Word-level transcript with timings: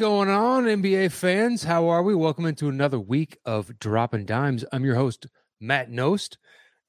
Going 0.00 0.30
on, 0.30 0.64
NBA 0.64 1.12
fans? 1.12 1.64
How 1.64 1.88
are 1.88 2.02
we? 2.02 2.14
Welcome 2.14 2.46
into 2.46 2.70
another 2.70 2.98
week 2.98 3.36
of 3.44 3.78
Dropping 3.78 4.24
Dimes. 4.24 4.64
I'm 4.72 4.82
your 4.82 4.94
host, 4.94 5.26
Matt 5.60 5.90
Nost, 5.90 6.38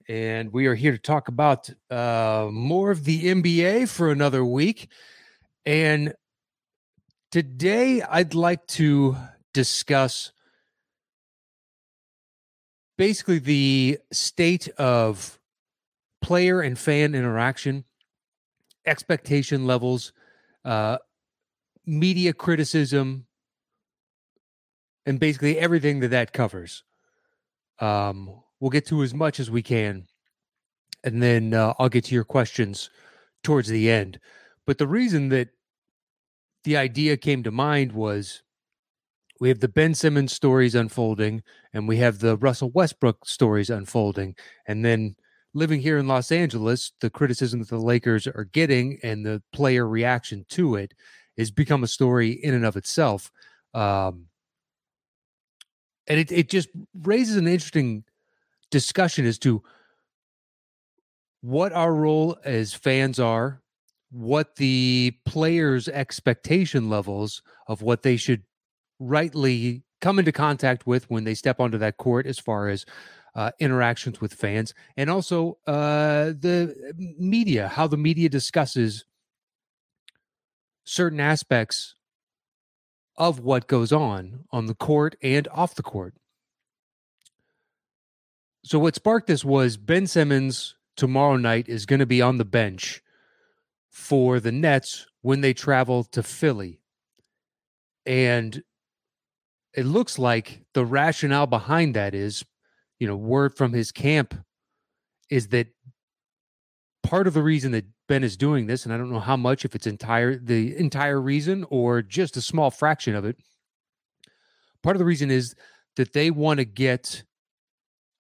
and 0.08 0.54
we 0.54 0.66
are 0.68 0.76
here 0.76 0.94
to 0.94 0.98
talk 0.98 1.28
about 1.28 1.70
uh, 1.90 2.48
more 2.50 2.90
of 2.90 3.04
the 3.04 3.26
NBA 3.26 3.90
for 3.90 4.12
another 4.12 4.46
week. 4.46 4.88
And 5.66 6.14
today, 7.34 8.02
I'd 8.02 8.34
like 8.34 8.66
to 8.68 9.18
discuss 9.54 10.32
basically 12.98 13.40
the 13.40 14.00
state 14.14 14.70
of 14.78 15.38
player 16.22 16.62
and 16.62 16.80
fan 16.80 17.14
interaction, 17.14 17.84
expectation 18.86 19.68
levels, 19.68 20.14
uh, 20.64 21.00
media 21.86 22.34
criticism, 22.34 23.26
and 25.06 25.20
basically 25.20 25.58
everything 25.60 26.00
that 26.02 26.10
that 26.10 26.34
covers. 26.34 26.84
Um, 27.80 28.42
we'll 28.60 28.70
get 28.70 28.86
to 28.88 29.04
as 29.04 29.14
much 29.14 29.40
as 29.40 29.50
we 29.50 29.64
can, 29.64 30.06
and 31.04 31.22
then 31.22 31.54
uh, 31.54 31.74
I'll 31.80 31.90
get 31.90 32.06
to 32.06 32.16
your 32.16 32.24
questions 32.24 32.90
towards 33.44 33.70
the 33.70 33.90
end. 33.90 34.20
But 34.68 34.78
the 34.78 34.88
reason 34.88 35.30
that 35.30 35.50
the 36.64 36.78
idea 36.78 37.18
came 37.18 37.42
to 37.44 37.52
mind 37.52 37.92
was 37.92 38.44
we 39.40 39.50
have 39.50 39.60
the 39.60 39.68
Ben 39.68 39.96
Simmons 39.96 40.32
stories 40.32 40.76
unfolding, 40.76 41.42
and 41.74 41.88
we 41.88 41.98
have 41.98 42.20
the 42.20 42.38
Russell 42.38 42.70
Westbrook 42.70 43.26
stories 43.26 43.72
unfolding, 43.72 44.36
and 44.68 44.86
then 44.86 45.16
living 45.54 45.82
here 45.82 45.98
in 45.98 46.08
Los 46.08 46.32
Angeles, 46.32 46.92
the 47.02 47.10
criticism 47.10 47.60
that 47.60 47.70
the 47.70 47.80
Lakers 47.80 48.28
are 48.28 48.48
getting 48.52 49.00
and 49.04 49.26
the 49.26 49.42
player 49.52 49.88
reaction 49.88 50.46
to 50.50 50.76
it 50.76 50.94
has 51.38 51.52
become 51.52 51.84
a 51.84 51.88
story 51.88 52.32
in 52.32 52.54
and 52.54 52.66
of 52.66 52.76
itself. 52.76 53.32
Um, 53.74 54.28
and 56.08 56.20
it, 56.20 56.32
it 56.32 56.50
just 56.50 56.70
raises 57.04 57.36
an 57.36 57.48
interesting 57.48 58.04
discussion 58.70 59.26
as 59.26 59.38
to 59.40 59.64
what 61.42 61.74
our 61.74 61.94
role 61.94 62.38
as 62.44 62.74
fans 62.74 63.20
are, 63.20 63.62
what 64.12 64.56
the 64.58 65.16
players' 65.26 65.88
expectation 65.88 66.90
levels 66.90 67.42
of 67.68 67.82
what 67.82 68.04
they 68.04 68.18
should 68.18 68.44
rightly 69.00 69.84
come 70.02 70.20
into 70.20 70.32
contact 70.32 70.86
with 70.86 71.10
when 71.10 71.24
they 71.24 71.34
step 71.34 71.60
onto 71.60 71.78
that 71.78 71.98
court 71.98 72.26
as 72.26 72.40
far 72.40 72.68
as 72.70 72.86
uh, 73.36 73.52
interactions 73.60 74.20
with 74.20 74.34
fans 74.34 74.74
and 74.98 75.10
also 75.10 75.58
uh, 75.68 76.26
the 76.26 76.76
media, 77.18 77.68
how 77.70 77.88
the 77.88 77.98
media 77.98 78.28
discusses 78.28 79.06
certain 80.84 81.20
aspects 81.20 81.96
of 83.18 83.40
what 83.40 83.68
goes 83.68 83.92
on 83.92 84.46
on 84.52 84.66
the 84.66 84.74
court 84.74 85.16
and 85.22 85.48
off 85.50 85.76
the 85.76 85.84
court. 85.84 86.16
So, 88.64 88.80
what 88.80 88.96
sparked 88.96 89.28
this 89.28 89.44
was 89.44 89.78
Ben 89.78 90.08
Simmons 90.08 90.76
tomorrow 90.96 91.38
night 91.38 91.68
is 91.68 91.86
going 91.86 92.00
to 92.00 92.06
be 92.06 92.22
on 92.22 92.38
the 92.38 92.46
bench 92.46 93.02
for 93.90 94.40
the 94.40 94.52
Nets 94.52 95.08
when 95.22 95.42
they 95.42 95.54
travel 95.54 96.04
to 96.06 96.24
Philly. 96.24 96.80
And 98.06 98.64
it 99.74 99.86
looks 99.86 100.18
like 100.20 100.64
the 100.74 100.86
rationale 100.86 101.48
behind 101.48 101.96
that 101.96 102.14
is, 102.14 102.44
you 103.00 103.08
know, 103.08 103.16
word 103.16 103.56
from 103.56 103.74
his 103.74 103.92
camp 103.92 104.36
is 105.30 105.48
that 105.50 105.68
part 107.04 107.28
of 107.28 107.34
the 107.34 107.44
reason 107.44 107.72
that 107.72 107.86
Ben 108.12 108.26
is 108.26 108.36
doing 108.36 108.68
this, 108.68 108.84
and 108.84 108.94
I 108.94 108.98
don't 108.98 109.10
know 109.10 109.22
how 109.22 109.38
much, 109.38 109.64
if 109.64 109.74
it's 109.74 109.88
entire 109.88 110.36
the 110.36 110.76
entire 110.76 111.22
reason 111.22 111.66
or 111.70 112.02
just 112.02 112.36
a 112.36 112.42
small 112.42 112.70
fraction 112.70 113.16
of 113.16 113.24
it. 113.24 113.38
Part 114.84 114.98
of 114.98 115.00
the 115.00 115.06
reason 115.06 115.32
is 115.32 115.56
that 115.96 116.12
they 116.12 116.30
want 116.30 116.58
to 116.58 116.66
get 116.66 117.24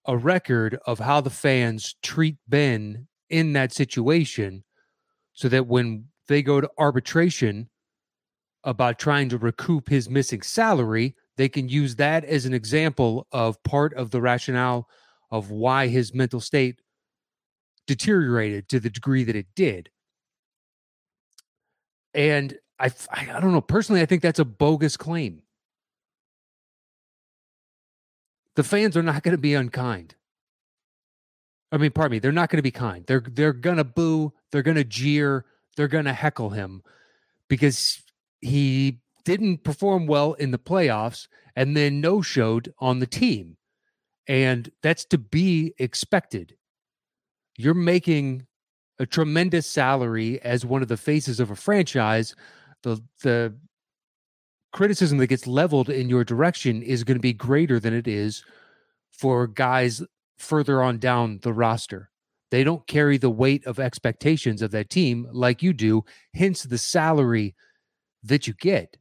a 0.07 0.15
record 0.15 0.79
of 0.87 0.99
how 0.99 1.19
the 1.19 1.29
fans 1.29 1.93
treat 2.01 2.37
Ben 2.47 3.09
in 3.29 3.51
that 3.51 3.73
situation 3.73 4.63
so 5.33 5.49
that 5.49 5.67
when 5.67 6.05
they 6.29 6.41
go 6.41 6.61
to 6.61 6.71
arbitration 6.77 7.69
about 8.63 8.97
trying 8.97 9.27
to 9.27 9.37
recoup 9.37 9.89
his 9.89 10.09
missing 10.09 10.41
salary, 10.41 11.17
they 11.35 11.49
can 11.49 11.67
use 11.67 11.97
that 11.97 12.23
as 12.23 12.45
an 12.45 12.53
example 12.53 13.27
of 13.33 13.61
part 13.63 13.93
of 13.95 14.11
the 14.11 14.21
rationale 14.21 14.87
of 15.31 15.51
why 15.51 15.87
his 15.89 16.13
mental 16.13 16.39
state 16.39 16.79
deteriorated 17.87 18.69
to 18.69 18.79
the 18.79 18.89
degree 18.89 19.23
that 19.23 19.35
it 19.35 19.47
did. 19.55 19.89
And 22.13 22.57
I, 22.79 22.91
I 23.11 23.39
don't 23.39 23.53
know, 23.53 23.61
personally, 23.61 24.01
I 24.01 24.05
think 24.05 24.21
that's 24.21 24.39
a 24.39 24.45
bogus 24.45 24.97
claim. 24.97 25.43
The 28.55 28.63
fans 28.63 28.97
are 28.97 29.03
not 29.03 29.23
going 29.23 29.35
to 29.35 29.41
be 29.41 29.53
unkind. 29.53 30.15
I 31.71 31.77
mean, 31.77 31.91
pardon 31.91 32.11
me, 32.11 32.19
they're 32.19 32.33
not 32.33 32.49
going 32.49 32.57
to 32.57 32.63
be 32.63 32.71
kind. 32.71 33.05
They're 33.05 33.23
they're 33.25 33.53
going 33.53 33.77
to 33.77 33.85
boo, 33.85 34.33
they're 34.51 34.61
going 34.61 34.75
to 34.75 34.83
jeer, 34.83 35.45
they're 35.77 35.87
going 35.87 36.05
to 36.05 36.13
heckle 36.13 36.49
him 36.49 36.83
because 37.47 38.01
he 38.41 38.99
didn't 39.23 39.63
perform 39.63 40.05
well 40.05 40.33
in 40.33 40.51
the 40.51 40.59
playoffs 40.59 41.27
and 41.55 41.77
then 41.77 42.01
no 42.01 42.21
showed 42.21 42.73
on 42.79 42.99
the 42.99 43.07
team. 43.07 43.57
And 44.27 44.71
that's 44.83 45.05
to 45.05 45.17
be 45.17 45.73
expected 45.77 46.55
you're 47.61 47.73
making 47.73 48.45
a 48.99 49.05
tremendous 49.05 49.65
salary 49.65 50.41
as 50.41 50.65
one 50.65 50.81
of 50.81 50.87
the 50.87 50.97
faces 50.97 51.39
of 51.39 51.51
a 51.51 51.55
franchise. 51.55 52.35
The 52.83 53.01
the 53.23 53.55
criticism 54.73 55.17
that 55.17 55.27
gets 55.27 55.47
leveled 55.47 55.89
in 55.89 56.09
your 56.09 56.23
direction 56.23 56.81
is 56.81 57.03
going 57.03 57.17
to 57.17 57.21
be 57.21 57.33
greater 57.33 57.79
than 57.79 57.93
it 57.93 58.07
is 58.07 58.43
for 59.11 59.47
guys 59.47 60.01
further 60.37 60.81
on 60.81 60.97
down 60.97 61.39
the 61.41 61.53
roster. 61.53 62.09
They 62.51 62.63
don't 62.63 62.85
carry 62.87 63.17
the 63.17 63.29
weight 63.29 63.65
of 63.65 63.79
expectations 63.79 64.61
of 64.61 64.71
that 64.71 64.89
team 64.89 65.27
like 65.31 65.63
you 65.63 65.73
do, 65.73 66.03
hence 66.33 66.63
the 66.63 66.77
salary 66.77 67.55
that 68.23 68.47
you 68.47 68.53
get. 68.53 68.97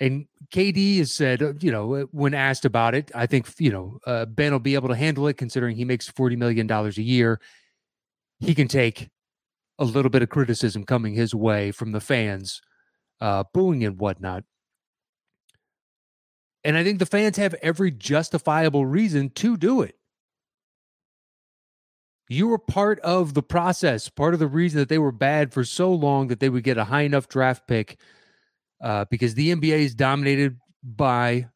And 0.00 0.26
KD 0.54 0.98
has 0.98 1.12
said, 1.12 1.42
uh, 1.42 1.54
you 1.60 1.72
know, 1.72 1.94
uh, 1.94 2.02
when 2.12 2.34
asked 2.34 2.64
about 2.64 2.94
it, 2.94 3.10
I 3.14 3.26
think, 3.26 3.48
you 3.58 3.72
know, 3.72 3.98
uh, 4.06 4.26
Ben 4.26 4.52
will 4.52 4.60
be 4.60 4.74
able 4.74 4.88
to 4.88 4.96
handle 4.96 5.26
it 5.26 5.34
considering 5.34 5.76
he 5.76 5.84
makes 5.84 6.10
$40 6.10 6.36
million 6.36 6.70
a 6.70 6.88
year. 6.90 7.40
He 8.38 8.54
can 8.54 8.68
take 8.68 9.08
a 9.78 9.84
little 9.84 10.10
bit 10.10 10.22
of 10.22 10.28
criticism 10.28 10.84
coming 10.84 11.14
his 11.14 11.34
way 11.34 11.72
from 11.72 11.92
the 11.92 12.00
fans, 12.00 12.60
uh, 13.20 13.44
booing 13.52 13.84
and 13.84 13.98
whatnot. 13.98 14.44
And 16.64 16.76
I 16.76 16.84
think 16.84 16.98
the 16.98 17.06
fans 17.06 17.36
have 17.36 17.54
every 17.54 17.90
justifiable 17.90 18.86
reason 18.86 19.30
to 19.30 19.56
do 19.56 19.82
it. 19.82 19.96
You 22.28 22.48
were 22.48 22.58
part 22.58 23.00
of 23.00 23.34
the 23.34 23.42
process, 23.42 24.08
part 24.08 24.34
of 24.34 24.40
the 24.40 24.46
reason 24.46 24.78
that 24.78 24.88
they 24.88 24.98
were 24.98 25.12
bad 25.12 25.52
for 25.52 25.64
so 25.64 25.92
long 25.92 26.28
that 26.28 26.40
they 26.40 26.50
would 26.50 26.64
get 26.64 26.76
a 26.76 26.84
high 26.84 27.02
enough 27.02 27.28
draft 27.28 27.66
pick 27.66 27.98
uh, 28.80 29.04
because 29.10 29.34
the 29.34 29.54
NBA 29.54 29.78
is 29.80 29.94
dominated 29.94 30.58
by 30.82 31.48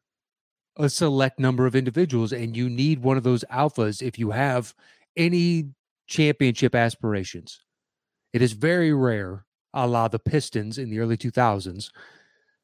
a 0.77 0.89
select 0.89 1.39
number 1.39 1.65
of 1.65 1.75
individuals, 1.75 2.33
and 2.33 2.57
you 2.57 2.69
need 2.69 2.99
one 2.99 3.17
of 3.17 3.23
those 3.23 3.43
alphas 3.51 4.01
if 4.01 4.17
you 4.17 4.31
have 4.31 4.73
any 5.15 5.69
championship 6.07 6.75
aspirations. 6.75 7.61
It 8.33 8.41
is 8.41 8.53
very 8.53 8.93
rare, 8.93 9.45
a 9.73 9.87
la 9.87 10.07
the 10.07 10.19
Pistons 10.19 10.77
in 10.77 10.89
the 10.89 10.99
early 10.99 11.17
2000s, 11.17 11.91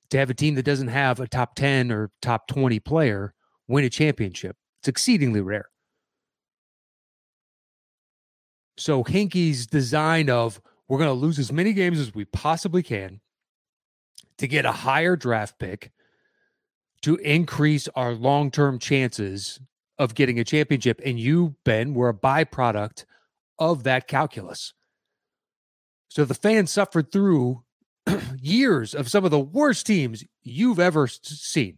to 0.10 0.18
have 0.18 0.30
a 0.30 0.34
team 0.34 0.56
that 0.56 0.64
doesn't 0.64 0.88
have 0.88 1.20
a 1.20 1.28
top 1.28 1.56
10 1.56 1.92
or 1.92 2.12
top 2.22 2.48
20 2.48 2.80
player 2.80 3.34
win 3.68 3.86
a 3.86 3.90
championship. 3.90 4.56
It's 4.82 4.88
exceedingly 4.88 5.42
rare. 5.42 5.70
So 8.78 9.04
Hinkie's 9.04 9.68
design 9.68 10.30
of 10.30 10.60
we're 10.88 10.98
going 10.98 11.10
to 11.10 11.14
lose 11.14 11.38
as 11.38 11.52
many 11.52 11.74
games 11.74 12.00
as 12.00 12.16
we 12.16 12.26
possibly 12.26 12.82
can 12.82 13.20
to 14.40 14.48
get 14.48 14.66
a 14.66 14.72
higher 14.72 15.16
draft 15.16 15.60
pick 15.60 15.92
to 17.02 17.16
increase 17.18 17.88
our 17.96 18.14
long 18.14 18.52
term 18.52 18.80
chances 18.80 19.60
of 19.98 20.16
getting 20.16 20.40
a 20.40 20.44
championship. 20.44 21.02
And 21.06 21.20
you, 21.20 21.56
Ben, 21.64 21.94
were 21.94 22.10
a 22.10 22.14
byproduct 22.14 23.06
of 23.58 23.84
that 23.84 24.08
calculus. 24.08 24.74
So 26.08 26.26
the 26.26 26.34
fans 26.34 26.72
suffered 26.72 27.12
through 27.12 27.64
years 28.42 28.96
of 28.96 29.10
some 29.10 29.26
of 29.26 29.32
the 29.32 29.40
worst 29.40 29.86
teams 29.86 30.24
you've 30.42 30.80
ever 30.80 31.08
seen. 31.08 31.78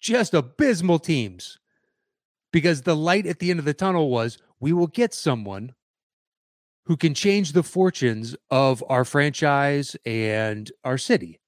Just 0.00 0.34
abysmal 0.34 0.98
teams. 0.98 1.58
Because 2.52 2.82
the 2.82 2.94
light 2.94 3.26
at 3.26 3.40
the 3.40 3.50
end 3.50 3.58
of 3.58 3.64
the 3.64 3.74
tunnel 3.74 4.10
was 4.10 4.38
we 4.60 4.72
will 4.72 4.86
get 4.86 5.12
someone 5.12 5.74
who 6.86 6.96
can 6.96 7.14
change 7.14 7.52
the 7.52 7.62
fortunes 7.62 8.36
of 8.50 8.84
our 8.88 9.04
franchise 9.04 9.96
and 10.04 10.70
our 10.84 10.98
city. 10.98 11.40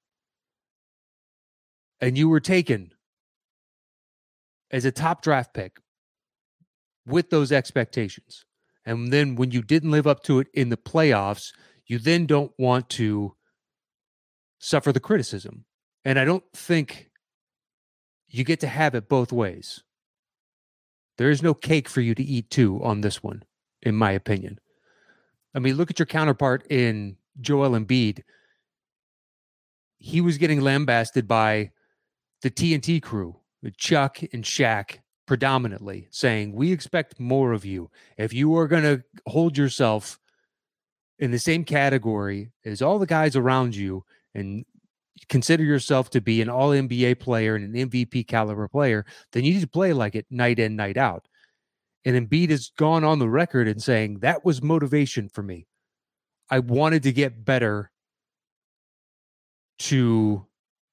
And 2.00 2.16
you 2.16 2.28
were 2.28 2.40
taken 2.40 2.92
as 4.70 4.84
a 4.84 4.92
top 4.92 5.22
draft 5.22 5.54
pick 5.54 5.78
with 7.06 7.30
those 7.30 7.52
expectations. 7.52 8.44
And 8.84 9.12
then 9.12 9.36
when 9.36 9.50
you 9.50 9.62
didn't 9.62 9.90
live 9.90 10.06
up 10.06 10.22
to 10.24 10.38
it 10.38 10.48
in 10.54 10.68
the 10.68 10.76
playoffs, 10.76 11.52
you 11.86 11.98
then 11.98 12.26
don't 12.26 12.52
want 12.58 12.88
to 12.90 13.34
suffer 14.58 14.92
the 14.92 15.00
criticism. 15.00 15.64
And 16.04 16.18
I 16.18 16.24
don't 16.24 16.44
think 16.54 17.10
you 18.28 18.44
get 18.44 18.60
to 18.60 18.68
have 18.68 18.94
it 18.94 19.08
both 19.08 19.32
ways. 19.32 19.82
There 21.18 21.30
is 21.30 21.42
no 21.42 21.54
cake 21.54 21.88
for 21.88 22.00
you 22.00 22.14
to 22.14 22.22
eat 22.22 22.50
too 22.50 22.80
on 22.82 23.00
this 23.00 23.22
one, 23.22 23.44
in 23.82 23.94
my 23.94 24.12
opinion. 24.12 24.58
I 25.56 25.58
mean, 25.58 25.76
look 25.76 25.90
at 25.90 25.98
your 25.98 26.06
counterpart 26.06 26.66
in 26.70 27.16
Joel 27.40 27.70
Embiid. 27.70 28.22
He 29.96 30.20
was 30.20 30.36
getting 30.36 30.60
lambasted 30.60 31.26
by 31.26 31.70
the 32.42 32.50
TNT 32.50 33.02
crew, 33.02 33.36
Chuck 33.78 34.18
and 34.34 34.44
Shaq 34.44 34.98
predominantly, 35.26 36.08
saying, 36.10 36.52
We 36.52 36.70
expect 36.70 37.18
more 37.18 37.52
of 37.52 37.64
you. 37.64 37.90
If 38.18 38.34
you 38.34 38.54
are 38.58 38.68
going 38.68 38.82
to 38.82 39.02
hold 39.26 39.56
yourself 39.56 40.20
in 41.18 41.30
the 41.30 41.38
same 41.38 41.64
category 41.64 42.52
as 42.66 42.82
all 42.82 42.98
the 42.98 43.06
guys 43.06 43.34
around 43.34 43.74
you 43.74 44.04
and 44.34 44.66
consider 45.30 45.64
yourself 45.64 46.10
to 46.10 46.20
be 46.20 46.42
an 46.42 46.50
all 46.50 46.68
NBA 46.68 47.18
player 47.18 47.54
and 47.54 47.74
an 47.74 47.88
MVP 47.88 48.28
caliber 48.28 48.68
player, 48.68 49.06
then 49.32 49.42
you 49.42 49.54
need 49.54 49.62
to 49.62 49.66
play 49.66 49.94
like 49.94 50.14
it 50.14 50.26
night 50.28 50.58
in, 50.58 50.76
night 50.76 50.98
out. 50.98 51.26
And 52.06 52.30
Embiid 52.30 52.50
has 52.50 52.70
gone 52.70 53.02
on 53.02 53.18
the 53.18 53.28
record 53.28 53.66
and 53.66 53.82
saying 53.82 54.20
that 54.20 54.44
was 54.44 54.62
motivation 54.62 55.28
for 55.28 55.42
me. 55.42 55.66
I 56.48 56.60
wanted 56.60 57.02
to 57.02 57.12
get 57.12 57.44
better 57.44 57.90
to 59.80 60.46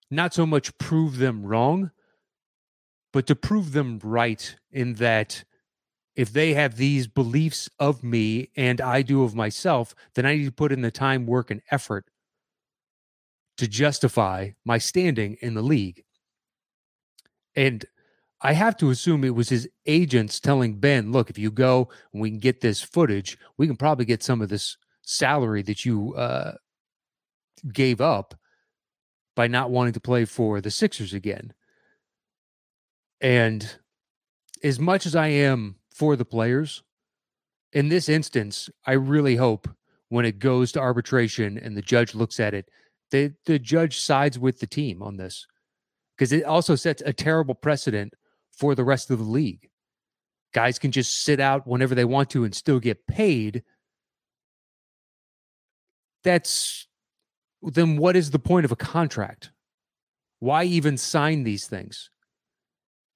not 0.10 0.34
so 0.34 0.48
much 0.48 0.76
prove 0.80 1.20
them 1.20 1.46
wrong, 1.46 1.92
but 3.14 3.28
to 3.28 3.36
prove 3.36 3.74
them 3.74 4.00
right 4.04 4.56
in 4.72 4.96
that 4.96 5.44
if 6.16 6.34
they 6.34 6.56
have 6.56 6.78
these 6.78 7.06
beliefs 7.06 7.70
of 7.78 8.04
me 8.04 8.50
and 8.56 8.82
I 8.82 9.04
do 9.04 9.24
of 9.24 9.36
myself, 9.36 9.94
then 10.16 10.26
I 10.26 10.36
need 10.36 10.46
to 10.46 10.52
put 10.52 10.72
in 10.72 10.82
the 10.82 10.90
time, 10.90 11.28
work, 11.28 11.52
and 11.52 11.62
effort 11.70 12.06
to 13.58 13.68
justify 13.68 14.50
my 14.66 14.80
standing 14.80 15.38
in 15.42 15.54
the 15.54 15.62
league. 15.62 16.04
And 17.56 17.86
I 18.44 18.54
have 18.54 18.76
to 18.78 18.90
assume 18.90 19.24
it 19.24 19.36
was 19.36 19.50
his 19.50 19.70
agents 19.86 20.40
telling 20.40 20.76
Ben, 20.76 21.12
look, 21.12 21.30
if 21.30 21.38
you 21.38 21.50
go 21.50 21.90
and 22.12 22.22
we 22.22 22.30
can 22.30 22.40
get 22.40 22.60
this 22.60 22.82
footage, 22.82 23.38
we 23.58 23.68
can 23.68 23.78
probably 23.78 24.06
get 24.06 24.22
some 24.22 24.42
of 24.42 24.50
this 24.50 24.78
salary 25.02 25.62
that 25.64 25.86
you 25.86 26.14
uh, 26.16 26.54
gave 27.72 28.02
up 28.02 28.36
by 29.36 29.48
not 29.48 29.72
wanting 29.72 29.94
to 29.94 30.00
play 30.02 30.26
for 30.26 30.60
the 30.60 30.70
Sixers 30.70 31.14
again. 31.14 31.54
And 33.22 33.78
as 34.62 34.78
much 34.78 35.06
as 35.06 35.16
I 35.16 35.28
am 35.28 35.78
for 35.90 36.18
the 36.18 36.26
players, 36.26 36.84
in 37.72 37.88
this 37.88 38.10
instance, 38.10 38.70
I 38.86 38.94
really 38.94 39.38
hope 39.38 39.70
when 40.10 40.26
it 40.26 40.38
goes 40.38 40.74
to 40.74 40.80
arbitration 40.80 41.58
and 41.58 41.76
the 41.76 41.82
judge 41.82 42.14
looks 42.14 42.40
at 42.40 42.54
it 42.54 42.70
the 43.14 43.34
the 43.46 43.60
judge 43.60 44.00
sides 44.00 44.38
with 44.38 44.60
the 44.60 44.68
team 44.68 45.02
on 45.02 45.18
this 45.18 45.48
because 46.16 46.34
it 46.34 46.44
also 46.44 46.76
sets 46.76 47.02
a 47.06 47.14
terrible 47.14 47.56
precedent 47.56 48.14
for 48.58 48.76
the 48.76 48.84
rest 48.84 49.12
of 49.12 49.20
the 49.20 49.26
league. 49.26 49.70
Guys 50.54 50.78
can 50.80 50.92
just 50.92 51.24
sit 51.24 51.40
out 51.40 51.68
whenever 51.68 51.96
they 51.96 52.06
want 52.06 52.30
to 52.32 52.44
and 52.44 52.54
still 52.54 52.80
get 52.80 53.08
paid. 53.08 53.64
That's 56.24 56.88
then 57.62 57.98
what 57.98 58.16
is 58.16 58.32
the 58.32 58.40
point 58.40 58.66
of 58.66 58.72
a 58.72 58.78
contract? 58.78 59.52
Why 60.40 60.66
even 60.66 60.98
sign 60.98 61.44
these 61.44 61.68
things? 61.68 62.10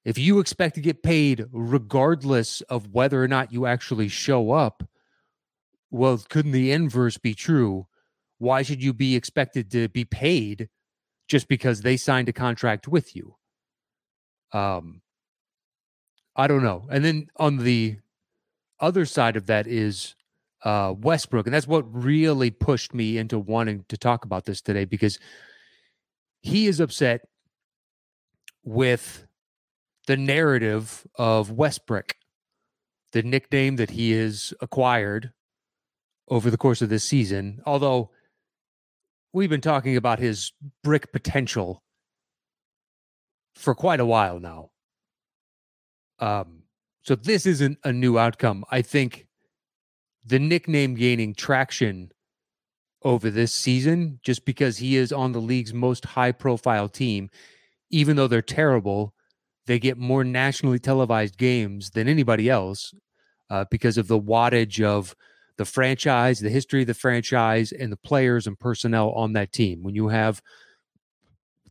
If 0.06 0.18
you 0.18 0.39
expect 0.39 0.75
to 0.75 0.81
get 0.81 1.04
paid 1.04 1.45
regardless 1.51 2.62
of 2.62 2.94
whether 2.94 3.22
or 3.22 3.28
not 3.28 3.51
you 3.51 3.66
actually 3.66 4.07
show 4.07 4.51
up, 4.51 4.88
well, 5.92 6.18
couldn't 6.30 6.54
the 6.54 6.72
inverse 6.72 7.18
be 7.18 7.33
true? 7.33 7.88
why 8.40 8.62
should 8.62 8.83
you 8.83 8.94
be 8.94 9.16
expected 9.16 9.72
to 9.72 9.90
be 9.90 10.06
paid 10.06 10.69
just 11.28 11.48
because 11.48 11.81
they 11.81 11.98
signed 11.98 12.30
a 12.30 12.33
contract 12.33 12.88
with 12.88 13.16
you? 13.16 13.36
Um, 14.51 15.01
I 16.38 16.48
don't 16.48 16.63
know. 16.63 16.88
And 16.89 17.04
then 17.04 17.28
on 17.38 17.57
the 17.57 17.98
other 18.80 19.06
side 19.06 19.36
of 19.36 19.48
that 19.48 19.66
is 19.66 20.16
uh, 20.63 20.94
Westbrook, 20.95 21.48
and 21.48 21.54
that's 21.54 21.68
what 21.68 21.84
really 21.92 22.51
pushed 22.51 22.94
me 22.94 23.18
into 23.18 23.39
wanting 23.39 23.86
to 23.89 23.98
talk 23.98 24.24
about 24.24 24.45
this 24.45 24.62
today 24.62 24.86
because 24.86 25.18
he 26.42 26.68
is 26.68 26.80
upset 26.80 27.22
with 28.63 29.25
the 30.06 30.16
narrative 30.16 31.07
of 31.16 31.50
Westbrick, 31.50 32.12
the 33.12 33.24
nickname 33.24 33.78
that 33.78 33.92
he 33.92 34.12
has 34.12 34.54
acquired 34.62 35.31
over 36.30 36.51
the 36.51 36.57
course 36.57 36.81
of 36.81 36.90
this 36.90 37.04
season. 37.04 37.62
Although 37.66 38.12
we've 39.33 39.50
been 39.50 39.62
talking 39.62 39.98
about 39.98 40.19
his 40.19 40.51
brick 40.83 41.12
potential 41.12 41.83
for 43.56 43.74
quite 43.74 44.00
a 44.00 44.06
while 44.06 44.40
now. 44.40 44.69
Um, 46.19 46.64
so 47.02 47.16
this 47.16 47.46
isn't 47.46 47.78
a 47.84 47.94
new 47.94 48.18
outcome. 48.18 48.66
I 48.72 48.81
think 48.81 49.28
the 50.25 50.40
nickname 50.40 50.96
gaining 50.96 51.34
traction 51.34 52.12
over 53.04 53.30
this 53.30 53.54
season, 53.54 54.19
just 54.24 54.44
because 54.44 54.78
he 54.78 54.98
is 54.98 55.14
on 55.14 55.31
the 55.31 55.40
league's 55.40 55.74
most 55.74 56.04
high 56.04 56.31
profile 56.31 56.90
team, 56.90 57.30
even 57.90 58.16
though 58.16 58.28
they're 58.28 58.42
terrible, 58.42 59.14
they 59.68 59.80
get 59.80 59.98
more 59.98 60.24
nationally 60.24 60.80
televised 60.80 61.38
games 61.38 61.92
than 61.92 62.08
anybody 62.08 62.50
else 62.50 62.94
uh, 63.50 63.66
because 63.69 63.98
of 63.98 64.08
the 64.08 64.19
wattage 64.19 64.84
of 64.84 65.16
the 65.58 65.66
franchise, 65.66 66.40
the 66.40 66.50
history 66.50 66.81
of 66.81 66.88
the 66.88 66.94
franchise, 66.94 67.72
and 67.72 67.92
the 67.92 67.98
players 67.98 68.47
and 68.47 68.59
personnel 68.59 69.12
on 69.12 69.33
that 69.33 69.52
team. 69.52 69.83
When 69.83 69.95
you 69.95 70.09
have 70.09 70.42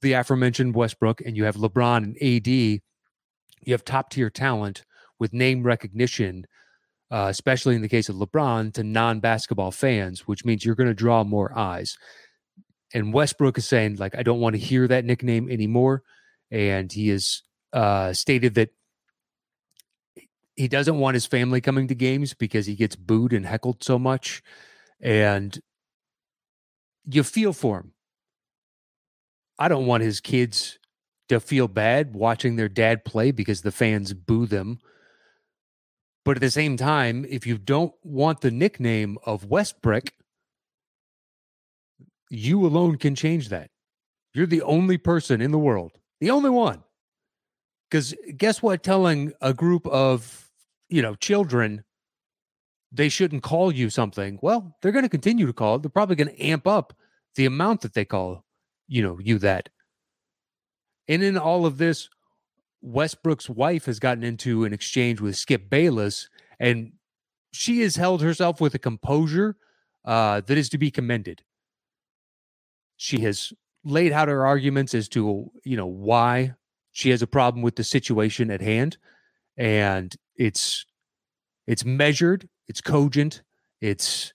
the 0.01 0.15
aforementioned 0.15 0.75
Westbrook 0.75 1.21
and 1.21 1.37
you 1.37 1.45
have 1.45 1.57
LeBron 1.57 2.05
and 2.05 2.17
AD, 2.23 2.81
you 3.67 3.75
have 3.75 3.85
top 3.85 4.11
tier 4.11 4.31
talent 4.31 4.85
with 5.19 5.33
name 5.33 5.63
recognition, 5.63 6.47
uh, 7.11 7.27
especially 7.29 7.75
in 7.75 7.83
the 7.83 7.89
case 7.89 8.09
of 8.09 8.17
LeBron, 8.17 8.73
to 8.75 8.85
non 8.85 9.21
basketball 9.21 9.73
fans, 9.73 10.21
which 10.21 10.45
means 10.45 10.65
you're 10.65 10.75
going 10.75 10.89
to 10.89 10.95
draw 10.95 11.25
more 11.25 11.57
eyes. 11.57 11.97
And 12.95 13.13
Westbrook 13.13 13.59
is 13.59 13.67
saying, 13.67 13.97
like, 13.97 14.17
I 14.17 14.23
don't 14.23 14.41
want 14.41 14.55
to 14.55 14.61
hear 14.61 14.87
that 14.89 15.05
nickname 15.05 15.51
anymore. 15.51 16.03
And 16.51 16.91
he 16.91 17.09
has 17.09 17.43
uh, 17.73 18.13
stated 18.13 18.55
that 18.55 18.71
he 20.55 20.69
doesn't 20.69 20.99
want 20.99 21.15
his 21.15 21.27
family 21.27 21.61
coming 21.61 21.89
to 21.89 21.95
games 21.95 22.33
because 22.33 22.67
he 22.67 22.77
gets 22.77 22.97
booed 22.97 23.33
and 23.33 23.45
heckled 23.45 23.83
so 23.83 23.99
much. 23.99 24.43
And 25.01 25.59
you 27.05 27.23
feel 27.25 27.53
for 27.53 27.79
him. 27.79 27.93
I 29.59 29.69
don't 29.69 29.87
want 29.87 30.03
his 30.03 30.21
kids 30.21 30.79
to 31.29 31.41
feel 31.41 31.69
bad 31.69 32.15
watching 32.15 32.57
their 32.57 32.69
dad 32.69 33.05
play 33.05 33.31
because 33.31 33.63
the 33.63 33.73
fans 33.73 34.13
boo 34.13 34.47
them. 34.47 34.79
But 36.25 36.37
at 36.37 36.41
the 36.41 36.51
same 36.51 36.77
time, 36.77 37.25
if 37.29 37.47
you 37.47 37.59
don't 37.59 37.95
want 38.03 38.41
the 38.41 38.51
nickname 38.51 39.19
of 39.25 39.49
Westbrick, 39.49 40.11
you 42.31 42.67
alone 42.67 42.99
can 42.99 43.15
change 43.15 43.49
that. 43.51 43.71
You're 44.35 44.47
the 44.47 44.63
only 44.63 44.99
person 44.99 45.41
in 45.41 45.53
the 45.53 45.59
world, 45.59 45.93
the 46.21 46.31
only 46.31 46.51
one. 46.51 46.83
Because 47.89 48.15
guess 48.37 48.61
what? 48.61 48.83
Telling 48.83 49.33
a 49.41 49.55
group 49.55 49.87
of 49.87 50.47
you 50.89 51.03
know, 51.03 51.15
children, 51.17 51.85
they 52.93 53.09
shouldn't 53.09 53.43
call 53.43 53.73
you 53.73 53.91
something. 53.91 54.39
Well, 54.43 54.77
they're 54.81 54.93
going 54.93 55.05
to 55.05 55.09
continue 55.09 55.47
to 55.47 55.53
call 55.53 55.77
it. 55.77 55.83
They're 55.83 55.91
probably 55.91 56.17
going 56.17 56.35
to 56.35 56.43
amp 56.43 56.67
up 56.67 56.95
the 57.35 57.47
amount 57.47 57.83
that 57.83 57.95
they 57.95 58.05
call, 58.05 58.45
you 58.89 59.03
know, 59.03 59.19
you 59.21 59.39
that. 59.41 59.69
And 61.09 61.23
in 61.23 61.39
all 61.39 61.67
of 61.67 61.79
this, 61.79 62.09
Westbrook's 62.83 63.49
wife 63.49 63.87
has 63.87 63.99
gotten 63.99 64.25
into 64.25 64.65
an 64.65 64.73
exchange 64.73 65.21
with 65.21 65.37
Skip 65.37 65.71
Bayless, 65.71 66.29
and 66.61 66.93
she 67.53 67.81
has 67.81 67.97
held 67.97 68.23
herself 68.23 68.61
with 68.61 68.75
a 68.75 68.79
composure 68.79 69.57
uh, 70.05 70.41
that 70.43 70.59
is 70.59 70.69
to 70.71 70.79
be 70.79 70.91
commended. 70.91 71.43
She 72.97 73.21
has 73.21 73.53
laid 73.85 74.13
out 74.13 74.29
her 74.29 74.47
arguments 74.47 74.95
as 74.95 75.09
to, 75.11 75.51
you 75.65 75.77
know, 75.77 75.87
why 75.87 76.55
she 76.93 77.11
has 77.11 77.23
a 77.23 77.27
problem 77.27 77.63
with 77.63 77.77
the 77.77 77.85
situation 77.85 78.51
at 78.51 78.61
hand. 78.61 78.99
And 79.57 80.15
it's 80.37 80.85
it's 81.67 81.85
measured, 81.85 82.49
it's 82.69 82.81
cogent, 82.81 83.43
it's 83.81 84.33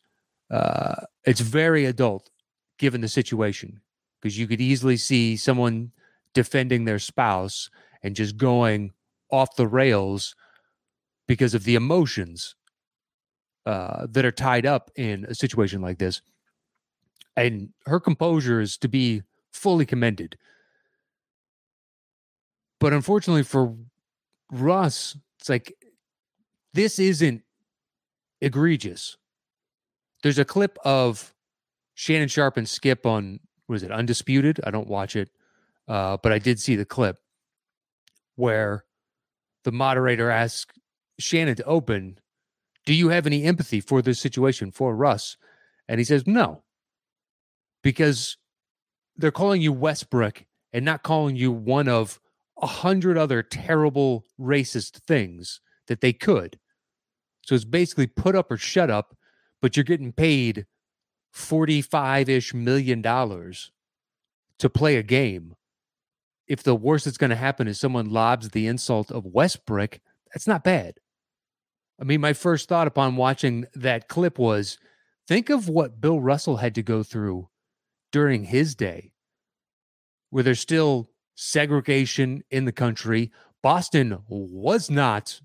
uh, 0.49 1.05
it's 1.23 1.41
very 1.41 1.85
adult 1.85 2.29
given 2.77 3.01
the 3.01 3.07
situation 3.07 3.81
because 4.19 4.37
you 4.37 4.47
could 4.47 4.61
easily 4.61 4.97
see 4.97 5.37
someone 5.37 5.91
defending 6.33 6.85
their 6.85 6.99
spouse 6.99 7.69
and 8.03 8.15
just 8.15 8.37
going 8.37 8.93
off 9.31 9.55
the 9.55 9.67
rails 9.67 10.35
because 11.27 11.53
of 11.53 11.63
the 11.63 11.75
emotions 11.75 12.55
uh, 13.65 14.07
that 14.09 14.25
are 14.25 14.31
tied 14.31 14.65
up 14.65 14.91
in 14.95 15.25
a 15.25 15.35
situation 15.35 15.81
like 15.81 15.97
this. 15.97 16.21
And 17.37 17.69
her 17.85 17.99
composure 17.99 18.59
is 18.59 18.77
to 18.77 18.87
be 18.87 19.23
fully 19.51 19.85
commended. 19.85 20.37
But 22.79 22.93
unfortunately 22.93 23.43
for 23.43 23.75
Russ, 24.51 25.15
it's 25.39 25.49
like 25.49 25.73
this 26.73 26.99
isn't 26.99 27.43
egregious. 28.41 29.17
There's 30.23 30.39
a 30.39 30.45
clip 30.45 30.77
of 30.83 31.33
Shannon 31.93 32.27
Sharpe 32.27 32.57
and 32.57 32.67
Skip 32.67 33.05
on 33.05 33.39
was 33.67 33.83
it 33.83 33.91
undisputed? 33.91 34.59
I 34.65 34.71
don't 34.71 34.87
watch 34.87 35.15
it, 35.15 35.29
uh, 35.87 36.17
but 36.21 36.31
I 36.31 36.39
did 36.39 36.59
see 36.59 36.75
the 36.75 36.85
clip 36.85 37.17
where 38.35 38.85
the 39.63 39.71
moderator 39.71 40.29
asked 40.29 40.79
Shannon 41.19 41.55
to 41.55 41.63
open, 41.63 42.19
"Do 42.85 42.93
you 42.93 43.09
have 43.09 43.25
any 43.25 43.43
empathy 43.43 43.81
for 43.81 44.01
this 44.01 44.19
situation 44.19 44.71
for 44.71 44.95
Russ?" 44.95 45.37
And 45.87 45.99
he 45.99 46.03
says, 46.03 46.25
"No," 46.25 46.63
because 47.83 48.37
they're 49.15 49.31
calling 49.31 49.61
you 49.61 49.73
Westbrick 49.73 50.45
and 50.73 50.85
not 50.85 51.03
calling 51.03 51.35
you 51.35 51.51
one 51.51 51.87
of 51.87 52.19
a 52.61 52.67
hundred 52.67 53.17
other 53.17 53.43
terrible 53.43 54.25
racist 54.39 55.01
things 55.07 55.61
that 55.87 56.01
they 56.01 56.13
could. 56.13 56.59
So 57.43 57.55
it's 57.55 57.65
basically 57.65 58.07
put 58.07 58.35
up 58.35 58.51
or 58.51 58.57
shut 58.57 58.89
up, 58.89 59.17
but 59.61 59.75
you're 59.75 59.83
getting 59.83 60.13
paid 60.13 60.65
45 61.31 62.29
ish 62.29 62.53
million 62.53 63.01
dollars 63.01 63.71
to 64.59 64.69
play 64.69 64.97
a 64.97 65.03
game. 65.03 65.55
If 66.51 66.63
the 66.63 66.75
worst 66.75 67.05
that's 67.05 67.17
going 67.17 67.29
to 67.29 67.37
happen 67.37 67.69
is 67.69 67.79
someone 67.79 68.09
lobs 68.09 68.49
the 68.49 68.67
insult 68.67 69.09
of 69.09 69.23
Westbrick, 69.23 69.99
that's 70.33 70.47
not 70.47 70.65
bad. 70.65 70.95
I 71.97 72.03
mean, 72.03 72.19
my 72.19 72.33
first 72.33 72.67
thought 72.67 72.87
upon 72.87 73.15
watching 73.15 73.67
that 73.73 74.09
clip 74.09 74.37
was 74.37 74.77
think 75.29 75.49
of 75.49 75.69
what 75.69 76.01
Bill 76.01 76.19
Russell 76.19 76.57
had 76.57 76.75
to 76.75 76.83
go 76.83 77.03
through 77.03 77.47
during 78.11 78.43
his 78.43 78.75
day, 78.75 79.13
where 80.29 80.43
there's 80.43 80.59
still 80.59 81.09
segregation 81.35 82.43
in 82.51 82.65
the 82.65 82.73
country. 82.73 83.31
Boston 83.63 84.17
was 84.27 84.89
not 84.89 85.39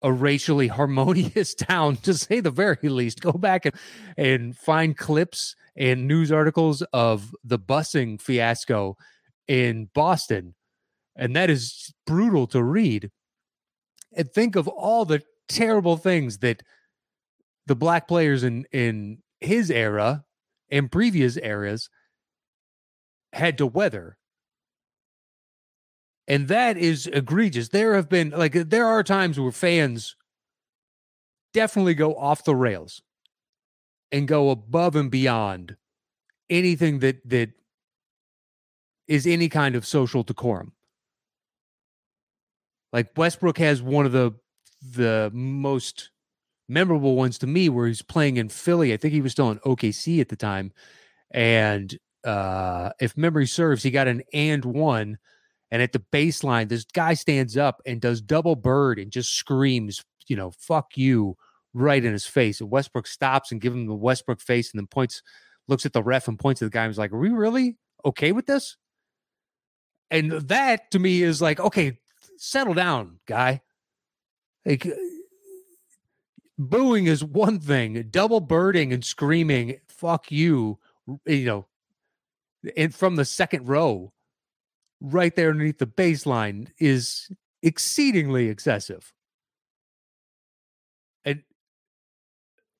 a 0.00 0.10
racially 0.10 0.68
harmonious 0.78 1.54
town, 1.54 1.96
to 1.96 2.14
say 2.14 2.40
the 2.40 2.50
very 2.50 2.88
least. 2.88 3.20
Go 3.20 3.32
back 3.32 3.66
and, 3.66 3.74
and 4.16 4.56
find 4.56 4.96
clips 4.96 5.56
and 5.76 6.08
news 6.08 6.32
articles 6.32 6.80
of 6.94 7.34
the 7.44 7.58
busing 7.58 8.18
fiasco 8.18 8.96
in 9.48 9.88
Boston. 9.94 10.54
And 11.16 11.36
that 11.36 11.50
is 11.50 11.92
brutal 12.06 12.46
to 12.48 12.62
read. 12.62 13.10
And 14.16 14.30
think 14.30 14.56
of 14.56 14.68
all 14.68 15.04
the 15.04 15.22
terrible 15.48 15.96
things 15.96 16.38
that 16.38 16.62
the 17.66 17.76
black 17.76 18.08
players 18.08 18.42
in, 18.42 18.64
in 18.72 19.18
his 19.40 19.70
era 19.70 20.24
and 20.70 20.90
previous 20.90 21.36
eras 21.36 21.88
had 23.32 23.58
to 23.58 23.66
weather 23.66 24.16
and 26.28 26.48
that 26.48 26.76
is 26.76 27.06
egregious. 27.08 27.68
There 27.68 27.94
have 27.94 28.08
been 28.08 28.30
like 28.30 28.52
there 28.52 28.86
are 28.86 29.02
times 29.02 29.38
where 29.38 29.52
fans 29.52 30.16
definitely 31.52 31.94
go 31.94 32.14
off 32.14 32.44
the 32.44 32.56
rails 32.56 33.02
and 34.10 34.28
go 34.28 34.50
above 34.50 34.96
and 34.96 35.10
beyond 35.10 35.76
anything 36.48 37.00
that 37.00 37.28
that 37.28 37.50
is 39.08 39.26
any 39.26 39.48
kind 39.48 39.74
of 39.74 39.86
social 39.86 40.22
decorum. 40.22 40.72
Like 42.92 43.10
Westbrook 43.16 43.58
has 43.58 43.82
one 43.82 44.06
of 44.06 44.12
the 44.12 44.32
the 44.94 45.30
most 45.32 46.10
memorable 46.68 47.14
ones 47.14 47.38
to 47.38 47.46
me 47.46 47.68
where 47.68 47.86
he's 47.86 48.02
playing 48.02 48.36
in 48.36 48.48
Philly. 48.48 48.92
I 48.92 48.96
think 48.96 49.14
he 49.14 49.20
was 49.20 49.32
still 49.32 49.50
in 49.50 49.58
OKC 49.60 50.20
at 50.20 50.28
the 50.28 50.36
time. 50.36 50.72
And 51.30 51.96
uh 52.24 52.90
if 53.00 53.16
memory 53.16 53.46
serves, 53.46 53.82
he 53.82 53.90
got 53.90 54.08
an 54.08 54.22
and 54.32 54.64
one 54.64 55.18
and 55.72 55.80
at 55.80 55.92
the 55.92 56.04
baseline, 56.12 56.68
this 56.68 56.84
guy 56.84 57.14
stands 57.14 57.56
up 57.56 57.80
and 57.86 57.98
does 57.98 58.20
double 58.20 58.56
bird 58.56 58.98
and 58.98 59.10
just 59.10 59.34
screams, 59.34 60.04
you 60.26 60.36
know, 60.36 60.52
fuck 60.58 60.98
you 60.98 61.34
right 61.72 62.04
in 62.04 62.12
his 62.12 62.26
face. 62.26 62.60
And 62.60 62.70
Westbrook 62.70 63.06
stops 63.06 63.50
and 63.50 63.60
gives 63.60 63.74
him 63.74 63.86
the 63.86 63.94
Westbrook 63.94 64.42
face 64.42 64.70
and 64.70 64.78
then 64.78 64.86
points, 64.86 65.22
looks 65.68 65.86
at 65.86 65.94
the 65.94 66.02
ref 66.02 66.28
and 66.28 66.38
points 66.38 66.60
at 66.60 66.66
the 66.66 66.70
guy 66.70 66.82
and 66.82 66.90
was 66.90 66.98
like, 66.98 67.10
Are 67.10 67.18
we 67.18 67.30
really 67.30 67.78
okay 68.04 68.32
with 68.32 68.44
this? 68.44 68.76
And 70.12 70.32
that 70.32 70.90
to 70.90 70.98
me 70.98 71.22
is 71.22 71.40
like, 71.40 71.58
okay, 71.58 71.98
settle 72.36 72.74
down, 72.74 73.18
guy. 73.26 73.62
Like 74.66 74.86
uh, 74.86 74.90
booing 76.58 77.06
is 77.06 77.24
one 77.24 77.58
thing, 77.58 78.08
double 78.10 78.40
birding 78.40 78.92
and 78.92 79.02
screaming, 79.02 79.80
fuck 79.88 80.30
you, 80.30 80.78
you 81.26 81.46
know, 81.46 81.66
and 82.76 82.94
from 82.94 83.16
the 83.16 83.24
second 83.24 83.66
row 83.66 84.12
right 85.00 85.34
there 85.34 85.50
underneath 85.50 85.78
the 85.78 85.86
baseline 85.86 86.68
is 86.78 87.30
exceedingly 87.62 88.48
excessive. 88.48 89.14
And 91.24 91.42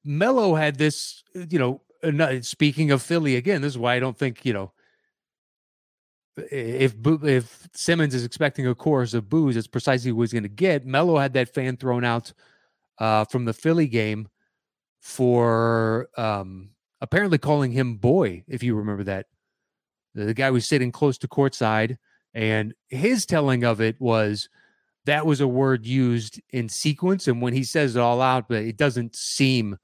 Melo 0.05 0.55
had 0.55 0.77
this, 0.77 1.25
uh, 1.35 1.47
you 1.49 1.59
know, 1.59 1.81
uh, 2.05 2.43
speaking 2.43 2.91
of 2.91 3.01
Philly 3.01 3.37
again, 3.37 3.63
this 3.63 3.73
is 3.73 3.79
why 3.79 3.95
I 3.95 4.01
don't 4.01 4.19
think, 4.19 4.45
you 4.45 4.53
know, 4.53 4.73
if 6.37 6.95
if 7.05 7.69
Simmons 7.75 8.15
is 8.15 8.25
expecting 8.25 8.67
a 8.67 8.75
chorus 8.75 9.15
of 9.15 9.29
boos, 9.29 9.57
it's 9.57 9.67
precisely 9.67 10.13
what 10.13 10.23
he's 10.23 10.33
going 10.33 10.43
to 10.45 10.49
get. 10.49 10.87
Melo 10.87 11.19
had 11.19 11.35
that 11.35 11.53
fan 11.53 11.77
thrown 11.77 12.05
out 12.05 12.33
uh, 12.99 13.25
from 13.25 13.45
the 13.45 13.53
Philly 13.53 13.87
game 13.87 14.29
for 15.01 16.09
um, 16.17 16.71
apparently 17.01 17.39
calling 17.39 17.73
him 17.73 17.97
boy, 17.97 18.45
if 18.49 18.63
you 18.63 18.75
remember 18.77 19.05
that. 19.05 19.27
The, 20.15 20.27
the 20.27 20.35
guy 20.35 20.51
was 20.51 20.67
sitting 20.67 20.93
close 20.93 21.19
to 21.19 21.29
courtside 21.29 21.99
and 22.35 22.75
his 22.89 23.27
telling 23.27 23.65
of 23.65 23.81
it 23.81 24.01
was 24.01 24.49
that 25.05 25.27
was 25.27 25.41
a 25.41 25.49
word 25.49 25.85
used 25.85 26.41
in 26.51 26.69
sequence. 26.69 27.29
And 27.29 27.43
when 27.43 27.53
he 27.53 27.65
says 27.65 27.97
it 27.97 28.01
all 28.01 28.23
out, 28.23 28.49
but 28.49 28.63
it 28.63 28.77
doesn't 28.77 29.17
seem, 29.17 29.77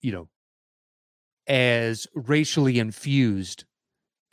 you 0.00 0.12
know, 0.12 0.28
as 1.46 2.06
racially 2.14 2.78
infused 2.78 3.64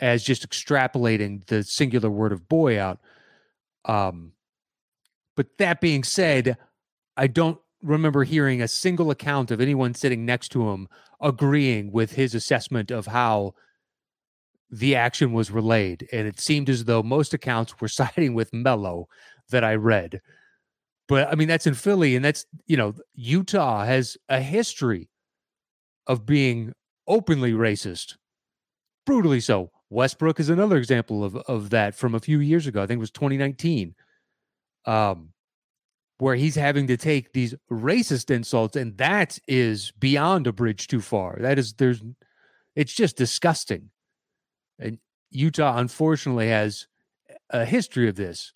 as 0.02 0.24
just 0.24 0.48
extrapolating 0.48 1.46
the 1.46 1.64
singular 1.64 2.10
word 2.10 2.32
of 2.32 2.50
boy 2.50 2.80
out. 2.80 3.00
Um, 3.86 4.34
but 5.36 5.58
that 5.60 5.80
being 5.80 6.04
said, 6.04 6.58
I 7.16 7.28
don't 7.28 7.60
remember 7.82 8.24
hearing 8.24 8.62
a 8.62 8.68
single 8.68 9.12
account 9.12 9.52
of 9.52 9.62
anyone 9.62 9.94
sitting 9.94 10.26
next 10.26 10.50
to 10.50 10.70
him 10.70 10.88
agreeing 11.22 11.92
with 11.92 12.12
his 12.14 12.36
assessment 12.36 12.92
of 12.92 13.08
how 13.08 13.54
the 14.70 14.96
action 14.96 15.34
was 15.34 15.52
relayed, 15.52 16.08
and 16.12 16.28
it 16.28 16.40
seemed 16.40 16.70
as 16.70 16.86
though 16.86 17.04
most 17.04 17.34
accounts 17.34 17.80
were 17.80 17.88
siding 17.88 18.34
with 18.34 18.54
Melo 18.54 19.08
that 19.50 19.64
I 19.64 19.76
read. 19.76 20.22
But 21.08 21.28
I 21.28 21.36
mean, 21.36 21.48
that's 21.48 21.68
in 21.68 21.74
Philly, 21.74 22.16
and 22.16 22.24
that's 22.24 22.46
you 22.66 22.78
know, 22.78 22.94
Utah 23.14 23.84
has 23.84 24.18
a 24.30 24.40
history 24.40 25.10
of 26.08 26.26
being 26.26 26.74
openly 27.08 27.52
racist, 27.52 28.16
brutally 29.06 29.42
so. 29.42 29.72
Westbrook 29.92 30.40
is 30.40 30.50
another 30.50 30.78
example 30.78 31.24
of 31.24 31.36
of 31.36 31.70
that 31.70 31.94
from 31.94 32.16
a 32.16 32.20
few 32.20 32.40
years 32.40 32.66
ago. 32.66 32.82
I 32.82 32.88
think 32.88 32.98
it 32.98 33.02
was 33.02 33.12
2019, 33.12 33.94
um, 34.86 35.34
where 36.18 36.36
he's 36.36 36.56
having 36.56 36.88
to 36.88 36.96
take 36.96 37.34
these 37.34 37.54
racist 37.70 38.32
insults, 38.32 38.78
and 38.78 38.98
that 38.98 39.38
is 39.50 39.92
beyond 40.00 40.48
a 40.48 40.54
bridge 40.54 40.88
too 40.88 41.02
far. 41.02 41.38
That 41.42 41.60
is, 41.60 41.74
there's, 41.74 42.02
it's 42.74 42.94
just 42.94 43.18
disgusting. 43.18 43.90
And 44.80 44.98
Utah, 45.30 45.78
unfortunately, 45.78 46.48
has 46.48 46.88
a 47.50 47.66
history 47.66 48.08
of 48.08 48.16
this. 48.16 48.54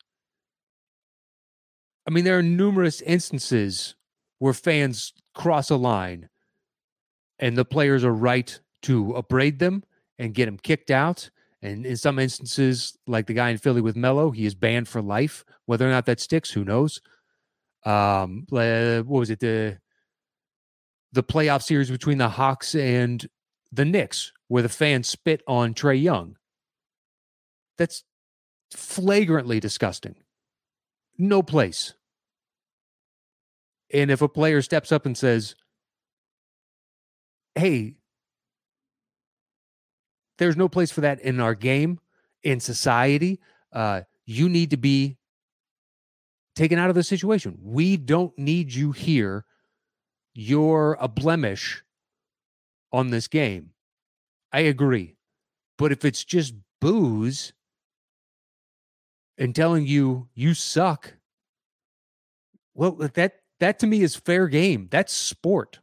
I 2.07 2.11
mean, 2.11 2.23
there 2.23 2.37
are 2.37 2.43
numerous 2.43 3.01
instances 3.01 3.95
where 4.39 4.53
fans 4.53 5.11
cross 5.33 5.69
a 5.69 5.75
line 5.75 6.29
and 7.39 7.57
the 7.57 7.65
players 7.65 8.05
are 8.05 8.13
right 8.13 8.57
to 8.83 9.15
upbraid 9.15 9.59
them 9.59 9.83
and 10.17 10.33
get 10.33 10.47
him 10.47 10.57
kicked 10.57 10.91
out. 10.91 11.29
And 11.61 11.85
in 11.85 11.97
some 11.97 12.19
instances, 12.19 12.97
like 13.07 13.27
the 13.27 13.33
guy 13.33 13.49
in 13.49 13.57
Philly 13.57 13.81
with 13.81 13.95
Melo, 13.95 14.31
he 14.31 14.45
is 14.45 14.53
banned 14.53 14.87
for 14.87 15.01
life. 15.01 15.43
Whether 15.65 15.87
or 15.87 15.91
not 15.91 16.05
that 16.05 16.19
sticks, 16.19 16.51
who 16.51 16.63
knows? 16.63 17.01
Um, 17.85 18.45
what 18.49 19.05
was 19.07 19.29
it? 19.29 19.39
The 19.39 19.79
the 21.11 21.23
playoff 21.23 21.63
series 21.63 21.89
between 21.89 22.17
the 22.17 22.29
Hawks 22.29 22.75
and 22.75 23.27
the 23.71 23.85
Knicks, 23.85 24.33
where 24.47 24.63
the 24.63 24.69
fans 24.69 25.07
spit 25.07 25.41
on 25.47 25.73
Trae 25.73 26.01
Young. 26.01 26.35
That's 27.77 28.03
flagrantly 28.71 29.59
disgusting. 29.59 30.15
No 31.17 31.41
place. 31.41 31.93
And 33.93 34.11
if 34.11 34.21
a 34.21 34.27
player 34.27 34.61
steps 34.61 34.91
up 34.91 35.05
and 35.05 35.17
says, 35.17 35.55
hey, 37.55 37.95
there's 40.37 40.57
no 40.57 40.67
place 40.67 40.91
for 40.91 41.01
that 41.01 41.21
in 41.21 41.39
our 41.39 41.55
game, 41.55 41.99
in 42.43 42.59
society, 42.59 43.39
uh, 43.73 44.01
you 44.25 44.49
need 44.49 44.71
to 44.71 44.77
be 44.77 45.17
taken 46.55 46.79
out 46.79 46.89
of 46.89 46.95
the 46.95 47.03
situation. 47.03 47.57
We 47.61 47.97
don't 47.97 48.37
need 48.37 48.73
you 48.73 48.91
here. 48.91 49.45
You're 50.33 50.97
a 50.99 51.07
blemish 51.07 51.83
on 52.91 53.09
this 53.09 53.27
game. 53.27 53.71
I 54.51 54.61
agree. 54.61 55.15
But 55.77 55.91
if 55.91 56.05
it's 56.05 56.23
just 56.23 56.53
boos 56.79 57.53
and 59.37 59.53
telling 59.53 59.85
you 59.85 60.29
you 60.33 60.53
suck, 60.53 61.13
well, 62.73 62.91
that 62.91 63.41
that 63.59 63.79
to 63.79 63.87
me 63.87 64.01
is 64.01 64.15
fair 64.15 64.47
game. 64.47 64.87
That's 64.91 65.13
sport. 65.13 65.79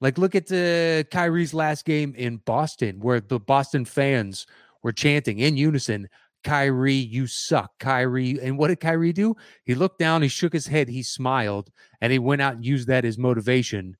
Like, 0.00 0.16
look 0.16 0.34
at 0.34 0.46
the 0.46 1.06
Kyrie's 1.10 1.52
last 1.52 1.84
game 1.84 2.14
in 2.16 2.38
Boston, 2.38 3.00
where 3.00 3.20
the 3.20 3.38
Boston 3.38 3.84
fans 3.84 4.46
were 4.82 4.92
chanting 4.92 5.40
in 5.40 5.56
unison, 5.56 6.08
Kyrie, 6.42 6.94
you 6.94 7.26
suck, 7.26 7.78
Kyrie. 7.78 8.38
And 8.40 8.56
what 8.56 8.68
did 8.68 8.80
Kyrie 8.80 9.12
do? 9.12 9.36
He 9.64 9.74
looked 9.74 9.98
down, 9.98 10.22
he 10.22 10.28
shook 10.28 10.52
his 10.52 10.66
head, 10.66 10.88
he 10.88 11.02
smiled, 11.02 11.70
and 12.00 12.12
he 12.12 12.18
went 12.18 12.40
out 12.40 12.54
and 12.54 12.64
used 12.64 12.88
that 12.88 13.04
as 13.04 13.18
motivation 13.18 13.96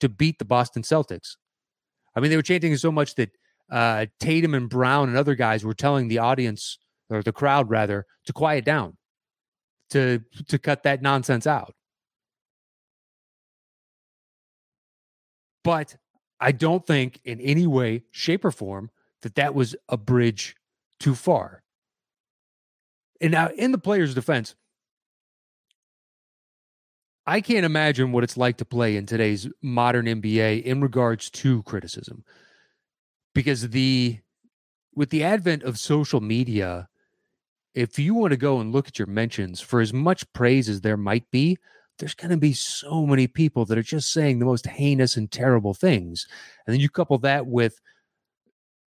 to 0.00 0.08
beat 0.08 0.38
the 0.38 0.44
Boston 0.44 0.82
Celtics. 0.82 1.36
I 2.14 2.20
mean, 2.20 2.30
they 2.30 2.36
were 2.36 2.42
chanting 2.42 2.76
so 2.76 2.92
much 2.92 3.14
that 3.14 3.30
uh, 3.70 4.06
Tatum 4.18 4.54
and 4.54 4.68
Brown 4.68 5.08
and 5.08 5.16
other 5.16 5.34
guys 5.34 5.64
were 5.64 5.74
telling 5.74 6.08
the 6.08 6.18
audience 6.18 6.78
or 7.08 7.22
the 7.22 7.32
crowd 7.32 7.70
rather 7.70 8.06
to 8.26 8.32
quiet 8.32 8.64
down, 8.64 8.96
to 9.90 10.20
to 10.48 10.58
cut 10.58 10.82
that 10.82 11.02
nonsense 11.02 11.46
out. 11.46 11.74
But 15.62 15.96
I 16.40 16.52
don't 16.52 16.86
think 16.86 17.20
in 17.24 17.40
any 17.40 17.66
way, 17.66 18.02
shape, 18.10 18.44
or 18.44 18.50
form 18.50 18.90
that 19.22 19.34
that 19.34 19.54
was 19.54 19.76
a 19.88 19.96
bridge 19.96 20.56
too 20.98 21.14
far. 21.14 21.62
And 23.20 23.32
now, 23.32 23.48
in 23.48 23.72
the 23.72 23.78
player's 23.78 24.14
defense, 24.14 24.54
I 27.26 27.40
can't 27.40 27.66
imagine 27.66 28.12
what 28.12 28.24
it's 28.24 28.36
like 28.36 28.56
to 28.56 28.64
play 28.64 28.96
in 28.96 29.06
today's 29.06 29.46
modern 29.62 30.06
NBA 30.06 30.62
in 30.62 30.80
regards 30.80 31.30
to 31.30 31.62
criticism. 31.64 32.24
Because 33.34 33.68
the 33.68 34.20
with 34.94 35.10
the 35.10 35.22
advent 35.22 35.62
of 35.62 35.78
social 35.78 36.20
media, 36.20 36.88
if 37.74 37.98
you 37.98 38.14
want 38.14 38.32
to 38.32 38.36
go 38.36 38.58
and 38.58 38.72
look 38.72 38.88
at 38.88 38.98
your 38.98 39.06
mentions 39.06 39.60
for 39.60 39.80
as 39.80 39.92
much 39.92 40.30
praise 40.32 40.68
as 40.68 40.80
there 40.80 40.96
might 40.96 41.30
be, 41.30 41.56
there's 42.00 42.14
going 42.14 42.30
to 42.30 42.36
be 42.36 42.52
so 42.52 43.06
many 43.06 43.26
people 43.26 43.64
that 43.66 43.78
are 43.78 43.82
just 43.82 44.12
saying 44.12 44.38
the 44.38 44.44
most 44.44 44.66
heinous 44.66 45.16
and 45.16 45.30
terrible 45.30 45.74
things. 45.74 46.26
And 46.66 46.74
then 46.74 46.80
you 46.80 46.88
couple 46.88 47.18
that 47.18 47.46
with 47.46 47.80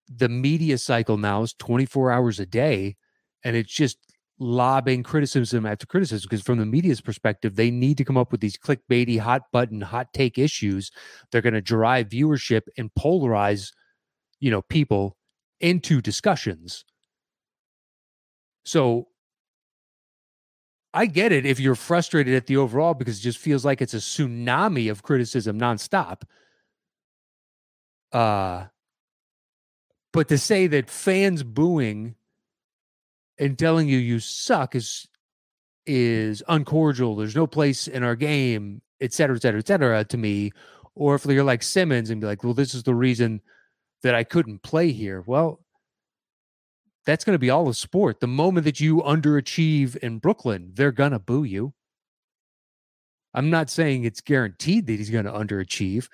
the 0.09 0.29
media 0.29 0.79
cycle 0.79 1.17
now 1.19 1.43
is 1.43 1.53
24 1.55 2.11
hours 2.11 2.41
a 2.41 2.47
day, 2.47 2.97
and 3.45 3.55
it's 3.57 3.73
just 3.73 3.99
lobbing 4.41 5.03
criticism 5.03 5.67
after 5.67 5.87
criticism 5.87 6.27
because 6.29 6.43
from 6.43 6.59
the 6.59 6.65
media's 6.65 7.03
perspective 7.03 7.57
they 7.57 7.71
need 7.71 7.99
to 7.99 8.05
come 8.07 8.17
up 8.17 8.33
with 8.33 8.41
these 8.41 8.57
clickbaity 8.57 9.19
hot 9.19 9.43
button 9.53 9.83
hot 9.83 10.11
take 10.15 10.39
issues 10.39 10.91
they're 11.31 11.43
going 11.43 11.53
to 11.53 11.61
drive 11.61 12.09
viewership 12.09 12.63
and 12.79 12.91
polarize 12.99 13.71
you 14.41 14.51
know 14.51 14.63
people 14.63 15.15
into 15.61 16.01
discussions 16.01 16.87
so 18.65 19.09
I 20.93 21.07
get 21.07 21.33
it 21.33 21.47
if 21.47 21.61
you're 21.61 21.77
frustrated 21.77 22.35
at 22.35 22.47
the 22.47 22.57
overall 22.57 22.95
because 22.95 23.19
it 23.19 23.23
just 23.23 23.39
feels 23.39 23.65
like 23.65 23.81
it's 23.81 23.95
a 23.95 23.99
tsunami 23.99 24.91
of 24.91 25.03
criticism 25.03 25.59
nonstop. 25.59 26.23
Uh 28.13 28.67
but 30.13 30.29
to 30.29 30.39
say 30.39 30.67
that 30.67 30.91
fans 30.91 31.43
booing 31.45 32.17
and 33.39 33.59
telling 33.59 33.89
you 33.89 33.99
you 33.99 34.19
suck 34.19 34.75
is 34.75 35.07
is 35.87 36.43
uncordial. 36.43 37.17
There's 37.17 37.37
no 37.37 37.47
place 37.47 37.89
in 37.89 38.03
our 38.03 38.17
game, 38.17 38.83
et 39.01 39.13
cetera, 39.13 39.37
et 39.37 39.43
cetera, 39.43 39.61
et 39.61 39.67
cetera, 39.67 40.05
to 40.05 40.17
me. 40.17 40.53
Or 40.95 41.15
if 41.15 41.25
you're 41.25 41.45
like 41.45 41.63
Simmons 41.63 42.11
and 42.11 42.21
be 42.21 42.27
like, 42.27 42.45
well, 42.45 42.55
this 42.55 42.75
is 42.75 42.83
the 42.83 42.95
reason 42.95 43.41
that 44.03 44.15
I 44.15 44.25
couldn't 44.25 44.63
play 44.63 44.93
here. 44.93 45.23
Well, 45.27 45.61
that's 47.11 47.25
going 47.25 47.35
to 47.35 47.39
be 47.39 47.51
all 47.51 47.69
of 47.69 47.77
sport. 47.77 48.21
The 48.21 48.27
moment 48.27 48.65
that 48.65 48.81
you 48.81 48.99
underachieve 48.99 49.97
in 49.97 50.19
Brooklyn, 50.19 50.71
they're 50.75 50.93
going 50.93 51.13
to 51.13 51.19
boo 51.19 51.45
you. 51.45 51.75
I'm 53.35 53.51
not 53.51 53.71
saying 53.71 54.05
it's 54.05 54.21
guaranteed 54.21 54.87
that 54.87 54.95
he's 54.95 55.11
going 55.11 55.25
to 55.25 55.33
underachieve, 55.33 56.09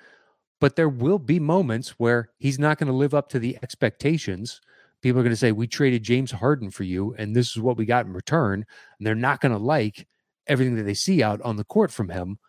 but 0.59 0.75
there 0.75 0.89
will 0.89 1.19
be 1.19 1.39
moments 1.39 1.91
where 1.97 2.29
he's 2.37 2.59
not 2.59 2.77
going 2.77 2.87
to 2.87 2.93
live 2.93 3.13
up 3.13 3.29
to 3.29 3.39
the 3.39 3.57
expectations 3.63 4.61
people 5.01 5.19
are 5.19 5.23
going 5.23 5.33
to 5.33 5.37
say, 5.37 5.51
We 5.51 5.67
traded 5.67 6.03
James 6.03 6.31
Harden 6.31 6.71
for 6.71 6.83
you, 6.83 7.15
and 7.17 7.35
this 7.35 7.51
is 7.51 7.61
what 7.61 7.77
we 7.77 7.85
got 7.85 8.05
in 8.05 8.13
return. 8.13 8.65
And 8.97 9.07
they're 9.07 9.15
not 9.15 9.41
going 9.41 9.51
to 9.51 9.57
like 9.57 10.07
everything 10.47 10.75
that 10.75 10.83
they 10.83 10.93
see 10.93 11.21
out 11.23 11.41
on 11.41 11.57
the 11.57 11.63
court 11.63 11.91
from 11.91 12.09
him. 12.09 12.39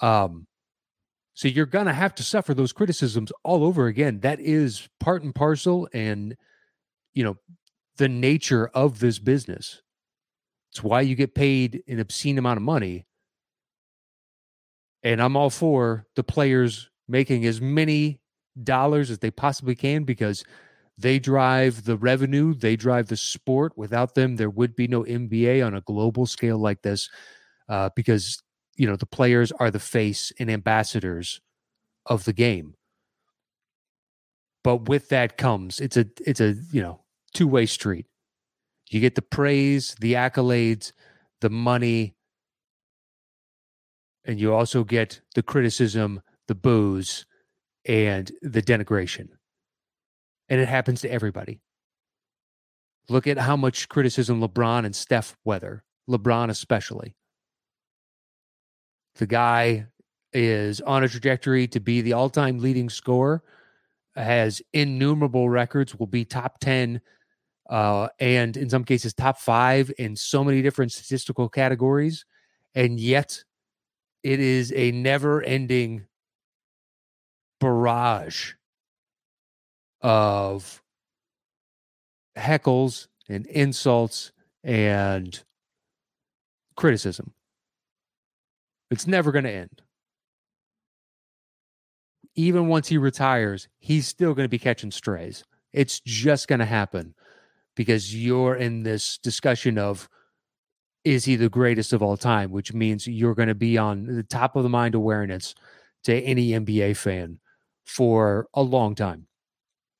Um, 0.00 0.46
so 1.34 1.48
you're 1.48 1.66
going 1.66 1.86
to 1.86 1.92
have 1.92 2.14
to 2.16 2.22
suffer 2.22 2.54
those 2.54 2.72
criticisms 2.72 3.30
all 3.42 3.64
over 3.64 3.86
again. 3.86 4.20
That 4.20 4.40
is 4.40 4.88
part 5.00 5.22
and 5.22 5.34
parcel 5.34 5.88
and, 5.92 6.34
you 7.14 7.24
know, 7.24 7.36
the 7.96 8.08
nature 8.08 8.68
of 8.68 9.00
this 9.00 9.18
business. 9.18 9.82
It's 10.70 10.82
why 10.82 11.00
you 11.02 11.14
get 11.14 11.34
paid 11.34 11.82
an 11.88 12.00
obscene 12.00 12.38
amount 12.38 12.58
of 12.58 12.62
money. 12.62 13.06
And 15.02 15.22
I'm 15.22 15.36
all 15.36 15.50
for 15.50 16.06
the 16.16 16.24
players 16.24 16.90
making 17.08 17.46
as 17.46 17.60
many 17.60 18.20
dollars 18.62 19.10
as 19.10 19.18
they 19.18 19.30
possibly 19.30 19.74
can 19.74 20.04
because 20.04 20.44
they 20.98 21.18
drive 21.18 21.84
the 21.84 21.96
revenue, 21.96 22.54
they 22.54 22.74
drive 22.74 23.08
the 23.08 23.16
sport. 23.16 23.76
Without 23.76 24.14
them, 24.14 24.36
there 24.36 24.50
would 24.50 24.74
be 24.74 24.88
no 24.88 25.04
NBA 25.04 25.64
on 25.64 25.74
a 25.74 25.82
global 25.82 26.26
scale 26.26 26.58
like 26.58 26.82
this 26.82 27.08
uh, 27.68 27.90
because, 27.94 28.42
you 28.76 28.86
know, 28.86 28.96
the 28.96 29.06
players 29.06 29.52
are 29.52 29.70
the 29.70 29.78
face 29.78 30.32
and 30.38 30.50
ambassadors 30.50 31.40
of 32.06 32.24
the 32.24 32.32
game. 32.32 32.74
But 34.64 34.88
with 34.88 35.10
that 35.10 35.36
comes 35.36 35.78
it's 35.78 35.96
a 35.96 36.06
it's 36.26 36.40
a 36.40 36.56
you 36.72 36.82
know 36.82 37.00
two 37.36 37.48
way 37.48 37.66
street. 37.66 38.06
You 38.88 39.00
get 39.00 39.14
the 39.14 39.22
praise, 39.22 39.96
the 40.00 40.14
accolades, 40.14 40.92
the 41.40 41.50
money, 41.50 42.14
and 44.24 44.40
you 44.40 44.52
also 44.52 44.84
get 44.84 45.20
the 45.34 45.42
criticism, 45.42 46.22
the 46.48 46.54
boos, 46.54 47.26
and 47.84 48.30
the 48.42 48.62
denigration 48.62 49.28
and 50.48 50.60
it 50.60 50.68
happens 50.68 51.00
to 51.02 51.10
everybody. 51.10 51.60
Look 53.08 53.26
at 53.26 53.38
how 53.38 53.56
much 53.56 53.88
criticism 53.88 54.40
LeBron 54.40 54.84
and 54.84 54.94
Steph 54.94 55.36
weather, 55.44 55.84
LeBron 56.08 56.50
especially. 56.50 57.14
The 59.16 59.26
guy 59.26 59.86
is 60.32 60.80
on 60.80 61.04
a 61.04 61.08
trajectory 61.08 61.66
to 61.68 61.80
be 61.80 62.00
the 62.00 62.12
all 62.12 62.28
time 62.28 62.58
leading 62.58 62.90
scorer, 62.90 63.42
has 64.14 64.60
innumerable 64.72 65.48
records, 65.48 65.94
will 65.94 66.06
be 66.06 66.24
top 66.24 66.58
10, 66.60 67.00
uh, 67.68 68.08
and 68.18 68.56
in 68.56 68.70
some 68.70 68.84
cases, 68.84 69.12
top 69.12 69.38
five 69.38 69.90
in 69.98 70.16
so 70.16 70.44
many 70.44 70.62
different 70.62 70.92
statistical 70.92 71.48
categories. 71.48 72.24
And 72.74 73.00
yet, 73.00 73.42
it 74.22 74.40
is 74.40 74.72
a 74.74 74.92
never 74.92 75.42
ending 75.42 76.06
barrage 77.60 78.52
of 80.00 80.82
heckles 82.36 83.08
and 83.28 83.46
insults 83.46 84.32
and 84.62 85.42
criticism. 86.76 87.32
It's 88.90 89.06
never 89.06 89.32
going 89.32 89.44
to 89.44 89.50
end. 89.50 89.82
Even 92.36 92.68
once 92.68 92.88
he 92.88 92.98
retires, 92.98 93.66
he's 93.78 94.06
still 94.06 94.34
going 94.34 94.44
to 94.44 94.50
be 94.50 94.58
catching 94.58 94.90
strays. 94.90 95.42
It's 95.72 96.00
just 96.00 96.46
going 96.46 96.58
to 96.58 96.66
happen 96.66 97.14
because 97.76 98.14
you're 98.14 98.56
in 98.56 98.82
this 98.82 99.18
discussion 99.18 99.78
of 99.78 100.08
is 101.04 101.24
he 101.24 101.36
the 101.36 101.48
greatest 101.48 101.92
of 101.92 102.02
all 102.02 102.16
time, 102.16 102.50
which 102.50 102.72
means 102.72 103.06
you're 103.06 103.34
going 103.34 103.46
to 103.48 103.54
be 103.54 103.78
on 103.78 104.06
the 104.06 104.24
top 104.24 104.56
of 104.56 104.64
the 104.64 104.68
mind 104.68 104.96
awareness 104.96 105.54
to 106.02 106.20
any 106.22 106.48
NBA 106.48 106.96
fan 106.96 107.38
for 107.84 108.48
a 108.54 108.62
long 108.62 108.96
time 108.96 109.28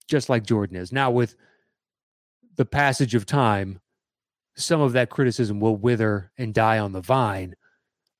just 0.06 0.28
like 0.28 0.44
Jordan 0.44 0.76
is. 0.76 0.92
Now, 0.92 1.10
with 1.10 1.34
the 2.56 2.64
passage 2.64 3.14
of 3.14 3.26
time, 3.26 3.80
some 4.56 4.80
of 4.80 4.92
that 4.92 5.10
criticism 5.10 5.60
will 5.60 5.76
wither 5.76 6.30
and 6.38 6.54
die 6.54 6.78
on 6.78 6.92
the 6.92 7.00
vine 7.00 7.54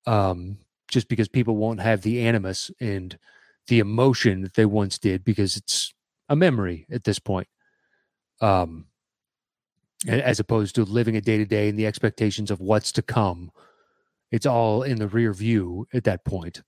um, 0.07 0.59
just 0.89 1.09
because 1.09 1.29
people 1.29 1.57
won't 1.57 1.81
have 1.81 2.03
the 2.03 2.21
animus 2.21 2.71
and 2.81 3.19
the 3.69 3.79
emotion 3.79 4.43
that 4.43 4.55
they 4.55 4.67
once 4.67 4.99
did 4.99 5.25
because 5.25 5.57
it's 5.57 5.95
a 6.29 6.37
memory 6.37 6.87
at 6.91 7.05
this 7.05 7.19
point. 7.19 7.49
Um, 8.41 8.87
as 10.07 10.41
opposed 10.41 10.75
to 10.75 10.85
living 10.85 11.17
a 11.17 11.21
day 11.21 11.39
to 11.39 11.45
day 11.45 11.69
and 11.69 11.79
the 11.79 11.87
expectations 11.87 12.51
of 12.51 12.61
what's 12.61 12.93
to 12.93 13.03
come. 13.03 13.51
It's 14.31 14.47
all 14.47 14.83
in 14.83 14.99
the 14.99 15.09
rear 15.09 15.33
view 15.33 15.87
at 15.93 16.05
that 16.05 16.25
point. 16.25 16.63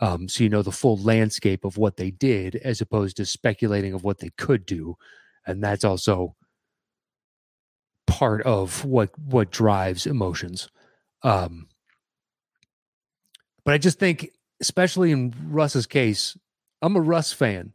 Um, 0.00 0.28
so 0.28 0.42
you 0.42 0.50
know 0.50 0.62
the 0.62 0.72
full 0.72 0.96
landscape 0.96 1.64
of 1.64 1.78
what 1.78 1.96
they 1.96 2.10
did 2.10 2.56
as 2.56 2.80
opposed 2.80 3.16
to 3.18 3.26
speculating 3.26 3.94
of 3.94 4.02
what 4.04 4.18
they 4.18 4.30
could 4.36 4.66
do. 4.66 4.96
And 5.46 5.62
that's 5.62 5.84
also 5.84 6.34
part 8.06 8.42
of 8.42 8.84
what 8.84 9.16
what 9.18 9.50
drives 9.50 10.06
emotions. 10.06 10.68
Um, 11.22 11.68
but 13.64 13.74
I 13.74 13.78
just 13.78 13.98
think, 13.98 14.30
especially 14.60 15.10
in 15.10 15.34
Russ's 15.46 15.86
case, 15.86 16.36
I'm 16.82 16.96
a 16.96 17.00
Russ 17.00 17.32
fan. 17.32 17.72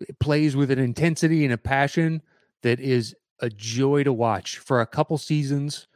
It 0.00 0.18
plays 0.18 0.54
with 0.54 0.70
an 0.70 0.78
intensity 0.78 1.44
and 1.44 1.52
a 1.52 1.58
passion 1.58 2.22
that 2.62 2.78
is 2.78 3.14
a 3.42 3.50
joy 3.50 4.04
to 4.04 4.12
watch. 4.12 4.58
For 4.58 4.80
a 4.80 4.86
couple 4.86 5.18
seasons 5.18 5.88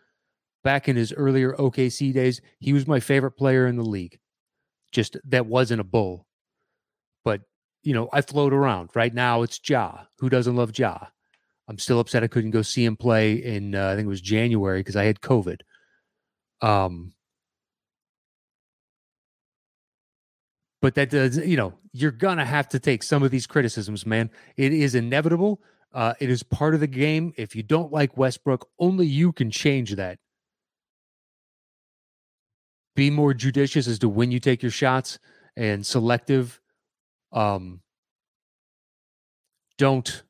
back 0.63 0.89
in 0.89 0.97
his 0.97 1.13
earlier 1.13 1.55
OKC 1.55 2.13
days, 2.13 2.43
he 2.59 2.73
was 2.73 2.87
my 2.87 3.01
favorite 3.01 3.33
player 3.33 3.67
in 3.67 3.77
the 3.77 3.85
league 3.85 4.19
just 4.93 5.17
that 5.25 5.47
wasn't 5.47 5.81
a 5.81 5.85
bull. 5.85 6.27
But, 7.25 7.43
you 7.83 7.95
know, 7.95 8.09
I 8.13 8.21
float 8.21 8.53
around. 8.53 8.91
Right 8.95 9.15
now, 9.15 9.43
it's 9.43 9.61
Ja. 9.69 10.05
Who 10.19 10.29
doesn't 10.29 10.57
love 10.57 10.77
Ja? 10.77 10.99
I'm 11.69 11.79
still 11.79 12.01
upset 12.01 12.23
I 12.23 12.29
couldn't 12.29 12.53
go 12.53 12.63
see 12.63 12.85
him 12.85 12.97
play 12.97 13.35
in 13.35 13.75
uh, 13.75 13.89
I 13.89 13.97
think 13.97 14.07
it 14.07 14.09
was 14.09 14.21
January 14.21 14.81
because 14.81 14.97
I 14.97 15.05
had 15.05 15.21
COVID. 15.21 15.61
Um, 16.63 17.13
but 20.81 20.95
that 20.95 21.11
does 21.11 21.37
you 21.39 21.57
know 21.57 21.75
you're 21.93 22.13
gonna 22.13 22.45
have 22.45 22.69
to 22.69 22.79
take 22.79 23.03
some 23.03 23.23
of 23.23 23.31
these 23.31 23.47
criticisms, 23.47 24.07
man. 24.07 24.31
It 24.57 24.73
is 24.73 24.95
inevitable. 24.95 25.61
Uh, 25.93 26.15
it 26.21 26.29
is 26.29 26.43
part 26.43 26.75
of 26.75 26.81
the 26.81 26.87
game. 26.87 27.33
If 27.37 27.57
you 27.57 27.63
don't 27.63 27.93
like 27.93 28.17
Westbrick, 28.17 28.63
only 28.79 29.07
you 29.07 29.33
can 29.33 29.51
change 29.51 29.95
that. 29.95 30.19
Be 32.95 33.11
more 33.11 33.35
judicious 33.35 33.87
as 33.87 33.99
to 34.01 34.09
when 34.09 34.31
you 34.31 34.41
take 34.41 34.63
your 34.63 34.71
shots 34.71 35.19
and 35.57 35.85
selective. 35.85 36.61
Um, 37.33 37.81
don't 39.79 40.23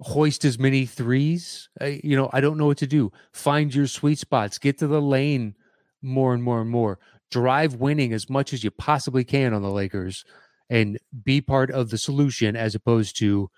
hoist 0.00 0.44
as 0.44 0.58
many 0.58 0.86
threes. 0.86 1.68
I, 1.80 2.00
you 2.02 2.16
know, 2.16 2.30
I 2.32 2.40
don't 2.40 2.58
know 2.58 2.66
what 2.66 2.78
to 2.78 2.86
do. 2.86 3.12
Find 3.32 3.74
your 3.74 3.86
sweet 3.86 4.18
spots. 4.18 4.58
Get 4.58 4.78
to 4.78 4.86
the 4.86 5.00
lane 5.00 5.54
more 6.02 6.34
and 6.34 6.42
more 6.42 6.60
and 6.60 6.70
more. 6.70 6.98
Drive 7.30 7.76
winning 7.76 8.12
as 8.12 8.28
much 8.28 8.52
as 8.52 8.64
you 8.64 8.70
possibly 8.70 9.24
can 9.24 9.54
on 9.54 9.62
the 9.62 9.70
Lakers 9.70 10.24
and 10.70 10.98
be 11.24 11.40
part 11.40 11.70
of 11.70 11.90
the 11.90 11.98
solution 11.98 12.56
as 12.56 12.74
opposed 12.74 13.18
to 13.18 13.50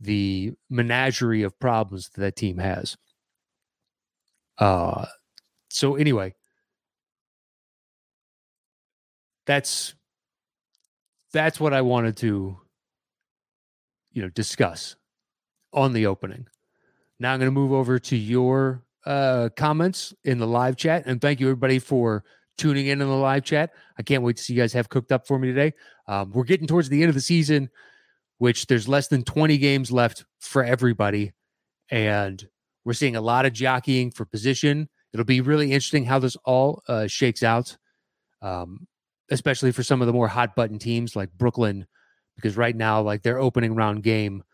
the 0.00 0.52
menagerie 0.68 1.42
of 1.42 1.58
problems 1.58 2.10
that, 2.10 2.20
that 2.20 2.36
team 2.36 2.58
has. 2.58 2.96
Uh 4.58 5.06
so 5.70 5.96
anyway, 5.96 6.34
that's 9.46 9.94
that's 11.32 11.58
what 11.58 11.74
I 11.74 11.82
wanted 11.82 12.16
to 12.18 12.56
you 14.12 14.22
know 14.22 14.28
discuss 14.30 14.96
on 15.72 15.92
the 15.92 16.06
opening. 16.06 16.46
Now 17.18 17.32
I'm 17.32 17.40
going 17.40 17.48
to 17.48 17.52
move 17.52 17.72
over 17.72 17.98
to 17.98 18.16
your 18.16 18.82
uh, 19.04 19.48
comments 19.56 20.14
in 20.24 20.38
the 20.38 20.46
live 20.46 20.76
chat, 20.76 21.04
and 21.06 21.20
thank 21.20 21.40
you 21.40 21.46
everybody 21.46 21.78
for 21.78 22.24
tuning 22.56 22.86
in 22.86 23.02
in 23.02 23.08
the 23.08 23.14
live 23.14 23.44
chat. 23.44 23.72
I 23.98 24.02
can't 24.02 24.22
wait 24.22 24.36
to 24.36 24.42
see 24.42 24.54
you 24.54 24.60
guys 24.60 24.72
have 24.72 24.88
cooked 24.88 25.10
up 25.10 25.26
for 25.26 25.38
me 25.38 25.48
today. 25.48 25.74
Um, 26.06 26.30
we're 26.30 26.44
getting 26.44 26.66
towards 26.66 26.88
the 26.88 27.02
end 27.02 27.08
of 27.08 27.14
the 27.14 27.20
season, 27.20 27.68
which 28.44 28.66
there's 28.66 28.86
less 28.86 29.08
than 29.08 29.22
20 29.22 29.56
games 29.56 29.90
left 29.90 30.26
for 30.38 30.62
everybody, 30.62 31.32
and 31.90 32.46
we're 32.84 32.92
seeing 32.92 33.16
a 33.16 33.20
lot 33.22 33.46
of 33.46 33.54
jockeying 33.54 34.10
for 34.10 34.26
position. 34.26 34.86
It'll 35.14 35.24
be 35.24 35.40
really 35.40 35.72
interesting 35.72 36.04
how 36.04 36.18
this 36.18 36.36
all 36.44 36.82
uh, 36.86 37.06
shakes 37.06 37.42
out, 37.42 37.74
um, 38.42 38.86
especially 39.30 39.72
for 39.72 39.82
some 39.82 40.02
of 40.02 40.06
the 40.06 40.12
more 40.12 40.28
hot 40.28 40.54
button 40.54 40.78
teams 40.78 41.16
like 41.16 41.32
Brooklyn, 41.32 41.86
because 42.36 42.54
right 42.54 42.76
now, 42.76 43.00
like 43.00 43.22
their 43.22 43.38
opening 43.38 43.74
round 43.74 44.02
game 44.02 44.44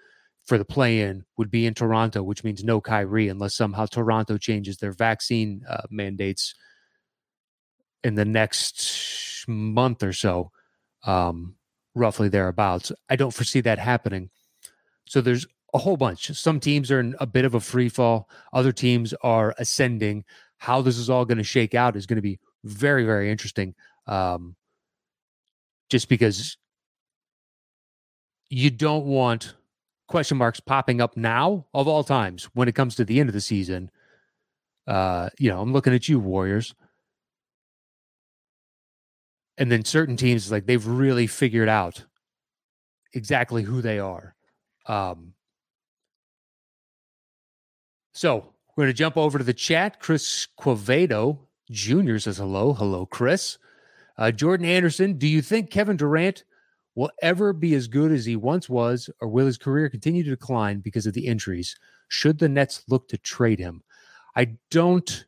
for 0.44 0.56
the 0.56 0.64
play-in 0.64 1.24
would 1.36 1.50
be 1.50 1.66
in 1.66 1.74
Toronto, 1.74 2.22
which 2.22 2.44
means 2.44 2.62
no 2.62 2.80
Kyrie 2.80 3.26
unless 3.26 3.56
somehow 3.56 3.86
Toronto 3.86 4.38
changes 4.38 4.76
their 4.76 4.92
vaccine 4.92 5.64
uh, 5.68 5.82
mandates 5.90 6.54
in 8.04 8.14
the 8.14 8.24
next 8.24 9.44
month 9.48 10.04
or 10.04 10.12
so, 10.12 10.52
um, 11.02 11.56
roughly 12.00 12.28
thereabouts. 12.28 12.90
I 13.08 13.16
don't 13.16 13.34
foresee 13.34 13.60
that 13.60 13.78
happening. 13.78 14.30
So 15.06 15.20
there's 15.20 15.46
a 15.74 15.78
whole 15.78 15.96
bunch. 15.96 16.30
Some 16.36 16.58
teams 16.58 16.90
are 16.90 16.98
in 16.98 17.14
a 17.20 17.26
bit 17.26 17.44
of 17.44 17.54
a 17.54 17.60
free 17.60 17.88
fall. 17.88 18.28
Other 18.52 18.72
teams 18.72 19.14
are 19.22 19.54
ascending. 19.58 20.24
How 20.58 20.82
this 20.82 20.98
is 20.98 21.08
all 21.08 21.24
going 21.24 21.38
to 21.38 21.44
shake 21.44 21.74
out 21.74 21.96
is 21.96 22.06
going 22.06 22.16
to 22.16 22.22
be 22.22 22.40
very, 22.64 23.04
very 23.04 23.30
interesting. 23.30 23.74
Um, 24.06 24.56
just 25.88 26.08
because 26.08 26.56
you 28.48 28.70
don't 28.70 29.06
want 29.06 29.54
question 30.08 30.36
marks 30.36 30.58
popping 30.58 31.00
up 31.00 31.16
now 31.16 31.66
of 31.72 31.86
all 31.86 32.02
times 32.02 32.44
when 32.54 32.68
it 32.68 32.74
comes 32.74 32.96
to 32.96 33.04
the 33.04 33.20
end 33.20 33.28
of 33.28 33.32
the 33.32 33.40
season. 33.40 33.90
Uh, 34.86 35.30
you 35.38 35.48
know, 35.48 35.60
I'm 35.60 35.72
looking 35.72 35.94
at 35.94 36.08
you, 36.08 36.18
Warriors. 36.18 36.74
And 39.60 39.70
then 39.70 39.84
certain 39.84 40.16
teams, 40.16 40.50
like 40.50 40.64
they've 40.64 40.86
really 40.86 41.26
figured 41.26 41.68
out 41.68 42.06
exactly 43.12 43.62
who 43.62 43.82
they 43.82 43.98
are. 43.98 44.34
Um, 44.86 45.34
so 48.14 48.54
we're 48.74 48.84
going 48.84 48.94
to 48.94 48.98
jump 48.98 49.18
over 49.18 49.36
to 49.36 49.44
the 49.44 49.52
chat. 49.52 50.00
Chris 50.00 50.48
Quavedo 50.58 51.40
Jr. 51.70 52.16
says 52.16 52.38
hello. 52.38 52.72
Hello, 52.72 53.04
Chris. 53.04 53.58
Uh, 54.16 54.30
Jordan 54.30 54.66
Anderson, 54.66 55.18
do 55.18 55.28
you 55.28 55.42
think 55.42 55.70
Kevin 55.70 55.98
Durant 55.98 56.44
will 56.94 57.10
ever 57.20 57.52
be 57.52 57.74
as 57.74 57.86
good 57.86 58.12
as 58.12 58.24
he 58.24 58.36
once 58.36 58.66
was, 58.68 59.10
or 59.20 59.28
will 59.28 59.46
his 59.46 59.58
career 59.58 59.90
continue 59.90 60.22
to 60.24 60.30
decline 60.30 60.80
because 60.80 61.04
of 61.04 61.12
the 61.12 61.26
injuries? 61.26 61.78
Should 62.08 62.38
the 62.38 62.48
Nets 62.48 62.82
look 62.88 63.08
to 63.08 63.18
trade 63.18 63.58
him? 63.58 63.82
I 64.34 64.56
don't, 64.70 65.26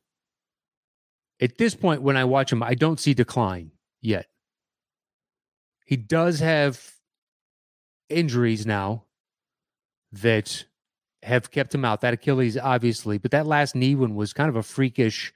at 1.39 1.59
this 1.59 1.75
point, 1.75 2.01
when 2.01 2.17
I 2.17 2.25
watch 2.25 2.51
him, 2.51 2.63
I 2.63 2.75
don't 2.75 2.99
see 2.99 3.13
decline 3.13 3.71
yet. 4.03 4.27
He 5.87 5.97
does 5.97 6.41
have 6.41 6.93
injuries 8.09 8.67
now 8.67 9.05
that 10.13 10.65
have 11.23 11.51
kept 11.51 11.75
him 11.75 11.85
out. 11.85 12.03
That 12.03 12.15
Achilles, 12.15 12.59
obviously, 12.59 13.17
but 13.17 13.31
that 13.31 13.47
last 13.47 13.75
knee 13.75 13.95
one 13.95 14.15
was 14.15 14.33
kind 14.33 14.51
of 14.51 14.57
a 14.57 14.63
freakish. 14.63 15.33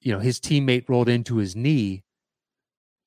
You 0.00 0.12
know, 0.12 0.18
his 0.18 0.40
teammate 0.40 0.88
rolled 0.88 1.08
into 1.08 1.36
his 1.36 1.54
knee 1.54 2.02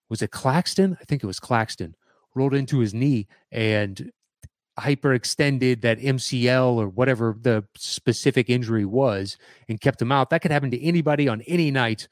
was 0.09 0.21
it 0.21 0.31
Claxton? 0.31 0.97
I 1.01 1.05
think 1.05 1.23
it 1.23 1.27
was 1.27 1.39
Claxton, 1.39 1.95
rolled 2.35 2.53
into 2.53 2.79
his 2.79 2.93
knee 2.93 3.27
and 3.51 4.11
hyperextended 4.79 5.81
that 5.81 5.99
MCL 5.99 6.75
or 6.75 6.87
whatever 6.87 7.35
the 7.39 7.65
specific 7.75 8.49
injury 8.49 8.85
was 8.85 9.37
and 9.69 9.79
kept 9.79 10.01
him 10.01 10.11
out. 10.11 10.29
That 10.29 10.41
could 10.41 10.51
happen 10.51 10.71
to 10.71 10.83
anybody 10.83 11.27
on 11.27 11.41
any 11.41 11.71
night. 11.71 12.07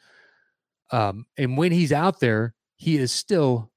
Um, 0.93 1.25
and 1.37 1.57
when 1.57 1.71
he's 1.71 1.91
out 1.91 2.19
there, 2.19 2.53
he 2.75 2.97
is 2.97 3.11
still 3.11 3.71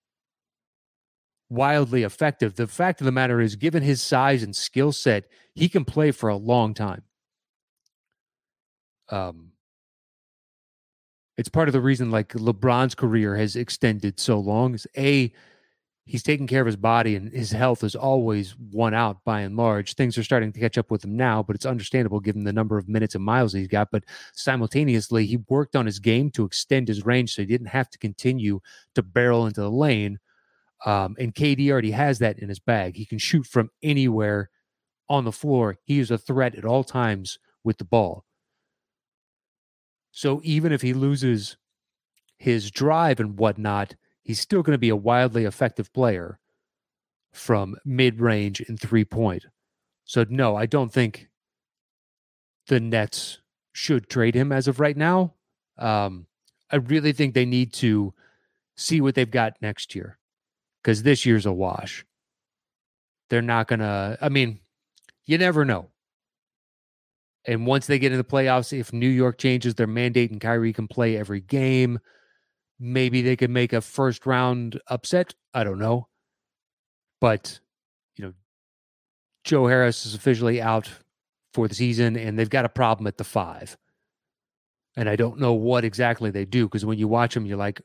wildly 1.49 2.03
effective. 2.03 2.57
The 2.57 2.67
fact 2.67 3.01
of 3.01 3.07
the 3.07 3.13
matter 3.13 3.41
is, 3.41 3.57
given 3.57 3.83
his 3.83 4.03
size 4.03 4.43
and 4.43 4.55
skill 4.55 4.93
set, 4.93 5.25
he 5.55 5.71
can 5.71 5.87
play 5.87 6.11
for 6.11 6.29
a 6.29 6.37
long 6.37 6.75
time. 6.75 7.05
Um, 9.09 9.53
it's 11.39 11.49
part 11.49 11.69
of 11.69 11.73
the 11.73 11.81
reason 11.81 12.11
like 12.11 12.35
LeBron's 12.35 12.95
career 12.95 13.37
has 13.37 13.57
extended 13.57 14.21
so 14.21 14.39
long 14.39 14.75
is 14.75 14.87
a 14.95 15.33
he's 16.07 16.23
taking 16.23 16.47
care 16.47 16.61
of 16.61 16.66
his 16.66 16.77
body 16.77 17.16
and 17.16 17.33
his 17.33 17.51
health 17.51 17.83
is 17.83 17.97
always 17.97 18.55
won 18.71 18.95
out 18.95 19.23
by 19.25 19.40
and 19.40 19.57
large. 19.57 19.95
Things 19.95 20.16
are 20.16 20.23
starting 20.23 20.53
to 20.53 20.61
catch 20.61 20.79
up 20.79 20.90
with 20.90 21.05
him 21.05 21.16
now, 21.16 21.42
but 21.42 21.57
it's 21.57 21.66
understandable 21.66 22.21
given 22.21 22.45
the 22.45 22.53
number 22.53 22.79
of 22.79 22.88
minutes 22.88 23.16
and 23.16 23.25
miles 23.25 23.53
he's 23.53 23.66
got. 23.66 23.90
But 23.90 24.05
simultaneously, 24.33 25.27
he 25.27 25.38
worked 25.49 25.75
on 25.75 25.85
his 25.85 25.99
game 25.99 26.31
to 26.31 26.45
extend 26.45 26.87
his 26.87 27.05
range 27.05 27.35
so 27.35 27.42
he 27.42 27.47
didn't 27.47 27.66
have 27.66 27.90
to 27.90 27.99
continue 27.99 28.61
to 28.95 29.03
barrel 29.03 29.47
into 29.47 29.61
the 29.61 29.71
lane. 29.71 30.21
Um, 30.85 31.16
and 31.19 31.35
KD 31.35 31.71
already 31.71 31.90
has 31.90 32.21
that 32.21 32.38
in 32.38 32.49
his 32.49 32.61
bag. 32.61 32.95
He 32.95 33.05
can 33.05 33.19
shoot 33.19 33.45
from 33.45 33.71
anywhere 33.83 34.51
on 35.09 35.25
the 35.25 35.33
floor. 35.33 35.77
He 35.83 35.99
is 35.99 36.12
a 36.12 36.19
threat 36.19 36.55
at 36.55 36.64
all 36.64 36.85
times 36.85 37.40
with 37.64 37.79
the 37.79 37.85
ball. 37.85 38.25
So 40.12 40.40
even 40.45 40.71
if 40.71 40.83
he 40.83 40.95
loses 40.95 41.57
his 42.38 42.71
drive 42.71 43.19
and 43.19 43.37
whatnot, 43.38 43.97
he's 44.27 44.41
still 44.41 44.62
going 44.62 44.75
to 44.75 44.79
be 44.79 44.89
a 44.89 44.97
wildly 44.97 45.45
effective 45.45 45.93
player 45.93 46.41
from 47.33 47.77
mid 47.85 48.21
range 48.21 48.61
and 48.61 48.79
three 48.79 49.05
point. 49.05 49.47
So, 50.05 50.27
no, 50.29 50.57
I 50.57 50.67
don't 50.67 50.93
think 50.93 51.29
the 52.67 52.81
Nets 52.81 53.39
should 53.73 54.11
trade 54.11 54.35
him 54.35 54.51
as 54.51 54.67
of 54.67 54.81
right 54.81 54.97
now. 54.97 55.35
Um, 55.79 56.27
I 56.73 56.77
really 56.77 57.12
think 57.12 57.35
they 57.35 57.45
need 57.45 57.73
to 57.75 58.15
see 58.77 59.01
what 59.01 59.15
they've 59.15 59.31
got 59.31 59.62
next 59.62 59.95
year 59.95 60.19
because 60.83 61.05
this 61.05 61.25
year's 61.25 61.47
a 61.47 61.53
wash. 61.53 62.05
They're 63.31 63.43
not 63.43 63.69
going 63.69 63.81
to, 63.81 64.19
I 64.21 64.29
mean, 64.29 64.59
you 65.25 65.39
never 65.39 65.65
know. 65.65 65.91
And 67.45 67.65
once 67.65 67.87
they 67.87 68.01
get 68.01 68.11
in 68.11 68.19
the 68.19 68.25
playoffs, 68.25 68.77
if 68.77 68.93
New 68.93 69.09
York 69.09 69.39
changes 69.39 69.77
their 69.77 69.87
mandate 69.87 70.33
and 70.33 70.41
Kyrie 70.41 70.73
can 70.73 70.89
play 70.89 71.17
every 71.17 71.41
game, 71.41 72.01
maybe 72.79 73.23
they 73.23 73.37
could 73.37 73.51
make 73.51 73.73
a 73.73 73.81
first 73.81 74.27
round 74.27 74.81
upset. 74.89 75.35
I 75.55 75.65
don't 75.65 75.79
know. 75.79 76.09
But, 77.21 77.61
you 78.17 78.25
know, 78.25 78.33
Joe 79.45 79.67
Harris 79.67 80.07
is 80.07 80.15
officially 80.15 80.61
out 80.61 80.91
for 81.55 81.69
the 81.69 81.75
season 81.75 82.17
and 82.17 82.39
they've 82.39 82.51
got 82.51 82.67
a 82.67 82.71
problem 82.71 83.07
at 83.07 83.17
the 83.17 83.25
five. 83.25 83.77
And 84.97 85.09
I 85.09 85.17
don't 85.17 85.41
know 85.41 85.53
what 85.53 85.85
exactly 85.85 86.31
they 86.31 86.45
do 86.45 86.67
because 86.67 86.85
when 86.85 86.99
you 86.99 87.09
watch 87.09 87.35
them, 87.35 87.47
you're 87.47 87.57
like, 87.57 87.81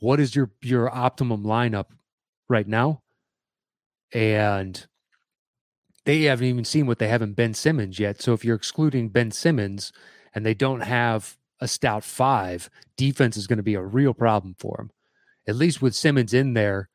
what 0.00 0.20
is 0.20 0.34
your 0.34 0.50
your 0.62 0.94
optimum 0.94 1.44
lineup 1.44 1.86
right 2.48 2.66
now? 2.66 3.02
And 4.12 4.86
they 6.04 6.22
haven't 6.22 6.46
even 6.46 6.64
seen 6.64 6.86
what 6.86 6.98
they 6.98 7.08
have 7.08 7.22
in 7.22 7.32
Ben 7.32 7.54
Simmons 7.54 7.98
yet. 7.98 8.20
So 8.20 8.32
if 8.32 8.44
you're 8.44 8.56
excluding 8.56 9.08
Ben 9.08 9.30
Simmons 9.30 9.92
and 10.34 10.44
they 10.44 10.54
don't 10.54 10.80
have 10.80 11.38
a 11.64 11.68
stout 11.68 12.04
five, 12.04 12.70
defense 12.96 13.36
is 13.36 13.46
going 13.46 13.56
to 13.56 13.62
be 13.62 13.74
a 13.74 13.82
real 13.82 14.14
problem 14.14 14.54
for 14.58 14.76
them. 14.76 14.90
At 15.48 15.56
least 15.56 15.82
with 15.82 15.96
Simmons 15.96 16.34
in 16.34 16.54
there, 16.54 16.90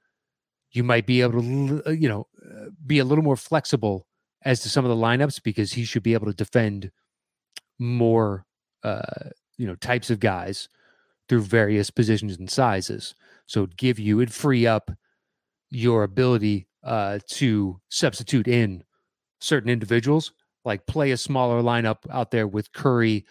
you 0.72 0.84
might 0.84 1.06
be 1.06 1.22
able 1.22 1.42
to, 1.42 1.84
uh, 1.88 1.92
you 1.92 2.08
know, 2.08 2.28
uh, 2.46 2.70
be 2.86 3.00
a 3.00 3.04
little 3.04 3.24
more 3.24 3.36
flexible 3.36 4.06
as 4.44 4.62
to 4.62 4.70
some 4.70 4.86
of 4.86 4.90
the 4.90 4.96
lineups 4.96 5.42
because 5.44 5.74
he 5.74 5.84
should 5.84 6.04
be 6.04 6.14
able 6.14 6.28
to 6.28 6.34
defend 6.34 6.92
more, 7.80 8.46
uh, 8.84 9.30
you 9.58 9.66
know, 9.66 9.76
types 9.76 10.10
of 10.10 10.20
guys 10.20 10.70
through 11.28 11.42
various 11.42 11.90
positions 11.90 12.38
and 12.38 12.50
sizes. 12.50 13.16
So 13.48 13.64
it'd 13.64 13.78
give 13.78 14.00
you, 14.00 14.22
it'd 14.22 14.34
free 14.34 14.68
up 14.68 14.92
your 15.72 16.04
ability 16.04 16.68
uh, 16.84 17.20
to 17.28 17.80
substitute 17.90 18.48
in 18.48 18.84
certain 19.42 19.70
individuals, 19.70 20.34
like 20.64 20.86
play 20.86 21.12
a 21.12 21.18
smaller 21.18 21.62
lineup 21.62 21.98
out 22.12 22.30
there 22.30 22.48
with 22.48 22.72
Curry 22.74 23.26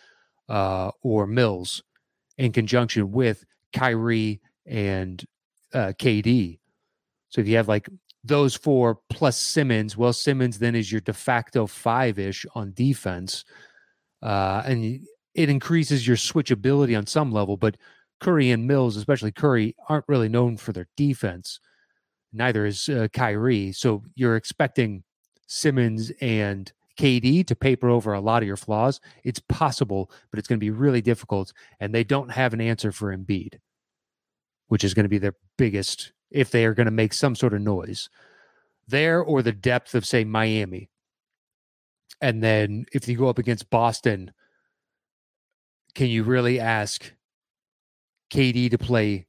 uh, 0.48 0.90
or 1.02 1.26
Mills 1.26 1.82
in 2.37 2.52
conjunction 2.52 3.11
with 3.12 3.44
Kyrie 3.72 4.40
and 4.66 5.24
uh, 5.74 5.92
KD. 5.98 6.58
So 7.28 7.40
if 7.40 7.48
you 7.48 7.56
have 7.56 7.68
like 7.68 7.88
those 8.24 8.54
four 8.54 8.98
plus 9.11 9.38
Simmons, 9.38 9.96
well, 9.96 10.12
Simmons 10.12 10.58
then 10.58 10.74
is 10.74 10.90
your 10.90 11.00
de 11.00 11.12
facto 11.12 11.66
five 11.66 12.18
ish 12.18 12.46
on 12.54 12.72
defense. 12.72 13.44
Uh, 14.22 14.62
and 14.64 15.00
it 15.34 15.48
increases 15.48 16.06
your 16.06 16.16
switchability 16.16 16.96
on 16.96 17.06
some 17.06 17.30
level, 17.30 17.56
but 17.56 17.76
Curry 18.20 18.50
and 18.50 18.66
Mills, 18.66 18.96
especially 18.96 19.30
Curry, 19.30 19.76
aren't 19.88 20.08
really 20.08 20.28
known 20.28 20.56
for 20.56 20.72
their 20.72 20.88
defense. 20.96 21.61
Neither 22.32 22.66
is 22.66 22.88
uh, 22.88 23.08
Kyrie. 23.12 23.72
So 23.72 24.02
you're 24.14 24.37
expecting 24.37 25.04
Simmons 25.46 26.11
and 26.20 26.72
KD 26.98 27.46
to 27.46 27.56
paper 27.56 27.88
over 27.88 28.12
a 28.12 28.20
lot 28.20 28.42
of 28.42 28.46
your 28.46 28.56
flaws. 28.56 29.00
It's 29.24 29.38
possible, 29.38 30.11
but 30.30 30.38
it's 30.38 30.48
going 30.48 30.58
to 30.58 30.64
be 30.64 30.70
really 30.70 31.00
difficult. 31.00 31.52
And 31.80 31.94
they 31.94 32.04
don't 32.04 32.30
have 32.30 32.52
an 32.52 32.61
answer 32.61 32.92
for 32.92 33.16
Embiid, 33.16 33.58
which 34.66 34.84
is 34.84 34.94
going 34.94 35.04
to 35.04 35.11
be 35.11 35.18
their 35.18 35.37
biggest 35.56 36.12
if 36.30 36.50
they 36.50 36.64
are 36.64 36.74
going 36.74 36.87
to 36.87 36.92
make 36.92 37.14
some 37.14 37.34
sort 37.34 37.54
of 37.54 37.62
noise 37.62 38.11
there 38.87 39.20
or 39.22 39.42
the 39.42 39.52
depth 39.52 39.94
of, 39.94 40.04
say, 40.04 40.24
Miami. 40.24 40.90
And 42.20 42.42
then 42.42 42.87
if 42.92 43.06
you 43.06 43.16
go 43.16 43.28
up 43.28 43.38
against 43.38 43.70
Boston, 43.70 44.32
can 45.94 46.08
you 46.08 46.24
really 46.24 46.58
ask 46.58 47.12
KD 48.32 48.70
to 48.70 48.78
play 48.78 49.26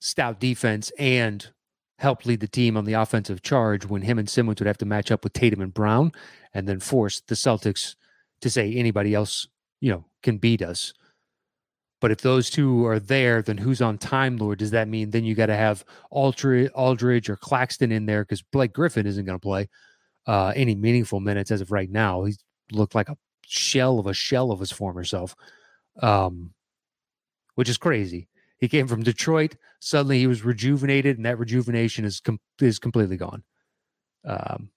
stout 0.00 0.40
defense 0.40 0.90
and 0.98 1.50
help 1.98 2.26
lead 2.26 2.40
the 2.40 2.48
team 2.48 2.76
on 2.76 2.84
the 2.84 2.94
offensive 2.94 3.42
charge 3.42 3.86
when 3.86 4.02
him 4.02 4.18
and 4.18 4.28
Simmons 4.28 4.60
would 4.60 4.66
have 4.66 4.78
to 4.78 4.86
match 4.86 5.10
up 5.10 5.24
with 5.24 5.32
Tatum 5.32 5.60
and 5.60 5.72
Brown 5.72 6.12
and 6.52 6.68
then 6.68 6.80
force 6.80 7.20
the 7.20 7.34
Celtics 7.34 7.94
to 8.40 8.50
say 8.50 8.74
anybody 8.74 9.14
else, 9.14 9.46
you 9.80 9.90
know, 9.90 10.04
can 10.22 10.38
beat 10.38 10.62
us. 10.62 10.92
But 12.00 12.10
if 12.10 12.20
those 12.20 12.50
two 12.50 12.84
are 12.84 12.98
there, 12.98 13.40
then 13.40 13.56
who's 13.56 13.80
on 13.80 13.96
Time 13.96 14.36
Lord? 14.36 14.58
Does 14.58 14.72
that 14.72 14.88
mean 14.88 15.10
then 15.10 15.24
you 15.24 15.34
got 15.34 15.46
to 15.46 15.56
have 15.56 15.84
Aldridge, 16.10 16.70
Aldridge 16.74 17.30
or 17.30 17.36
Claxton 17.36 17.92
in 17.92 18.04
there 18.04 18.24
because 18.24 18.42
Blake 18.42 18.74
Griffin 18.74 19.06
isn't 19.06 19.24
going 19.24 19.38
to 19.38 19.42
play 19.42 19.68
uh, 20.26 20.52
any 20.54 20.74
meaningful 20.74 21.20
minutes 21.20 21.50
as 21.50 21.62
of 21.62 21.72
right 21.72 21.90
now? 21.90 22.24
He 22.24 22.34
looked 22.72 22.94
like 22.94 23.08
a 23.08 23.16
shell 23.46 23.98
of 23.98 24.06
a 24.06 24.12
shell 24.12 24.50
of 24.50 24.60
his 24.60 24.70
former 24.70 25.04
self, 25.04 25.34
um, 26.02 26.52
which 27.54 27.70
is 27.70 27.78
crazy. 27.78 28.28
He 28.64 28.68
came 28.68 28.88
from 28.88 29.02
Detroit. 29.02 29.56
Suddenly, 29.80 30.20
he 30.20 30.26
was 30.26 30.42
rejuvenated, 30.42 31.18
and 31.18 31.26
that 31.26 31.38
rejuvenation 31.38 32.06
is 32.06 32.20
com- 32.20 32.40
is 32.62 32.78
completely 32.78 33.18
gone. 33.18 33.42
Um, 34.24 34.70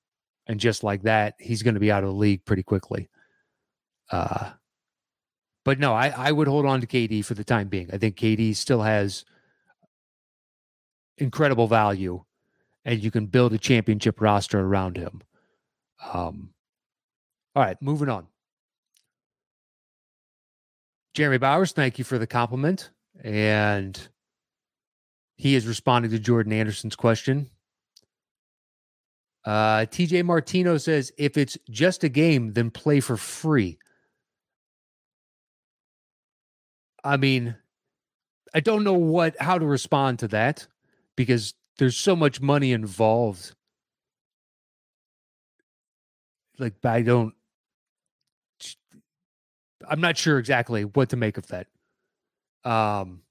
and 0.45 0.59
just 0.59 0.83
like 0.83 1.03
that, 1.03 1.35
he's 1.39 1.63
going 1.63 1.75
to 1.75 1.79
be 1.79 1.89
out 1.89 2.03
of 2.03 2.09
the 2.09 2.15
league 2.15 2.43
pretty 2.43 2.63
quickly. 2.63 3.07
Uh, 4.11 4.49
but 5.63 5.79
no, 5.79 5.93
I, 5.93 6.09
I 6.09 6.33
would 6.33 6.49
hold 6.49 6.65
on 6.65 6.81
to 6.81 6.87
KD 6.87 7.23
for 7.23 7.33
the 7.33 7.45
time 7.45 7.69
being. 7.69 7.89
I 7.93 7.97
think 7.97 8.17
KD 8.17 8.57
still 8.57 8.81
has 8.81 9.23
incredible 11.17 11.67
value, 11.67 12.25
and 12.83 13.01
you 13.01 13.09
can 13.09 13.27
build 13.27 13.53
a 13.53 13.57
championship 13.57 14.19
roster 14.19 14.59
around 14.59 14.97
him. 14.97 15.21
Um, 16.11 16.49
all 17.55 17.63
right, 17.63 17.81
moving 17.81 18.09
on. 18.09 18.27
Jeremy 21.13 21.37
Bowers, 21.37 21.71
thank 21.71 21.97
you 21.97 22.03
for 22.03 22.17
the 22.17 22.27
compliment. 22.27 22.89
And 23.23 23.99
he 25.35 25.55
is 25.55 25.67
responding 25.67 26.11
to 26.11 26.19
Jordan 26.19 26.53
Anderson's 26.53 26.95
question. 26.95 27.49
Uh, 29.45 29.85
TJ 29.85 30.25
Martino 30.25 30.77
says, 30.77 31.11
if 31.17 31.37
it's 31.37 31.57
just 31.69 32.03
a 32.03 32.09
game, 32.09 32.53
then 32.53 32.69
play 32.69 32.99
for 32.99 33.15
free. 33.15 33.79
I 37.03 37.15
mean, 37.15 37.55
I 38.53 38.59
don't 38.59 38.83
know 38.83 38.93
what 38.93 39.35
how 39.39 39.57
to 39.57 39.65
respond 39.65 40.19
to 40.19 40.27
that 40.29 40.67
because 41.15 41.53
there's 41.77 41.95
so 41.95 42.15
much 42.15 42.41
money 42.41 42.73
involved. 42.73 43.55
Like 46.59 46.73
I 46.83 47.01
don't 47.01 47.33
I'm 49.87 50.01
not 50.01 50.17
sure 50.17 50.39
exactly 50.39 50.83
what 50.83 51.09
to 51.09 51.15
make 51.15 51.37
of 51.37 51.47
that. 51.47 51.67
Um, 52.67 53.21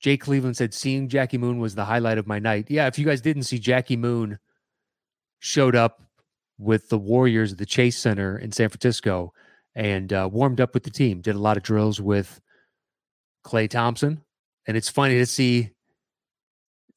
Jay 0.00 0.16
Cleveland 0.16 0.56
said, 0.56 0.74
seeing 0.74 1.08
Jackie 1.08 1.38
Moon 1.38 1.58
was 1.58 1.74
the 1.74 1.84
highlight 1.84 2.18
of 2.18 2.26
my 2.26 2.38
night. 2.38 2.70
Yeah, 2.70 2.86
if 2.86 2.98
you 2.98 3.06
guys 3.06 3.20
didn't 3.20 3.44
see, 3.44 3.58
Jackie 3.58 3.96
Moon 3.96 4.38
showed 5.40 5.76
up 5.76 6.02
with 6.58 6.88
the 6.88 6.98
Warriors 6.98 7.52
at 7.52 7.58
the 7.58 7.66
Chase 7.66 7.98
Center 7.98 8.38
in 8.38 8.52
San 8.52 8.68
Francisco 8.68 9.32
and 9.74 10.12
uh, 10.12 10.28
warmed 10.30 10.60
up 10.60 10.74
with 10.74 10.84
the 10.84 10.90
team, 10.90 11.20
did 11.20 11.34
a 11.34 11.40
lot 11.40 11.56
of 11.56 11.62
drills 11.62 12.00
with 12.00 12.40
Klay 13.44 13.68
Thompson. 13.68 14.22
And 14.66 14.76
it's 14.76 14.90
funny 14.90 15.18
to 15.18 15.26
see 15.26 15.70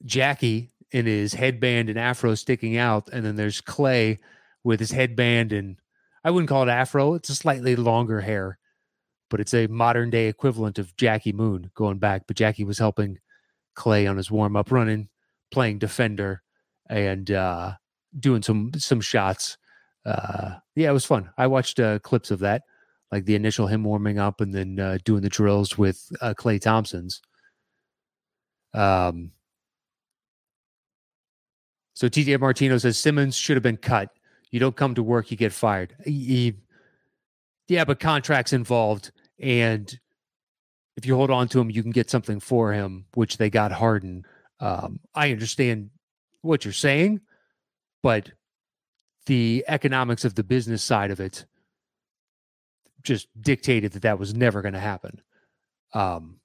Jackie 0.03 0.71
in 0.91 1.05
his 1.05 1.33
headband 1.33 1.89
and 1.89 1.97
afro 1.97 2.35
sticking 2.35 2.77
out. 2.77 3.09
And 3.11 3.25
then 3.25 3.35
there's 3.35 3.61
Klay 3.61 4.19
with 4.63 4.79
his 4.79 4.91
headband 4.91 5.53
and 5.53 5.77
I 6.23 6.31
wouldn't 6.31 6.49
call 6.49 6.63
it 6.63 6.71
afro, 6.71 7.13
it's 7.13 7.29
a 7.29 7.35
slightly 7.35 7.75
longer 7.75 8.21
hair 8.21 8.57
but 9.29 9.39
it's 9.39 9.53
a 9.53 9.67
modern 9.67 10.09
day 10.09 10.27
equivalent 10.27 10.79
of 10.79 10.95
Jackie 10.97 11.33
Moon 11.33 11.71
going 11.75 11.97
back. 11.97 12.23
But 12.27 12.37
Jackie 12.37 12.63
was 12.63 12.79
helping 12.79 13.19
Klay 13.75 14.09
on 14.09 14.17
his 14.17 14.31
warm 14.31 14.55
up 14.55 14.71
running, 14.71 15.09
playing 15.51 15.79
defender, 15.79 16.41
and 16.89 17.29
uh, 17.31 17.73
doing 18.19 18.41
some 18.41 18.71
some 18.77 19.01
shots. 19.01 19.57
Uh, 20.05 20.55
yeah, 20.75 20.89
it 20.89 20.93
was 20.93 21.05
fun. 21.05 21.29
I 21.37 21.47
watched 21.47 21.79
uh, 21.79 21.99
clips 21.99 22.31
of 22.31 22.39
that, 22.39 22.63
like 23.11 23.25
the 23.25 23.35
initial 23.35 23.67
him 23.67 23.83
warming 23.83 24.19
up 24.19 24.41
and 24.41 24.53
then 24.53 24.79
uh, 24.79 24.97
doing 25.03 25.21
the 25.21 25.29
drills 25.29 25.77
with 25.77 26.07
uh, 26.21 26.33
Klay 26.37 26.61
Thompson's. 26.61 27.21
Um. 28.73 29.31
So 31.95 32.09
TJ 32.09 32.39
Martino 32.41 32.77
says 32.77 32.97
Simmons 32.97 33.37
should 33.37 33.55
have 33.55 33.63
been 33.63 33.77
cut. 33.77 34.09
You 34.51 34.59
don't 34.59 34.75
come 34.75 34.95
to 34.95 35.03
work, 35.03 35.31
you 35.31 35.37
get 35.37 35.53
fired. 35.53 35.95
He, 36.03 36.55
yeah, 37.67 37.85
but 37.85 37.99
contracts 37.99 38.53
involved. 38.53 39.11
And 39.39 39.99
if 40.97 41.05
you 41.05 41.15
hold 41.15 41.31
on 41.31 41.47
to 41.49 41.59
him, 41.59 41.69
you 41.69 41.81
can 41.81 41.91
get 41.91 42.09
something 42.09 42.39
for 42.39 42.73
him, 42.73 43.05
which 43.13 43.37
they 43.37 43.49
got 43.49 43.71
Harden. 43.71 44.25
Um, 44.59 44.99
I 45.13 45.31
understand 45.31 45.89
what 46.41 46.63
you're 46.63 46.73
saying, 46.73 47.21
but 48.01 48.31
the 49.25 49.65
economics 49.67 50.23
of 50.23 50.35
the 50.35 50.43
business 50.43 50.83
side 50.83 51.11
of 51.11 51.19
it 51.19 51.45
just 53.01 53.27
dictated 53.39 53.93
that 53.93 54.03
that 54.03 54.19
was 54.19 54.33
never 54.33 54.61
going 54.61 54.73
to 54.73 54.79
happen. 54.79 55.21
Um, 55.93 56.39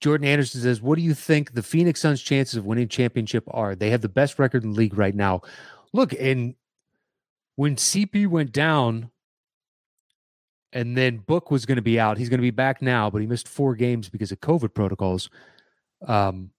Jordan 0.00 0.26
Anderson 0.26 0.62
says, 0.62 0.80
"What 0.80 0.96
do 0.96 1.02
you 1.02 1.14
think 1.14 1.52
the 1.52 1.62
Phoenix 1.62 2.00
Suns' 2.00 2.22
chances 2.22 2.56
of 2.56 2.64
winning 2.64 2.88
championship 2.88 3.44
are? 3.48 3.74
They 3.74 3.90
have 3.90 4.00
the 4.00 4.08
best 4.08 4.38
record 4.38 4.64
in 4.64 4.72
the 4.72 4.78
league 4.78 4.96
right 4.96 5.14
now. 5.14 5.42
Look, 5.92 6.14
and 6.18 6.54
when 7.56 7.76
CP 7.76 8.26
went 8.26 8.52
down, 8.52 9.10
and 10.72 10.96
then 10.96 11.18
Book 11.18 11.50
was 11.50 11.66
going 11.66 11.76
to 11.76 11.82
be 11.82 11.98
out. 11.98 12.18
He's 12.18 12.28
going 12.28 12.38
to 12.38 12.42
be 12.42 12.50
back 12.50 12.80
now, 12.80 13.10
but 13.10 13.20
he 13.20 13.26
missed 13.26 13.48
four 13.48 13.74
games 13.74 14.08
because 14.08 14.32
of 14.32 14.40
COVID 14.40 14.74
protocols. 14.74 15.28
Um, 16.06 16.50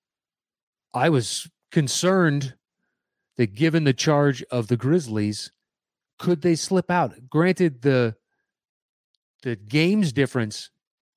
I 0.94 1.10
was 1.10 1.50
concerned 1.72 2.56
that 3.38 3.56
given 3.56 3.86
the 3.86 3.94
charge 3.94 4.44
of 4.52 4.68
the 4.68 4.78
Grizzlies, 4.78 5.52
could 6.20 6.42
they 6.42 6.56
slip 6.56 6.92
out? 6.92 7.30
Granted, 7.30 7.82
the 7.82 8.16
the 9.44 9.56
games 9.56 10.14
difference 10.14 10.70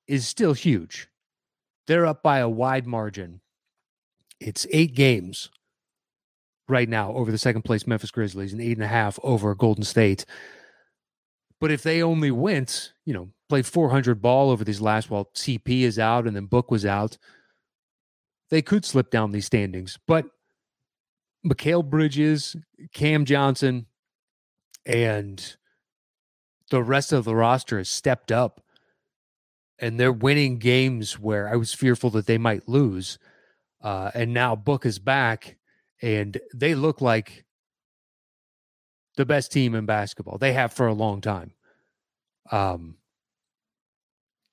is 0.07 0.27
still 0.27 0.53
huge. 0.53 1.09
They're 1.85 2.07
up 2.07 2.23
by 2.23 2.39
a 2.39 2.49
wide 2.49 2.87
margin. 2.87 3.41
It's 4.39 4.65
eight 4.71 4.95
games 4.95 5.51
right 6.67 6.89
now 6.89 7.13
over 7.13 7.31
the 7.31 7.37
second 7.37 7.61
place 7.61 7.85
Memphis 7.85 8.09
Grizzlies 8.09 8.51
and 8.51 8.61
eight 8.61 8.77
and 8.77 8.83
a 8.83 8.87
half 8.87 9.19
over 9.21 9.53
Golden 9.53 9.83
State. 9.83 10.25
But 11.59 11.71
if 11.71 11.83
they 11.83 12.03
only 12.03 12.31
went, 12.31 12.93
you 13.05 13.13
know, 13.13 13.29
played 13.47 13.65
400 13.65 14.21
ball 14.21 14.49
over 14.49 14.63
these 14.63 14.81
last, 14.81 15.09
while 15.09 15.29
CP 15.35 15.81
is 15.81 15.97
out 15.97 16.27
and 16.27 16.35
then 16.35 16.45
Book 16.45 16.69
was 16.69 16.85
out, 16.85 17.17
they 18.49 18.61
could 18.61 18.85
slip 18.85 19.09
down 19.09 19.31
these 19.31 19.45
standings. 19.45 19.97
But 20.05 20.25
Mikal 21.45 21.87
Bridges, 21.87 22.55
Cam 22.93 23.25
Johnson, 23.25 23.85
and 24.85 25.55
the 26.69 26.83
rest 26.83 27.13
of 27.13 27.25
the 27.25 27.35
roster 27.35 27.77
has 27.77 27.89
stepped 27.89 28.31
up 28.31 28.61
and 29.79 29.99
they're 29.99 30.11
winning 30.11 30.57
games 30.57 31.19
where 31.19 31.47
I 31.47 31.55
was 31.55 31.73
fearful 31.73 32.09
that 32.11 32.27
they 32.27 32.37
might 32.37 32.67
lose. 32.67 33.17
Uh, 33.81 34.11
and 34.13 34.33
now 34.33 34.55
Book 34.55 34.85
is 34.85 34.99
back, 34.99 35.57
and 36.01 36.39
they 36.53 36.75
look 36.75 37.01
like 37.01 37.44
the 39.15 39.25
best 39.25 39.51
team 39.51 39.75
in 39.75 39.85
basketball. 39.85 40.37
They 40.37 40.53
have 40.53 40.73
for 40.73 40.87
a 40.87 40.93
long 40.93 41.21
time. 41.21 41.53
Um, 42.51 42.97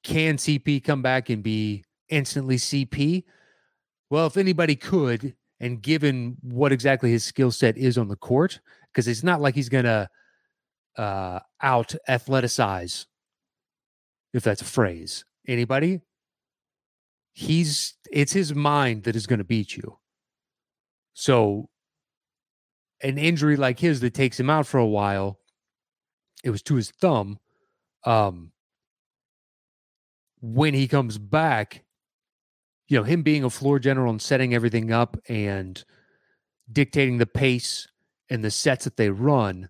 can 0.02 0.36
CP 0.36 0.82
come 0.82 1.02
back 1.02 1.30
and 1.30 1.42
be 1.42 1.84
instantly 2.08 2.56
CP? 2.56 3.24
Well, 4.10 4.26
if 4.26 4.36
anybody 4.36 4.76
could, 4.76 5.34
and 5.60 5.80
given 5.80 6.36
what 6.42 6.72
exactly 6.72 7.10
his 7.10 7.24
skill 7.24 7.50
set 7.50 7.78
is 7.78 7.96
on 7.96 8.08
the 8.08 8.16
court, 8.16 8.60
because 8.92 9.08
it's 9.08 9.22
not 9.22 9.40
like 9.40 9.54
he's 9.54 9.68
going 9.68 9.84
to 9.84 10.08
uh, 10.96 11.40
out 11.62 11.94
athleticize, 12.08 13.06
if 14.34 14.42
that's 14.42 14.62
a 14.62 14.66
phrase. 14.66 15.24
Anybody? 15.46 16.00
He's 17.32 17.94
it's 18.10 18.32
his 18.32 18.54
mind 18.54 19.04
that 19.04 19.16
is 19.16 19.26
going 19.26 19.38
to 19.38 19.44
beat 19.44 19.76
you. 19.76 19.98
So, 21.14 21.68
an 23.02 23.18
injury 23.18 23.56
like 23.56 23.78
his 23.78 24.00
that 24.00 24.14
takes 24.14 24.38
him 24.38 24.48
out 24.48 24.66
for 24.66 24.78
a 24.78 24.86
while, 24.86 25.38
it 26.44 26.50
was 26.50 26.62
to 26.62 26.76
his 26.76 26.90
thumb. 26.90 27.38
Um, 28.04 28.52
when 30.40 30.74
he 30.74 30.88
comes 30.88 31.18
back, 31.18 31.84
you 32.88 32.98
know, 32.98 33.04
him 33.04 33.22
being 33.22 33.44
a 33.44 33.50
floor 33.50 33.78
general 33.78 34.10
and 34.10 34.20
setting 34.20 34.54
everything 34.54 34.92
up 34.92 35.16
and 35.28 35.82
dictating 36.70 37.18
the 37.18 37.26
pace 37.26 37.88
and 38.28 38.44
the 38.44 38.50
sets 38.50 38.84
that 38.84 38.96
they 38.96 39.10
run, 39.10 39.68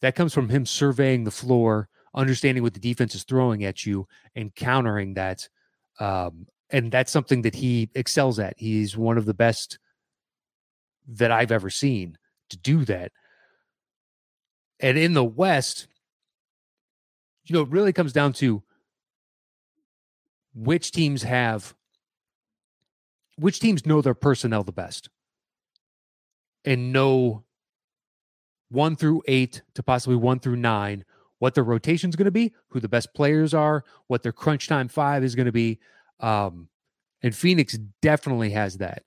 that 0.00 0.16
comes 0.16 0.32
from 0.32 0.48
him 0.48 0.66
surveying 0.66 1.24
the 1.24 1.30
floor, 1.30 1.88
understanding 2.14 2.62
what 2.62 2.74
the 2.74 2.80
defense 2.80 3.14
is 3.14 3.24
throwing 3.24 3.64
at 3.64 3.86
you, 3.86 4.06
and 4.34 4.54
countering 4.54 5.14
that. 5.14 5.48
Um, 5.98 6.46
and 6.70 6.90
that's 6.90 7.12
something 7.12 7.42
that 7.42 7.54
he 7.54 7.90
excels 7.94 8.38
at. 8.38 8.54
He's 8.56 8.96
one 8.96 9.18
of 9.18 9.26
the 9.26 9.34
best 9.34 9.78
that 11.06 11.30
I've 11.30 11.52
ever 11.52 11.70
seen 11.70 12.16
to 12.50 12.56
do 12.56 12.84
that. 12.84 13.12
And 14.78 14.96
in 14.96 15.14
the 15.14 15.24
West, 15.24 15.86
you 17.44 17.54
know, 17.54 17.62
it 17.62 17.68
really 17.68 17.92
comes 17.92 18.12
down 18.12 18.32
to 18.34 18.62
which 20.54 20.92
teams 20.92 21.22
have 21.22 21.74
which 23.36 23.58
teams 23.58 23.86
know 23.86 24.02
their 24.02 24.14
personnel 24.14 24.62
the 24.62 24.72
best 24.72 25.08
and 26.64 26.92
know 26.92 27.44
one 28.68 28.96
through 28.96 29.22
eight 29.26 29.62
to 29.74 29.82
possibly 29.82 30.16
one 30.16 30.38
through 30.38 30.56
nine 30.56 31.04
what 31.38 31.54
their 31.54 31.64
rotation 31.64 32.10
is 32.10 32.16
going 32.16 32.26
to 32.26 32.30
be, 32.30 32.52
who 32.68 32.80
the 32.80 32.88
best 32.88 33.14
players 33.14 33.54
are, 33.54 33.82
what 34.08 34.22
their 34.22 34.32
crunch 34.32 34.68
time 34.68 34.88
five 34.88 35.24
is 35.24 35.34
going 35.34 35.46
to 35.46 35.52
be. 35.52 35.78
Um, 36.20 36.68
and 37.22 37.34
Phoenix 37.34 37.78
definitely 38.02 38.50
has 38.50 38.76
that. 38.76 39.04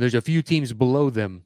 There's 0.00 0.14
a 0.14 0.20
few 0.20 0.42
teams 0.42 0.72
below 0.72 1.10
them 1.10 1.44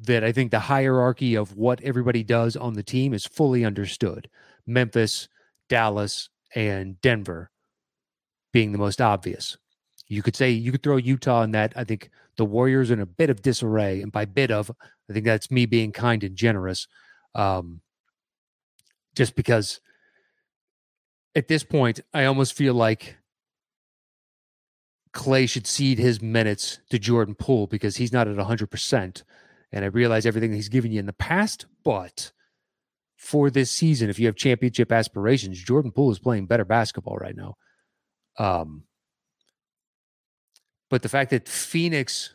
that 0.00 0.24
I 0.24 0.32
think 0.32 0.50
the 0.50 0.60
hierarchy 0.60 1.34
of 1.34 1.56
what 1.56 1.80
everybody 1.82 2.22
does 2.22 2.56
on 2.56 2.74
the 2.74 2.82
team 2.82 3.14
is 3.14 3.26
fully 3.26 3.64
understood. 3.64 4.28
Memphis, 4.66 5.28
Dallas, 5.68 6.28
and 6.54 7.00
Denver 7.00 7.50
being 8.52 8.72
the 8.72 8.78
most 8.78 9.00
obvious. 9.00 9.56
You 10.06 10.22
could 10.22 10.36
say 10.36 10.50
you 10.50 10.72
could 10.72 10.82
throw 10.82 10.96
Utah 10.96 11.42
in 11.42 11.52
that. 11.52 11.72
I 11.76 11.84
think 11.84 12.10
the 12.36 12.44
Warriors 12.44 12.90
in 12.90 13.00
a 13.00 13.06
bit 13.06 13.30
of 13.30 13.42
disarray, 13.42 14.02
and 14.02 14.12
by 14.12 14.24
bit 14.24 14.50
of, 14.50 14.70
I 15.08 15.12
think 15.12 15.24
that's 15.24 15.50
me 15.50 15.66
being 15.66 15.92
kind 15.92 16.22
and 16.24 16.36
generous. 16.36 16.86
Um, 17.34 17.80
just 19.14 19.34
because 19.34 19.80
at 21.34 21.48
this 21.48 21.64
point, 21.64 22.00
I 22.12 22.24
almost 22.24 22.54
feel 22.54 22.74
like 22.74 23.16
Klay 25.14 25.48
should 25.48 25.66
cede 25.66 25.98
his 25.98 26.20
minutes 26.20 26.80
to 26.90 26.98
Jordan 26.98 27.34
Poole 27.34 27.66
because 27.66 27.96
he's 27.96 28.12
not 28.12 28.28
at 28.28 28.36
100%. 28.36 29.22
And 29.72 29.84
I 29.84 29.88
realize 29.88 30.26
everything 30.26 30.52
he's 30.52 30.68
given 30.68 30.92
you 30.92 31.00
in 31.00 31.06
the 31.06 31.12
past, 31.12 31.66
but 31.84 32.32
for 33.16 33.48
this 33.48 33.70
season, 33.70 34.10
if 34.10 34.18
you 34.18 34.26
have 34.26 34.36
championship 34.36 34.92
aspirations, 34.92 35.62
Jordan 35.62 35.92
Poole 35.92 36.10
is 36.10 36.18
playing 36.18 36.46
better 36.46 36.64
basketball 36.64 37.16
right 37.16 37.36
now. 37.36 37.56
Um, 38.38 38.84
but 40.90 41.02
the 41.02 41.08
fact 41.08 41.30
that 41.30 41.48
Phoenix, 41.48 42.34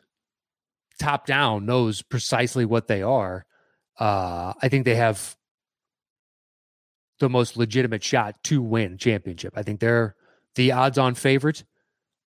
top 0.99 1.25
down, 1.25 1.65
knows 1.65 2.01
precisely 2.01 2.65
what 2.65 2.87
they 2.87 3.01
are, 3.01 3.45
uh, 3.99 4.53
I 4.61 4.69
think 4.69 4.85
they 4.85 4.95
have 4.95 5.35
the 7.19 7.29
most 7.29 7.57
legitimate 7.57 8.03
shot 8.03 8.41
to 8.45 8.61
win 8.61 8.97
championship. 8.97 9.53
I 9.55 9.63
think 9.63 9.79
they're 9.79 10.15
the 10.55 10.71
odds-on 10.71 11.15
favorite. 11.15 11.63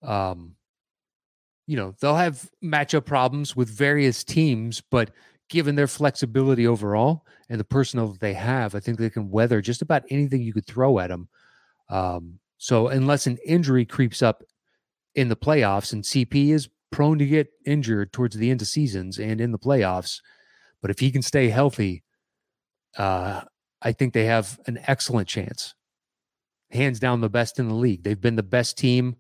Um, 0.03 0.57
you 1.67 1.77
know, 1.77 1.95
they'll 2.01 2.17
have 2.17 2.49
matchup 2.63 3.05
problems 3.05 3.55
with 3.55 3.69
various 3.69 4.25
teams, 4.25 4.83
but 4.91 5.11
given 5.49 5.75
their 5.75 5.87
flexibility 5.87 6.67
overall 6.67 7.25
and 7.49 7.61
the 7.61 7.65
personnel 7.65 8.09
that 8.09 8.21
they 8.21 8.35
have, 8.35 8.75
I 8.75 8.81
think 8.81 8.99
they 8.99 9.11
can 9.11 9.31
weather 9.31 9.61
just 9.61 9.83
about 9.83 10.05
anything 10.11 10.43
you 10.43 10.53
could 10.53 10.67
throw 10.67 10.99
at 10.99 11.09
them. 11.09 11.29
Um, 11.89 12.39
so 12.59 12.89
unless 12.89 13.27
an 13.27 13.39
injury 13.45 13.85
creeps 13.85 14.23
up 14.23 14.43
in 15.15 15.29
the 15.29 15.37
playoffs, 15.37 15.93
and 15.93 16.03
CP 16.03 16.51
is 16.51 16.69
prone 16.91 17.19
to 17.19 17.27
get 17.27 17.49
injured 17.67 18.13
towards 18.13 18.37
the 18.37 18.51
end 18.51 18.63
of 18.63 18.69
seasons 18.69 19.19
and 19.19 19.41
in 19.41 19.53
the 19.53 19.59
playoffs, 19.59 20.21
but 20.81 20.91
if 20.91 20.99
he 20.99 21.11
can 21.11 21.23
stay 21.23 21.49
healthy, 21.49 22.03
uh, 22.97 23.43
I 23.81 23.93
think 23.93 24.13
they 24.13 24.27
have 24.27 24.59
an 24.67 24.79
excellent 24.87 25.29
chance. 25.29 25.75
Hands 26.71 26.99
down, 26.99 27.21
the 27.21 27.29
best 27.29 27.59
in 27.59 27.69
the 27.69 27.75
league. 27.75 28.03
They've 28.03 28.21
been 28.21 28.37
the 28.37 28.43
best 28.43 28.79
team 28.79 29.17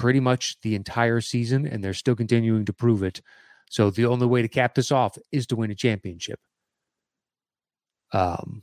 pretty 0.00 0.20
much 0.20 0.58
the 0.62 0.74
entire 0.74 1.20
season, 1.20 1.66
and 1.66 1.84
they're 1.84 1.92
still 1.92 2.16
continuing 2.16 2.64
to 2.64 2.72
prove 2.72 3.02
it 3.02 3.20
so 3.70 3.90
the 3.90 4.06
only 4.06 4.26
way 4.26 4.42
to 4.42 4.48
cap 4.48 4.74
this 4.74 4.90
off 4.90 5.16
is 5.30 5.46
to 5.48 5.56
win 5.56 5.70
a 5.70 5.74
championship. 5.74 6.40
Um, 8.12 8.62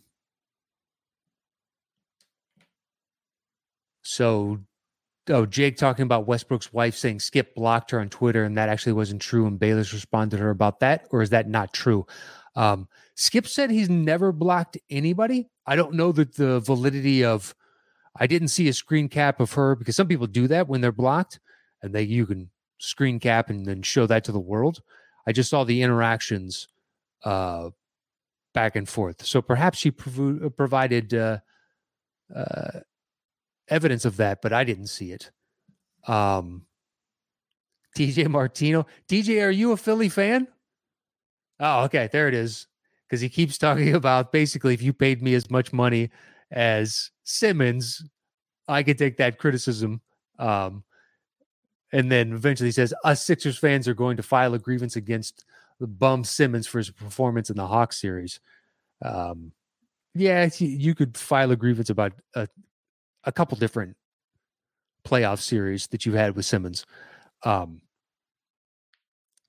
so, 4.02 4.60
oh, 5.30 5.46
Jake 5.46 5.78
talking 5.78 6.04
about 6.04 6.28
Westbrook's 6.28 6.74
wife 6.74 6.96
saying 6.96 7.20
Skip 7.22 7.54
blocked 7.56 7.92
her 7.92 8.02
on 8.02 8.10
Twitter, 8.10 8.44
and 8.44 8.58
that 8.58 8.68
actually 8.68 8.94
wasn't 8.94 9.22
true. 9.22 9.46
And 9.46 9.60
Bayless 9.60 9.94
responded 9.94 10.38
to 10.38 10.44
her 10.44 10.50
about 10.50 10.80
that, 10.80 11.08
or 11.12 11.22
is 11.22 11.30
that 11.30 11.48
not 11.48 11.72
true? 11.72 12.06
Um, 12.56 12.88
Skip 13.16 13.48
said 13.48 13.70
he's 13.70 13.90
never 13.90 14.32
blocked 14.32 14.78
anybody. 14.90 15.48
I 15.68 15.76
don't 15.76 15.94
know 15.94 16.12
that 16.14 16.36
the 16.36 16.60
validity 16.62 17.24
of. 17.24 17.54
I 18.20 18.28
didn't 18.28 18.50
see 18.50 18.68
a 18.68 18.74
screen 18.74 19.10
cap 19.10 19.40
of 19.40 19.54
her 19.54 19.76
because 19.76 19.96
some 19.96 20.08
people 20.08 20.28
do 20.28 20.48
that 20.48 20.68
when 20.68 20.82
they're 20.82 20.92
blocked, 20.92 21.40
and 21.82 21.94
they 21.94 22.04
you 22.04 22.26
can 22.26 22.50
screen 22.80 23.20
cap 23.20 23.50
and 23.50 23.66
then 23.66 23.82
show 23.82 24.06
that 24.08 24.24
to 24.26 24.32
the 24.32 24.40
world. 24.40 24.82
I 25.28 25.32
just 25.32 25.50
saw 25.50 25.64
the 25.64 25.82
interactions 25.82 26.68
uh, 27.24 27.70
back 28.54 28.76
and 28.76 28.88
forth. 28.88 29.26
So 29.26 29.42
perhaps 29.42 29.78
she 29.78 29.92
prov- 29.92 30.44
uh, 30.44 30.50
provided 30.50 31.14
uh, 31.14 31.40
uh, 32.36 32.80
evidence 33.68 34.06
of 34.06 34.18
that, 34.18 34.42
but 34.42 34.54
I 34.54 34.64
didn't 34.64 34.88
see 34.88 35.12
it. 35.12 35.32
Um, 36.08 36.66
DJ 37.98 38.28
Martino. 38.28 38.86
DJ, 39.08 39.44
are 39.44 39.52
you 39.52 39.72
a 39.72 39.78
Philly 39.78 40.10
fan? 40.10 40.48
Oh, 41.60 41.84
okay. 41.86 42.10
There 42.12 42.28
it 42.28 42.34
is. 42.34 42.68
Because 43.08 43.22
he 43.22 43.30
keeps 43.30 43.58
talking 43.58 43.96
about 43.96 44.32
basically 44.32 44.74
if 44.74 44.82
you 44.82 44.94
paid 44.94 45.22
me 45.22 45.34
as 45.34 45.50
much 45.50 45.74
money 45.74 46.10
as 46.52 47.12
Simmons, 47.24 48.04
I 48.68 48.84
could 48.84 48.98
take 48.98 49.18
that 49.18 49.38
criticism. 49.38 50.02
Um, 50.40 50.84
and 51.92 52.12
then 52.12 52.34
eventually 52.34 52.68
he 52.68 52.74
says 52.74 52.94
us 53.04 53.24
Sixers 53.24 53.58
fans 53.58 53.88
are 53.88 53.94
going 53.94 54.18
to 54.18 54.24
file 54.24 54.54
a 54.54 54.60
grievance 54.60 54.96
against 54.96 55.46
the 55.80 55.88
bum 55.88 56.24
Simmons 56.24 56.68
for 56.68 56.80
his 56.80 56.90
performance 56.90 57.50
in 57.50 57.56
the 57.56 57.68
Hawks 57.68 58.00
series. 58.00 58.40
Um, 59.02 59.52
yeah, 60.14 60.50
you 60.58 60.96
could 60.96 61.18
file 61.18 61.52
a 61.52 61.56
grievance 61.56 61.90
about 61.90 62.14
a, 62.36 62.48
a 63.24 63.32
couple 63.32 63.58
different 63.58 63.96
playoff 65.06 65.40
series 65.40 65.88
that 65.88 66.06
you've 66.06 66.16
had 66.16 66.36
with 66.36 66.46
Simmons. 66.46 66.86
Um, 67.44 67.82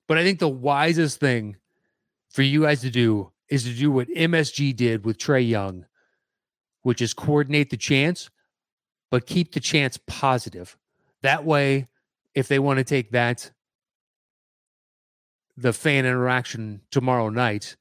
but 0.07 0.17
I 0.17 0.23
think 0.23 0.39
the 0.39 0.47
wisest 0.47 1.19
thing 1.19 1.57
for 2.29 2.43
you 2.43 2.63
guys 2.63 2.81
to 2.81 2.89
do 2.89 3.31
is 3.49 3.63
to 3.63 3.73
do 3.73 3.91
what 3.91 4.07
MSG 4.09 4.75
did 4.75 5.05
with 5.05 5.17
Trae 5.17 5.47
Young, 5.47 5.85
which 6.83 7.01
is 7.01 7.13
coordinate 7.13 7.71
the 7.71 7.77
chance, 7.77 8.29
but 9.11 9.25
keep 9.25 9.53
the 9.53 9.59
chance 9.59 9.97
positive. 10.07 10.77
That 11.21 11.45
way, 11.45 11.87
if 12.33 12.47
they 12.47 12.59
want 12.59 12.77
to 12.77 12.83
take 12.83 13.11
that 13.11 13.51
the 15.57 15.73
fan 15.73 16.05
interaction 16.05 16.81
tomorrow 16.89 17.29
night 17.29 17.75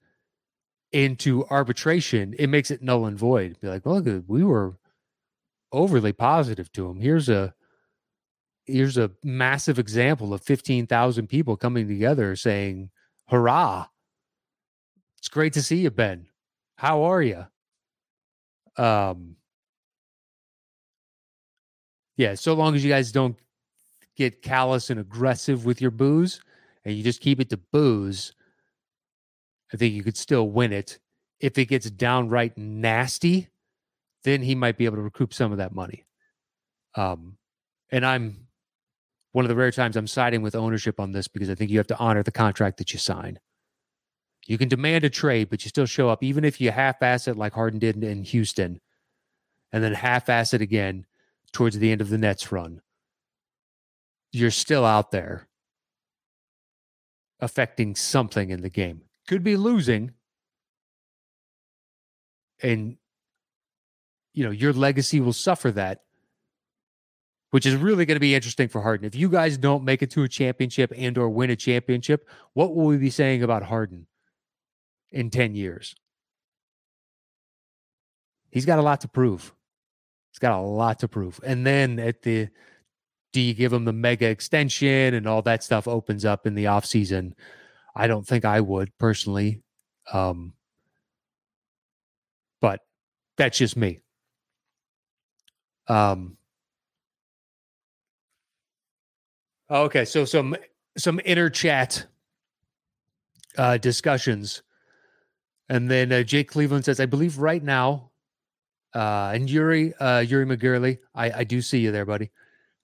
into 0.90 1.44
arbitration, 1.46 2.34
it 2.38 2.48
makes 2.48 2.70
it 2.70 2.82
null 2.82 3.06
and 3.06 3.16
void. 3.16 3.60
Be 3.60 3.68
like, 3.68 3.86
well, 3.86 4.00
look, 4.00 4.24
we 4.26 4.42
were 4.42 4.76
overly 5.70 6.12
positive 6.12 6.72
to 6.72 6.88
him. 6.88 7.00
Here's 7.00 7.28
a 7.28 7.54
here's 8.66 8.98
a 8.98 9.10
massive 9.24 9.78
example 9.78 10.34
of 10.34 10.42
15,000 10.42 11.26
people 11.26 11.56
coming 11.56 11.88
together 11.88 12.36
saying, 12.36 12.90
hurrah. 13.28 13.86
It's 15.16 15.28
great 15.28 15.54
to 15.54 15.62
see 15.62 15.76
you, 15.76 15.90
Ben. 15.90 16.26
How 16.76 17.04
are 17.04 17.22
you? 17.22 17.46
Um, 18.76 19.37
yeah, 22.18 22.34
so 22.34 22.52
long 22.52 22.74
as 22.74 22.84
you 22.84 22.90
guys 22.90 23.12
don't 23.12 23.36
get 24.16 24.42
callous 24.42 24.90
and 24.90 24.98
aggressive 24.98 25.64
with 25.64 25.80
your 25.80 25.92
boos 25.92 26.40
and 26.84 26.94
you 26.94 27.04
just 27.04 27.20
keep 27.20 27.40
it 27.40 27.48
to 27.50 27.56
boos, 27.56 28.34
I 29.72 29.76
think 29.76 29.94
you 29.94 30.02
could 30.02 30.16
still 30.16 30.50
win 30.50 30.72
it. 30.72 30.98
If 31.38 31.56
it 31.56 31.66
gets 31.66 31.88
downright 31.88 32.58
nasty, 32.58 33.48
then 34.24 34.42
he 34.42 34.56
might 34.56 34.76
be 34.76 34.84
able 34.84 34.96
to 34.96 35.02
recoup 35.02 35.32
some 35.32 35.52
of 35.52 35.58
that 35.58 35.72
money. 35.72 36.06
Um, 36.96 37.36
and 37.92 38.04
I'm 38.04 38.48
one 39.30 39.44
of 39.44 39.48
the 39.48 39.54
rare 39.54 39.70
times 39.70 39.96
I'm 39.96 40.08
siding 40.08 40.42
with 40.42 40.56
ownership 40.56 40.98
on 40.98 41.12
this 41.12 41.28
because 41.28 41.48
I 41.48 41.54
think 41.54 41.70
you 41.70 41.78
have 41.78 41.86
to 41.86 41.98
honor 41.98 42.24
the 42.24 42.32
contract 42.32 42.78
that 42.78 42.92
you 42.92 42.98
sign. 42.98 43.38
You 44.48 44.58
can 44.58 44.68
demand 44.68 45.04
a 45.04 45.10
trade, 45.10 45.50
but 45.50 45.64
you 45.64 45.68
still 45.68 45.86
show 45.86 46.08
up, 46.08 46.24
even 46.24 46.44
if 46.44 46.60
you 46.60 46.72
half 46.72 47.00
ass 47.00 47.28
it 47.28 47.36
like 47.36 47.52
Harden 47.52 47.78
did 47.78 48.02
in 48.02 48.24
Houston, 48.24 48.80
and 49.70 49.84
then 49.84 49.92
half 49.94 50.28
ass 50.28 50.52
it 50.52 50.62
again 50.62 51.06
towards 51.52 51.78
the 51.78 51.90
end 51.90 52.00
of 52.00 52.08
the 52.08 52.18
Nets 52.18 52.52
run. 52.52 52.80
You're 54.32 54.50
still 54.50 54.84
out 54.84 55.10
there 55.10 55.48
affecting 57.40 57.94
something 57.94 58.50
in 58.50 58.62
the 58.62 58.70
game. 58.70 59.02
Could 59.26 59.42
be 59.42 59.56
losing. 59.56 60.12
And, 62.62 62.96
you 64.34 64.44
know, 64.44 64.50
your 64.50 64.72
legacy 64.72 65.20
will 65.20 65.32
suffer 65.32 65.70
that, 65.72 66.02
which 67.50 67.66
is 67.66 67.76
really 67.76 68.04
going 68.04 68.16
to 68.16 68.20
be 68.20 68.34
interesting 68.34 68.68
for 68.68 68.82
Harden. 68.82 69.06
If 69.06 69.14
you 69.14 69.28
guys 69.28 69.56
don't 69.56 69.84
make 69.84 70.02
it 70.02 70.10
to 70.12 70.24
a 70.24 70.28
championship 70.28 70.92
and 70.96 71.16
or 71.16 71.28
win 71.28 71.50
a 71.50 71.56
championship, 71.56 72.28
what 72.54 72.74
will 72.74 72.86
we 72.86 72.96
be 72.96 73.10
saying 73.10 73.42
about 73.42 73.62
Harden 73.62 74.06
in 75.10 75.30
10 75.30 75.54
years? 75.54 75.94
He's 78.50 78.66
got 78.66 78.78
a 78.78 78.82
lot 78.82 79.02
to 79.02 79.08
prove. 79.08 79.54
He's 80.30 80.38
got 80.38 80.58
a 80.58 80.62
lot 80.62 80.98
to 81.00 81.08
prove. 81.08 81.40
And 81.44 81.66
then 81.66 81.98
at 81.98 82.22
the 82.22 82.48
do 83.32 83.40
you 83.40 83.54
give 83.54 83.72
him 83.72 83.84
the 83.84 83.92
mega 83.92 84.26
extension 84.26 85.14
and 85.14 85.26
all 85.26 85.42
that 85.42 85.62
stuff 85.62 85.86
opens 85.86 86.24
up 86.24 86.46
in 86.46 86.54
the 86.54 86.64
offseason? 86.64 87.32
I 87.94 88.06
don't 88.06 88.26
think 88.26 88.44
I 88.44 88.60
would 88.60 88.96
personally. 88.98 89.62
Um, 90.12 90.54
but 92.60 92.80
that's 93.36 93.58
just 93.58 93.76
me. 93.76 94.00
Um, 95.88 96.36
okay, 99.70 100.04
so 100.04 100.24
some 100.24 100.56
some 100.96 101.20
inner 101.24 101.48
chat 101.50 102.06
uh, 103.56 103.78
discussions, 103.78 104.62
and 105.68 105.90
then 105.90 106.12
uh, 106.12 106.22
Jake 106.22 106.50
Cleveland 106.50 106.84
says, 106.84 107.00
"I 107.00 107.06
believe 107.06 107.38
right 107.38 107.62
now 107.62 108.07
uh, 108.94 109.32
and 109.34 109.50
Yuri, 109.50 109.94
uh, 109.94 110.20
Yuri 110.20 110.46
McGurley, 110.46 110.98
I, 111.14 111.30
I 111.40 111.44
do 111.44 111.60
see 111.60 111.80
you 111.80 111.92
there, 111.92 112.06
buddy. 112.06 112.30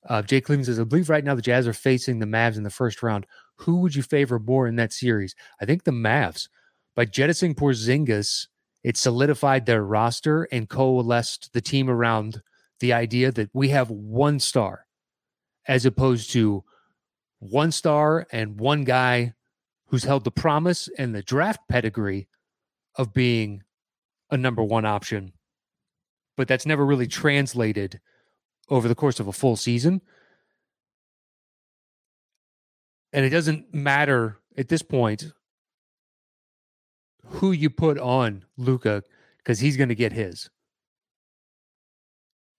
Uh, 0.06 0.22
Jay 0.22 0.40
Cleveland 0.40 0.66
says, 0.66 0.78
I 0.78 0.84
believe 0.84 1.08
right 1.08 1.24
now 1.24 1.34
the 1.34 1.42
Jazz 1.42 1.66
are 1.66 1.72
facing 1.72 2.18
the 2.18 2.26
Mavs 2.26 2.56
in 2.56 2.62
the 2.62 2.70
first 2.70 3.02
round. 3.02 3.26
Who 3.56 3.76
would 3.76 3.94
you 3.94 4.02
favor 4.02 4.38
more 4.38 4.66
in 4.66 4.76
that 4.76 4.92
series? 4.92 5.34
I 5.60 5.64
think 5.64 5.84
the 5.84 5.92
Mavs. 5.92 6.48
By 6.94 7.06
jettisoning 7.06 7.54
Porzingis, 7.54 8.48
it 8.82 8.96
solidified 8.96 9.66
their 9.66 9.82
roster 9.82 10.46
and 10.52 10.68
coalesced 10.68 11.52
the 11.52 11.62
team 11.62 11.88
around 11.88 12.42
the 12.80 12.92
idea 12.92 13.32
that 13.32 13.50
we 13.54 13.70
have 13.70 13.90
one 13.90 14.38
star 14.38 14.86
as 15.66 15.86
opposed 15.86 16.30
to 16.32 16.64
one 17.38 17.72
star 17.72 18.26
and 18.30 18.60
one 18.60 18.84
guy 18.84 19.32
who's 19.86 20.04
held 20.04 20.24
the 20.24 20.30
promise 20.30 20.88
and 20.98 21.14
the 21.14 21.22
draft 21.22 21.60
pedigree 21.68 22.28
of 22.96 23.14
being 23.14 23.62
a 24.30 24.36
number 24.36 24.62
one 24.62 24.84
option 24.84 25.32
but 26.36 26.48
that's 26.48 26.66
never 26.66 26.84
really 26.84 27.06
translated 27.06 28.00
over 28.68 28.88
the 28.88 28.94
course 28.94 29.20
of 29.20 29.28
a 29.28 29.32
full 29.32 29.56
season. 29.56 30.00
And 33.12 33.24
it 33.24 33.30
doesn't 33.30 33.72
matter 33.72 34.38
at 34.56 34.68
this 34.68 34.82
point 34.82 35.32
who 37.26 37.52
you 37.52 37.70
put 37.70 37.98
on 37.98 38.44
Luka 38.56 39.02
because 39.38 39.60
he's 39.60 39.76
going 39.76 39.88
to 39.88 39.94
get 39.94 40.12
his. 40.12 40.50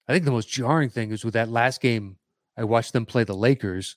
I 0.08 0.14
think 0.14 0.26
the 0.26 0.32
most 0.32 0.50
jarring 0.50 0.90
thing 0.90 1.12
is 1.12 1.26
with 1.26 1.34
that 1.34 1.50
last 1.50 1.82
game, 1.82 2.18
I 2.58 2.64
watched 2.64 2.94
them 2.94 3.06
play 3.06 3.24
the 3.24 3.36
Lakers, 3.36 3.96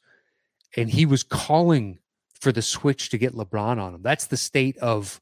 and 0.76 0.90
he 0.90 1.06
was 1.06 1.22
calling 1.22 1.98
for 2.40 2.50
the 2.50 2.62
switch 2.62 3.10
to 3.10 3.18
get 3.18 3.34
LeBron 3.34 3.80
on 3.80 3.94
him. 3.94 4.02
That's 4.02 4.26
the 4.26 4.36
state 4.36 4.76
of 4.78 5.20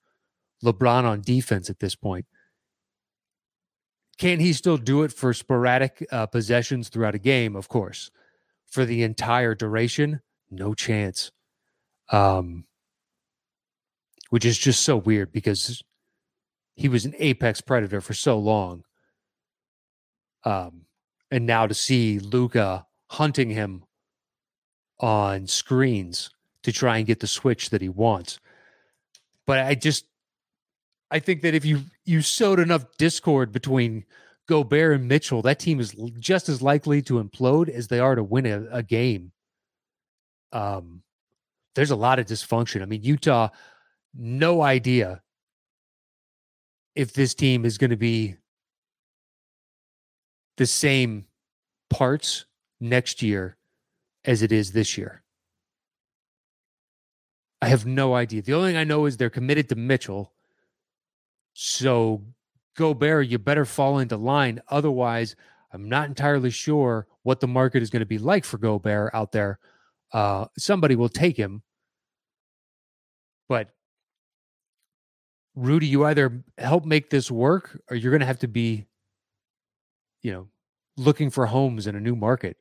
LeBron 0.64 1.04
on 1.04 1.22
defense 1.22 1.68
at 1.68 1.80
this 1.80 1.94
point. 1.94 2.26
Can 4.18 4.40
he 4.40 4.52
still 4.52 4.78
do 4.78 5.02
it 5.02 5.12
for 5.12 5.34
sporadic 5.34 6.06
uh, 6.10 6.26
possessions 6.26 6.88
throughout 6.88 7.14
a 7.14 7.18
game? 7.18 7.54
Of 7.54 7.68
course. 7.68 8.10
For 8.66 8.84
the 8.84 9.02
entire 9.02 9.54
duration, 9.54 10.20
no 10.50 10.74
chance. 10.74 11.30
Um, 12.10 12.64
which 14.30 14.44
is 14.44 14.58
just 14.58 14.82
so 14.82 14.96
weird 14.96 15.32
because 15.32 15.82
he 16.74 16.88
was 16.88 17.04
an 17.04 17.14
apex 17.18 17.60
predator 17.60 18.00
for 18.00 18.14
so 18.14 18.38
long. 18.38 18.84
Um, 20.44 20.82
and 21.30 21.46
now 21.46 21.66
to 21.66 21.74
see 21.74 22.18
Luka 22.18 22.86
hunting 23.08 23.50
him 23.50 23.84
on 25.00 25.46
screens 25.46 26.30
to 26.62 26.72
try 26.72 26.98
and 26.98 27.06
get 27.06 27.20
the 27.20 27.26
switch 27.26 27.70
that 27.70 27.82
he 27.82 27.88
wants. 27.88 28.38
But 29.46 29.60
I 29.60 29.74
just 29.74 30.06
I 31.10 31.18
think 31.18 31.42
that 31.42 31.54
if 31.54 31.64
you 31.64 31.82
you 32.04 32.22
sowed 32.22 32.58
enough 32.58 32.84
discord 32.98 33.52
between 33.52 34.04
Gobert 34.48 34.96
and 34.96 35.08
Mitchell, 35.08 35.42
that 35.42 35.58
team 35.58 35.80
is 35.80 35.94
just 36.18 36.48
as 36.48 36.62
likely 36.62 37.02
to 37.02 37.22
implode 37.22 37.68
as 37.68 37.88
they 37.88 38.00
are 38.00 38.14
to 38.14 38.22
win 38.22 38.46
a, 38.46 38.66
a 38.70 38.82
game. 38.82 39.32
Um, 40.52 41.02
there's 41.74 41.90
a 41.90 41.96
lot 41.96 42.18
of 42.18 42.26
dysfunction. 42.26 42.82
I 42.82 42.86
mean, 42.86 43.02
Utah, 43.02 43.48
no 44.14 44.62
idea 44.62 45.22
if 46.94 47.12
this 47.12 47.34
team 47.34 47.64
is 47.64 47.76
going 47.78 47.90
to 47.90 47.96
be 47.96 48.36
the 50.56 50.66
same 50.66 51.26
parts 51.90 52.46
next 52.80 53.22
year 53.22 53.56
as 54.24 54.42
it 54.42 54.50
is 54.50 54.72
this 54.72 54.96
year. 54.96 55.22
I 57.60 57.68
have 57.68 57.86
no 57.86 58.14
idea. 58.14 58.42
The 58.42 58.54
only 58.54 58.70
thing 58.70 58.76
I 58.76 58.84
know 58.84 59.06
is 59.06 59.16
they're 59.16 59.30
committed 59.30 59.68
to 59.68 59.76
Mitchell 59.76 60.32
so, 61.58 62.22
Gobert, 62.76 63.28
you 63.28 63.38
better 63.38 63.64
fall 63.64 63.98
into 63.98 64.18
line. 64.18 64.60
Otherwise, 64.68 65.36
I'm 65.72 65.88
not 65.88 66.06
entirely 66.06 66.50
sure 66.50 67.06
what 67.22 67.40
the 67.40 67.46
market 67.46 67.82
is 67.82 67.88
going 67.88 68.00
to 68.00 68.06
be 68.06 68.18
like 68.18 68.44
for 68.44 68.58
Gobert 68.58 69.14
out 69.14 69.32
there. 69.32 69.58
Uh, 70.12 70.48
somebody 70.58 70.96
will 70.96 71.08
take 71.08 71.38
him. 71.38 71.62
But, 73.48 73.70
Rudy, 75.54 75.86
you 75.86 76.04
either 76.04 76.44
help 76.58 76.84
make 76.84 77.08
this 77.08 77.30
work 77.30 77.80
or 77.90 77.96
you're 77.96 78.12
going 78.12 78.20
to 78.20 78.26
have 78.26 78.40
to 78.40 78.48
be, 78.48 78.84
you 80.20 80.32
know, 80.32 80.48
looking 80.98 81.30
for 81.30 81.46
homes 81.46 81.86
in 81.86 81.96
a 81.96 82.00
new 82.00 82.16
market. 82.16 82.58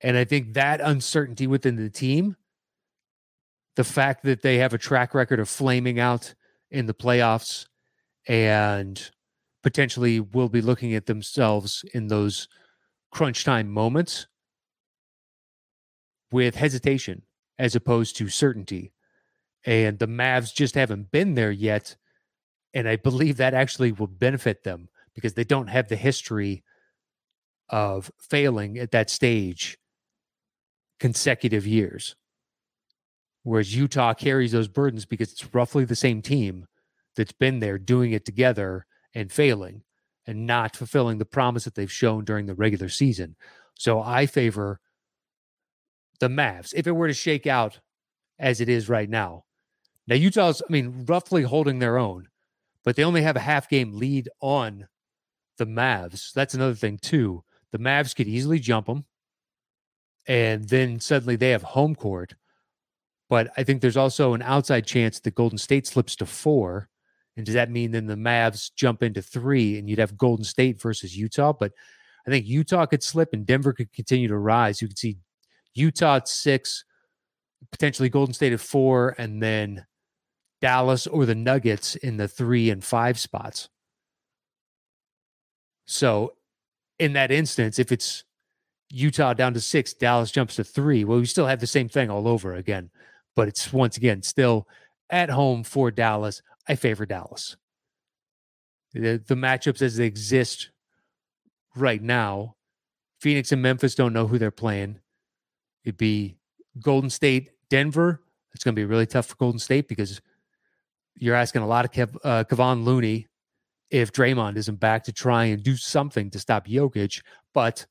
And 0.00 0.16
I 0.16 0.22
think 0.22 0.54
that 0.54 0.80
uncertainty 0.80 1.48
within 1.48 1.74
the 1.74 1.90
team, 1.90 2.36
the 3.74 3.82
fact 3.82 4.22
that 4.22 4.42
they 4.42 4.58
have 4.58 4.74
a 4.74 4.78
track 4.78 5.12
record 5.12 5.40
of 5.40 5.48
flaming 5.48 5.98
out 5.98 6.34
in 6.70 6.86
the 6.86 6.94
playoffs 6.94 7.66
and 8.26 9.10
potentially 9.62 10.20
will 10.20 10.48
be 10.48 10.60
looking 10.60 10.94
at 10.94 11.06
themselves 11.06 11.84
in 11.94 12.08
those 12.08 12.48
crunch 13.10 13.44
time 13.44 13.70
moments 13.70 14.26
with 16.30 16.56
hesitation 16.56 17.22
as 17.58 17.74
opposed 17.74 18.16
to 18.16 18.28
certainty. 18.28 18.92
And 19.64 19.98
the 19.98 20.06
Mavs 20.06 20.54
just 20.54 20.74
haven't 20.74 21.10
been 21.10 21.34
there 21.34 21.50
yet. 21.50 21.96
And 22.74 22.88
I 22.88 22.96
believe 22.96 23.38
that 23.38 23.54
actually 23.54 23.92
will 23.92 24.06
benefit 24.06 24.62
them 24.62 24.88
because 25.14 25.34
they 25.34 25.44
don't 25.44 25.68
have 25.68 25.88
the 25.88 25.96
history 25.96 26.62
of 27.68 28.10
failing 28.20 28.78
at 28.78 28.92
that 28.92 29.10
stage 29.10 29.78
consecutive 31.00 31.66
years. 31.66 32.14
Whereas 33.48 33.74
Utah 33.74 34.12
carries 34.12 34.52
those 34.52 34.68
burdens 34.68 35.06
because 35.06 35.32
it's 35.32 35.54
roughly 35.54 35.86
the 35.86 35.96
same 35.96 36.20
team 36.20 36.66
that's 37.16 37.32
been 37.32 37.60
there 37.60 37.78
doing 37.78 38.12
it 38.12 38.26
together 38.26 38.84
and 39.14 39.32
failing 39.32 39.84
and 40.26 40.46
not 40.46 40.76
fulfilling 40.76 41.16
the 41.16 41.24
promise 41.24 41.64
that 41.64 41.74
they've 41.74 41.90
shown 41.90 42.26
during 42.26 42.44
the 42.44 42.54
regular 42.54 42.90
season. 42.90 43.36
So 43.72 44.02
I 44.02 44.26
favor 44.26 44.80
the 46.20 46.28
Mavs 46.28 46.74
if 46.76 46.86
it 46.86 46.92
were 46.92 47.08
to 47.08 47.14
shake 47.14 47.46
out 47.46 47.80
as 48.38 48.60
it 48.60 48.68
is 48.68 48.90
right 48.90 49.08
now. 49.08 49.44
Now, 50.06 50.16
Utah's, 50.16 50.60
I 50.60 50.70
mean, 50.70 51.06
roughly 51.06 51.44
holding 51.44 51.78
their 51.78 51.96
own, 51.96 52.28
but 52.84 52.96
they 52.96 53.04
only 53.04 53.22
have 53.22 53.36
a 53.36 53.40
half 53.40 53.66
game 53.66 53.94
lead 53.94 54.28
on 54.42 54.88
the 55.56 55.66
Mavs. 55.66 56.34
That's 56.34 56.52
another 56.52 56.74
thing, 56.74 56.98
too. 56.98 57.44
The 57.72 57.78
Mavs 57.78 58.14
could 58.14 58.28
easily 58.28 58.58
jump 58.58 58.88
them, 58.88 59.06
and 60.26 60.68
then 60.68 61.00
suddenly 61.00 61.36
they 61.36 61.48
have 61.48 61.62
home 61.62 61.94
court 61.94 62.34
but 63.28 63.50
I 63.56 63.64
think 63.64 63.80
there's 63.80 63.96
also 63.96 64.34
an 64.34 64.42
outside 64.42 64.86
chance 64.86 65.20
that 65.20 65.34
Golden 65.34 65.58
State 65.58 65.86
slips 65.86 66.16
to 66.16 66.26
four. 66.26 66.88
And 67.36 67.44
does 67.44 67.54
that 67.54 67.70
mean 67.70 67.92
then 67.92 68.06
the 68.06 68.16
Mavs 68.16 68.70
jump 68.74 69.02
into 69.02 69.22
three 69.22 69.78
and 69.78 69.88
you'd 69.88 69.98
have 69.98 70.16
Golden 70.16 70.44
State 70.44 70.80
versus 70.80 71.16
Utah? 71.16 71.52
But 71.52 71.72
I 72.26 72.30
think 72.30 72.46
Utah 72.46 72.86
could 72.86 73.02
slip 73.02 73.30
and 73.32 73.46
Denver 73.46 73.72
could 73.72 73.92
continue 73.92 74.28
to 74.28 74.38
rise. 74.38 74.82
You 74.82 74.88
could 74.88 74.98
see 74.98 75.18
Utah 75.74 76.16
at 76.16 76.28
six, 76.28 76.84
potentially 77.70 78.08
Golden 78.08 78.34
State 78.34 78.52
at 78.52 78.60
four, 78.60 79.14
and 79.18 79.42
then 79.42 79.86
Dallas 80.60 81.06
or 81.06 81.26
the 81.26 81.34
Nuggets 81.34 81.96
in 81.96 82.16
the 82.16 82.28
three 82.28 82.70
and 82.70 82.82
five 82.82 83.18
spots. 83.18 83.68
So, 85.86 86.34
in 86.98 87.12
that 87.12 87.30
instance, 87.30 87.78
if 87.78 87.92
it's 87.92 88.24
Utah 88.90 89.32
down 89.32 89.54
to 89.54 89.60
six, 89.60 89.94
Dallas 89.94 90.30
jumps 90.30 90.56
to 90.56 90.64
three, 90.64 91.04
well, 91.04 91.18
we 91.18 91.26
still 91.26 91.46
have 91.46 91.60
the 91.60 91.66
same 91.66 91.88
thing 91.88 92.10
all 92.10 92.26
over 92.26 92.54
again. 92.54 92.90
But 93.38 93.46
it's 93.46 93.72
once 93.72 93.96
again 93.96 94.22
still 94.22 94.66
at 95.10 95.30
home 95.30 95.62
for 95.62 95.92
Dallas. 95.92 96.42
I 96.68 96.74
favor 96.74 97.06
Dallas. 97.06 97.56
The, 98.94 99.22
the 99.24 99.36
matchups 99.36 99.80
as 99.80 99.96
they 99.96 100.06
exist 100.06 100.70
right 101.76 102.02
now, 102.02 102.56
Phoenix 103.20 103.52
and 103.52 103.62
Memphis 103.62 103.94
don't 103.94 104.12
know 104.12 104.26
who 104.26 104.38
they're 104.38 104.50
playing. 104.50 104.98
It'd 105.84 105.96
be 105.96 106.36
Golden 106.80 107.10
State, 107.10 107.50
Denver. 107.70 108.24
It's 108.54 108.64
going 108.64 108.74
to 108.74 108.80
be 108.80 108.86
really 108.86 109.06
tough 109.06 109.26
for 109.26 109.36
Golden 109.36 109.60
State 109.60 109.86
because 109.86 110.20
you're 111.14 111.36
asking 111.36 111.62
a 111.62 111.66
lot 111.68 111.84
of 111.84 111.92
Kev, 111.92 112.16
uh, 112.24 112.42
Kevon 112.42 112.82
Looney 112.82 113.28
if 113.88 114.10
Draymond 114.10 114.56
isn't 114.56 114.80
back 114.80 115.04
to 115.04 115.12
try 115.12 115.44
and 115.44 115.62
do 115.62 115.76
something 115.76 116.28
to 116.30 116.40
stop 116.40 116.66
Jokic, 116.66 117.22
but 117.54 117.86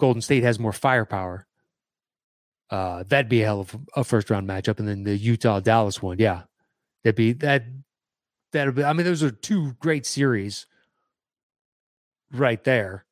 Golden 0.00 0.22
State 0.22 0.42
has 0.42 0.58
more 0.58 0.72
firepower. 0.72 1.46
Uh, 2.70 3.04
that'd 3.08 3.28
be 3.28 3.42
a 3.42 3.44
hell 3.44 3.60
of 3.60 3.76
a 3.94 4.02
first 4.04 4.28
round 4.30 4.48
matchup, 4.48 4.78
and 4.78 4.88
then 4.88 5.04
the 5.04 5.16
Utah 5.16 5.60
Dallas 5.60 6.02
one, 6.02 6.18
yeah, 6.18 6.42
that'd 7.04 7.16
be 7.16 7.32
that. 7.34 7.64
That'd 8.52 8.74
be. 8.74 8.84
I 8.84 8.92
mean, 8.92 9.06
those 9.06 9.22
are 9.22 9.30
two 9.30 9.72
great 9.80 10.06
series 10.06 10.66
right 12.32 12.62
there. 12.64 13.04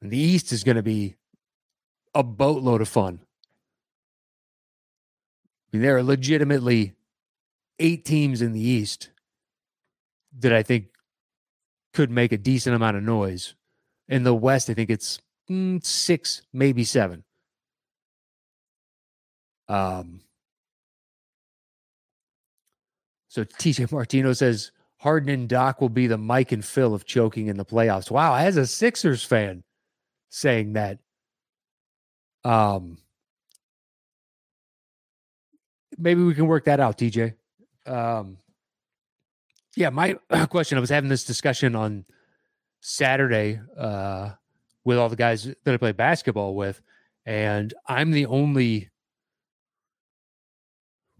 And 0.00 0.10
the 0.10 0.18
East 0.18 0.52
is 0.52 0.64
going 0.64 0.76
to 0.76 0.82
be 0.82 1.14
a 2.14 2.22
boatload 2.22 2.80
of 2.80 2.88
fun. 2.88 3.20
I 5.72 5.76
mean, 5.76 5.82
there 5.82 5.96
are 5.96 6.02
legitimately 6.02 6.94
eight 7.78 8.04
teams 8.04 8.42
in 8.42 8.52
the 8.52 8.60
East 8.60 9.10
that 10.38 10.52
I 10.52 10.62
think 10.62 10.86
could 11.94 12.10
make 12.10 12.32
a 12.32 12.38
decent 12.38 12.74
amount 12.74 12.96
of 12.96 13.02
noise. 13.02 13.54
In 14.08 14.24
the 14.24 14.34
West, 14.34 14.68
I 14.68 14.74
think 14.74 14.90
it's 14.90 15.20
mm, 15.48 15.82
six, 15.84 16.42
maybe 16.52 16.84
seven. 16.84 17.24
Um, 19.72 20.20
so 23.28 23.42
TJ 23.44 23.90
Martino 23.90 24.34
says 24.34 24.70
Harden 24.98 25.30
and 25.30 25.48
Doc 25.48 25.80
will 25.80 25.88
be 25.88 26.06
the 26.06 26.18
Mike 26.18 26.52
and 26.52 26.62
Phil 26.62 26.92
of 26.92 27.06
choking 27.06 27.46
in 27.46 27.56
the 27.56 27.64
playoffs. 27.64 28.10
Wow, 28.10 28.34
as 28.34 28.58
a 28.58 28.66
Sixers 28.66 29.24
fan 29.24 29.64
saying 30.28 30.74
that. 30.74 30.98
Um, 32.44 32.98
maybe 35.96 36.22
we 36.22 36.34
can 36.34 36.46
work 36.46 36.64
that 36.66 36.78
out, 36.78 36.98
TJ. 36.98 37.34
Um, 37.86 38.36
yeah, 39.74 39.88
my 39.88 40.18
question 40.50 40.76
I 40.76 40.82
was 40.82 40.90
having 40.90 41.08
this 41.08 41.24
discussion 41.24 41.74
on 41.74 42.04
Saturday 42.80 43.58
uh, 43.78 44.32
with 44.84 44.98
all 44.98 45.08
the 45.08 45.16
guys 45.16 45.44
that 45.44 45.72
I 45.72 45.78
play 45.78 45.92
basketball 45.92 46.54
with, 46.54 46.82
and 47.24 47.72
I'm 47.86 48.10
the 48.10 48.26
only 48.26 48.90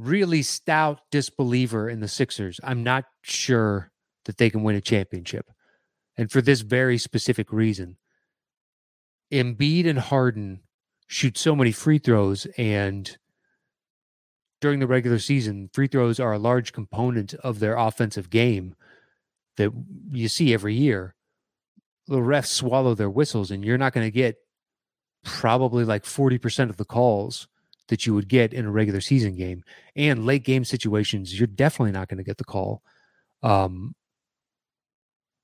really 0.03 0.42
stout 0.42 1.00
disbeliever 1.11 1.88
in 1.88 2.00
the 2.00 2.09
Sixers. 2.09 2.61
I'm 2.62 2.82
not 2.82 3.05
sure 3.22 3.92
that 4.24 4.38
they 4.38 4.50
can 4.50 4.62
win 4.62 4.76
a 4.76 4.80
championship. 4.80 5.50
And 6.16 6.30
for 6.30 6.42
this 6.42 6.61
very 6.61 6.98
specific 6.98 7.53
reason. 7.53 7.96
Embiid 9.32 9.88
and 9.88 9.98
Harden 9.98 10.61
shoot 11.07 11.38
so 11.38 11.57
many 11.57 11.72
free 11.72 11.98
throws 11.98 12.46
and 12.59 13.16
during 14.61 14.78
the 14.78 14.86
regular 14.86 15.18
season, 15.18 15.68
free 15.72 15.88
throws 15.88 16.20
are 16.20 16.32
a 16.32 16.38
large 16.38 16.72
component 16.72 17.34
of 17.34 17.59
their 17.59 17.76
offensive 17.76 18.30
game 18.30 18.76
that 19.57 19.72
you 20.11 20.28
see 20.28 20.55
every 20.55 20.74
year. 20.74 21.16
The 22.07 22.18
refs 22.18 22.46
swallow 22.46 22.94
their 22.94 23.11
whistles, 23.11 23.50
and 23.50 23.64
you're 23.64 23.76
not 23.76 23.92
going 23.92 24.07
to 24.07 24.11
get 24.11 24.36
probably 25.24 25.84
like 25.84 26.05
40% 26.05 26.70
of 26.70 26.76
the 26.76 26.84
calls 26.84 27.48
that 27.89 28.07
you 28.07 28.14
would 28.14 28.28
get 28.28 28.53
in 28.53 28.64
a 28.64 28.70
regular 28.70 29.01
season 29.01 29.35
game. 29.35 29.62
And 29.97 30.24
late 30.24 30.45
game 30.45 30.64
situations, 30.64 31.39
you're 31.39 31.47
definitely 31.47 31.93
not 31.93 32.09
going 32.09 32.18
to 32.18 32.24
get 32.24 32.39
the 32.39 32.45
call. 32.45 32.83
Um, 33.43 33.95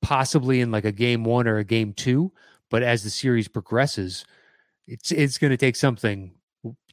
possibly 0.02 0.60
in 0.60 0.70
like 0.70 0.84
a 0.84 0.92
game 0.92 1.24
one 1.24 1.48
or 1.48 1.58
a 1.58 1.64
game 1.64 1.92
two, 1.92 2.32
but 2.70 2.82
as 2.82 3.02
the 3.02 3.10
series 3.10 3.48
progresses, 3.48 4.24
it's 4.86 5.10
it's 5.10 5.38
going 5.38 5.50
to 5.50 5.56
take 5.56 5.76
something 5.76 6.32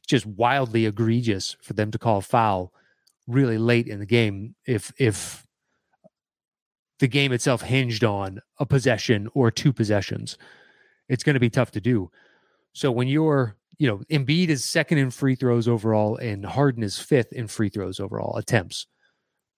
just 0.06 0.26
wildly 0.26 0.86
egregious 0.86 1.56
for 1.62 1.72
them 1.72 1.90
to 1.90 1.98
call 1.98 2.18
a 2.18 2.22
foul 2.22 2.72
really 3.26 3.58
late 3.58 3.88
in 3.88 3.98
the 3.98 4.06
game 4.06 4.54
if 4.66 4.92
if 4.98 5.46
the 6.98 7.08
game 7.08 7.32
itself 7.32 7.62
hinged 7.62 8.04
on 8.04 8.40
a 8.58 8.66
possession 8.66 9.28
or 9.34 9.50
two 9.50 9.72
possessions. 9.72 10.38
It's 11.08 11.22
going 11.22 11.34
to 11.34 11.40
be 11.40 11.50
tough 11.50 11.70
to 11.72 11.80
do. 11.80 12.10
So 12.72 12.90
when 12.90 13.08
you're, 13.08 13.56
you 13.78 13.86
know, 13.88 13.98
Embiid 14.10 14.48
is 14.48 14.64
second 14.64 14.98
in 14.98 15.10
free 15.10 15.34
throws 15.34 15.68
overall 15.68 16.16
and 16.16 16.44
Harden 16.44 16.82
is 16.82 16.98
fifth 16.98 17.32
in 17.32 17.46
free 17.46 17.68
throws 17.68 18.00
overall 18.00 18.36
attempts 18.36 18.86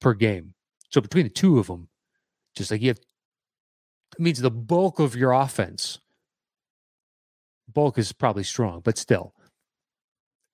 per 0.00 0.14
game. 0.14 0.54
So 0.90 1.00
between 1.00 1.24
the 1.24 1.30
two 1.30 1.58
of 1.58 1.66
them, 1.66 1.88
just 2.54 2.70
like 2.70 2.80
you 2.80 2.88
have, 2.88 2.98
it 2.98 4.20
means 4.20 4.40
the 4.40 4.50
bulk 4.50 4.98
of 4.98 5.14
your 5.14 5.32
offense, 5.32 5.98
bulk 7.72 7.98
is 7.98 8.12
probably 8.12 8.42
strong, 8.42 8.80
but 8.80 8.98
still, 8.98 9.34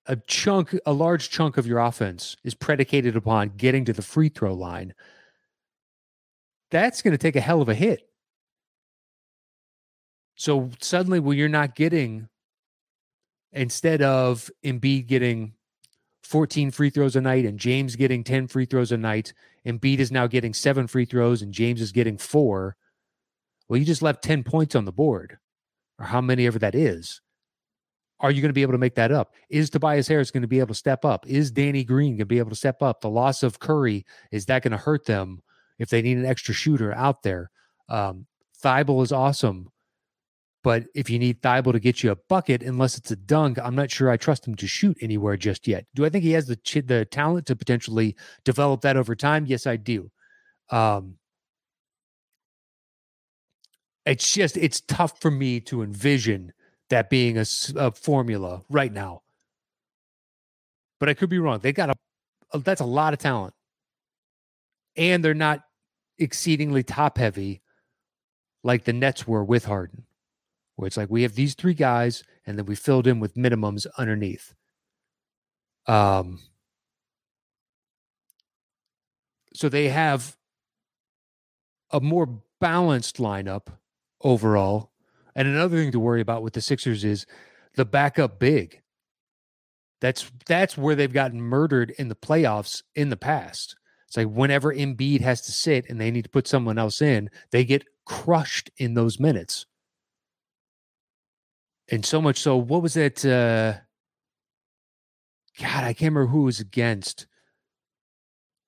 a 0.07 0.15
chunk, 0.15 0.77
a 0.85 0.93
large 0.93 1.29
chunk 1.31 1.57
of 1.57 1.65
your 1.65 1.79
offense 1.79 2.35
is 2.43 2.53
predicated 2.53 3.15
upon 3.15 3.49
getting 3.57 3.85
to 3.85 3.93
the 3.93 4.01
free 4.01 4.29
throw 4.29 4.53
line, 4.53 4.93
that's 6.69 7.01
going 7.01 7.13
to 7.13 7.17
take 7.17 7.35
a 7.35 7.41
hell 7.41 7.61
of 7.61 7.69
a 7.69 7.73
hit. 7.73 8.07
So 10.35 10.69
suddenly, 10.81 11.19
when 11.19 11.37
you're 11.37 11.49
not 11.49 11.75
getting, 11.75 12.27
instead 13.55 14.01
of 14.01 14.51
Embiid 14.63 15.07
getting 15.07 15.53
14 16.23 16.71
free 16.71 16.89
throws 16.89 17.15
a 17.15 17.21
night 17.21 17.45
and 17.45 17.59
James 17.59 17.95
getting 17.95 18.23
10 18.23 18.47
free 18.47 18.65
throws 18.65 18.91
a 18.91 18.97
night, 18.97 19.33
Embiid 19.65 19.99
is 19.99 20.11
now 20.11 20.27
getting 20.27 20.53
seven 20.53 20.87
free 20.87 21.05
throws 21.05 21.41
and 21.41 21.53
James 21.53 21.81
is 21.81 21.91
getting 21.91 22.17
four. 22.17 22.75
Well, 23.67 23.79
you 23.79 23.85
just 23.85 24.01
left 24.01 24.23
10 24.23 24.43
points 24.43 24.75
on 24.75 24.85
the 24.85 24.91
board, 24.91 25.37
or 25.97 26.05
how 26.05 26.21
many 26.21 26.45
ever 26.45 26.59
that 26.59 26.75
is. 26.75 27.21
Are 28.19 28.31
you 28.31 28.41
going 28.41 28.49
to 28.49 28.53
be 28.53 28.61
able 28.61 28.73
to 28.73 28.77
make 28.79 28.95
that 28.95 29.11
up? 29.11 29.33
Is 29.49 29.69
Tobias 29.69 30.07
Harris 30.07 30.31
going 30.31 30.41
to 30.41 30.47
be 30.47 30.59
able 30.59 30.69
to 30.69 30.73
step 30.73 31.03
up? 31.03 31.27
Is 31.27 31.51
Danny 31.51 31.83
Green 31.83 32.13
going 32.13 32.19
to 32.19 32.25
be 32.25 32.39
able 32.39 32.51
to 32.51 32.55
step 32.55 32.81
up? 32.81 33.01
The 33.01 33.09
loss 33.09 33.43
of 33.43 33.59
Curry, 33.59 34.05
is 34.31 34.45
that 34.45 34.63
going 34.63 34.71
to 34.71 34.77
hurt 34.77 35.05
them 35.05 35.41
if 35.79 35.89
they 35.89 36.01
need 36.01 36.17
an 36.17 36.25
extra 36.25 36.53
shooter 36.53 36.93
out 36.93 37.23
there? 37.23 37.51
Um, 37.89 38.27
Thybulle 38.63 39.03
is 39.03 39.11
awesome. 39.11 39.69
But 40.65 40.85
if 40.95 41.11
you 41.11 41.19
need 41.19 41.43
Thybulle 41.43 41.73
to 41.73 41.79
get 41.79 42.01
you 42.01 42.09
a 42.09 42.15
bucket, 42.15 42.63
unless 42.63 42.97
it's 42.97 43.11
a 43.11 43.15
dunk, 43.15 43.59
I'm 43.59 43.75
not 43.75 43.91
sure 43.91 44.09
I 44.09 44.17
trust 44.17 44.47
him 44.47 44.55
to 44.55 44.65
shoot 44.65 44.97
anywhere 44.99 45.37
just 45.37 45.67
yet. 45.67 45.85
Do 45.93 46.03
I 46.05 46.09
think 46.09 46.23
he 46.23 46.31
has 46.31 46.47
the 46.47 46.55
ch- 46.55 46.81
the 46.83 47.05
talent 47.05 47.45
to 47.45 47.55
potentially 47.55 48.15
develop 48.45 48.81
that 48.81 48.97
over 48.97 49.15
time? 49.15 49.45
Yes, 49.45 49.67
I 49.67 49.75
do. 49.75 50.09
Um, 50.71 51.17
it's 54.07 54.33
just 54.33 54.57
it's 54.57 54.81
tough 54.81 55.21
for 55.21 55.29
me 55.29 55.59
to 55.59 55.83
envision 55.83 56.51
that 56.89 57.11
being 57.11 57.37
a, 57.37 57.45
a 57.75 57.91
formula 57.91 58.63
right 58.67 58.91
now. 58.91 59.21
But 60.99 61.09
I 61.09 61.13
could 61.13 61.29
be 61.29 61.37
wrong. 61.37 61.59
They 61.59 61.73
got 61.73 61.91
a, 61.91 61.95
a 62.53 62.57
that's 62.57 62.81
a 62.81 62.85
lot 62.85 63.13
of 63.13 63.19
talent, 63.19 63.53
and 64.97 65.23
they're 65.23 65.35
not 65.35 65.61
exceedingly 66.17 66.81
top 66.81 67.19
heavy 67.19 67.61
like 68.63 68.85
the 68.85 68.93
Nets 68.93 69.27
were 69.27 69.43
with 69.43 69.65
Harden, 69.65 70.05
where 70.75 70.87
it's 70.87 70.97
like 70.97 71.09
we 71.09 71.23
have 71.23 71.35
these 71.35 71.55
three 71.55 71.73
guys, 71.73 72.23
and 72.45 72.57
then 72.57 72.65
we 72.65 72.75
filled 72.75 73.07
in 73.07 73.19
with 73.19 73.35
minimums 73.35 73.85
underneath. 73.97 74.53
Um, 75.87 76.39
so 79.53 79.69
they 79.69 79.89
have 79.89 80.35
a 81.91 82.01
more 82.01 82.41
balanced 82.59 83.17
lineup 83.17 83.67
overall 84.21 84.91
and 85.35 85.47
another 85.47 85.77
thing 85.77 85.91
to 85.91 85.99
worry 85.99 86.21
about 86.21 86.43
with 86.43 86.53
the 86.53 86.61
Sixers 86.61 87.03
is 87.03 87.25
the 87.75 87.85
backup 87.85 88.39
big. 88.39 88.81
That's 89.99 90.31
that's 90.45 90.77
where 90.77 90.95
they've 90.95 91.11
gotten 91.11 91.41
murdered 91.41 91.91
in 91.97 92.07
the 92.07 92.15
playoffs 92.15 92.83
in 92.95 93.09
the 93.09 93.17
past. 93.17 93.75
It's 94.07 94.17
like 94.17 94.27
whenever 94.27 94.73
Embiid 94.73 95.21
has 95.21 95.41
to 95.41 95.51
sit 95.51 95.89
and 95.89 95.99
they 95.99 96.11
need 96.11 96.23
to 96.23 96.29
put 96.29 96.47
someone 96.47 96.77
else 96.77 97.01
in, 97.01 97.29
they 97.51 97.65
get 97.65 97.83
crushed 98.05 98.69
in 98.77 98.93
those 98.93 99.19
minutes. 99.19 99.65
And 101.89 102.05
so 102.05 102.21
much 102.21 102.39
so, 102.39 102.57
what 102.57 102.81
was 102.81 102.97
it? 102.97 103.23
Uh, 103.25 103.73
God, 105.59 105.83
I 105.83 105.93
can't 105.93 106.13
remember 106.13 106.27
who 106.27 106.43
was 106.43 106.59
against, 106.59 107.27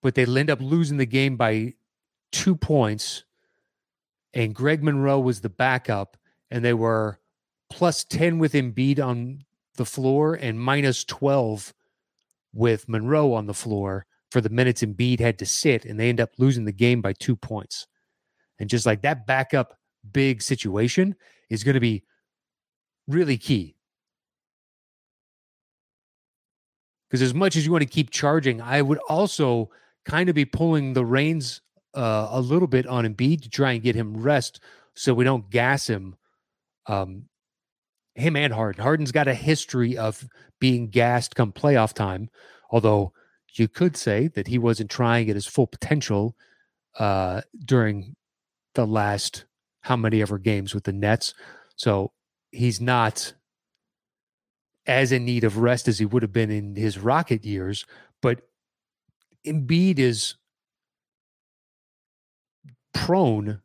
but 0.01 0.15
they 0.15 0.24
end 0.24 0.49
up 0.49 0.61
losing 0.61 0.97
the 0.97 1.05
game 1.05 1.36
by 1.36 1.74
two 2.32 2.55
points. 2.55 3.24
And 4.34 4.53
Greg 4.53 4.84
Monroe 4.84 5.20
was 5.20 5.41
the 5.41 5.49
backup, 5.49 6.15
and 6.51 6.63
they 6.63 6.74
were 6.74 7.20
plus 7.70 8.03
10 8.03 8.39
with 8.39 8.53
Embiid 8.53 8.99
on 8.99 9.43
the 9.76 9.86
floor 9.86 10.36
and 10.36 10.59
minus 10.59 11.03
12 11.03 11.74
with 12.53 12.88
Monroe 12.88 13.34
on 13.34 13.47
the 13.47 13.53
floor 13.53 14.05
for 14.32 14.41
the 14.41 14.49
minutes 14.49 14.84
Embiid 14.84 15.20
had 15.20 15.39
to 15.39 15.45
sit, 15.45 15.86
and 15.86 15.99
they 15.99 16.09
end 16.09 16.20
up 16.20 16.32
losing 16.38 16.65
the 16.65 16.72
game 16.72 17.01
by 17.01 17.13
two 17.13 17.36
points. 17.36 17.88
And 18.59 18.70
just 18.70 18.86
like 18.86 19.01
that 19.01 19.26
backup 19.26 19.78
big 20.11 20.41
situation 20.41 21.15
is 21.49 21.63
going 21.63 21.76
to 21.76 21.80
be 21.80 22.03
really 23.08 23.38
key. 23.38 23.76
Because 27.10 27.22
as 27.22 27.34
much 27.34 27.55
as 27.55 27.66
you 27.66 27.72
want 27.72 27.84
to 27.84 27.89
keep 27.89 28.10
charging, 28.10 28.62
I 28.62 28.82
would 28.82 28.99
also 29.10 29.70
kind 30.05 30.30
of 30.30 30.36
be 30.36 30.45
pulling 30.45 30.93
the 30.93 31.05
reins 31.05 31.62
uh, 31.95 32.28
a 32.32 32.41
little 32.41 32.68
bit 32.68 32.86
on 32.86 33.05
Embiid 33.05 33.41
to 33.43 33.49
try 33.49 33.72
and 33.72 33.82
get 33.82 33.95
him 33.95 34.18
rest 34.18 34.60
so 34.93 35.14
we 35.14 35.24
don't 35.24 35.49
gas 35.49 35.88
him. 35.88 36.16
Um, 36.88 37.24
him 38.16 38.36
and 38.36 38.51
Harden. 38.51 38.82
Harden's 38.82 39.12
got 39.12 39.28
a 39.28 39.34
history 39.34 39.97
of 39.97 40.28
being 40.60 40.89
gassed 40.89 41.36
come 41.36 41.51
playoff 41.51 41.93
time, 41.93 42.30
although 42.72 43.14
you 43.53 43.68
could 43.68 43.95
say 43.95 44.28
that 44.30 44.47
he 44.47 44.58
wasn't 44.58 44.89
trying 44.89 45.30
at 45.30 45.36
his 45.36 45.45
full 45.45 45.68
potential 45.68 46.36
uh, 46.99 47.41
during 47.64 48.16
the 48.74 48.88
last 48.88 49.45
how 49.82 49.95
many 49.95 50.22
ever 50.22 50.38
games 50.38 50.74
with 50.74 50.84
the 50.84 50.93
Nets. 50.93 51.34
So 51.76 52.12
he's 52.51 52.79
not 52.81 53.33
as 54.85 55.11
in 55.11 55.25
need 55.25 55.43
of 55.43 55.57
rest 55.57 55.87
as 55.87 55.99
he 55.99 56.05
would 56.05 56.21
have 56.21 56.31
been 56.33 56.49
in 56.49 56.75
his 56.75 56.97
Rocket 56.97 57.43
years. 57.43 57.85
But 58.21 58.41
Embiid 59.45 59.99
is 59.99 60.35
prone 62.93 63.61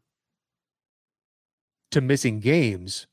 to 1.93 2.01
missing 2.01 2.41
games. 2.41 3.07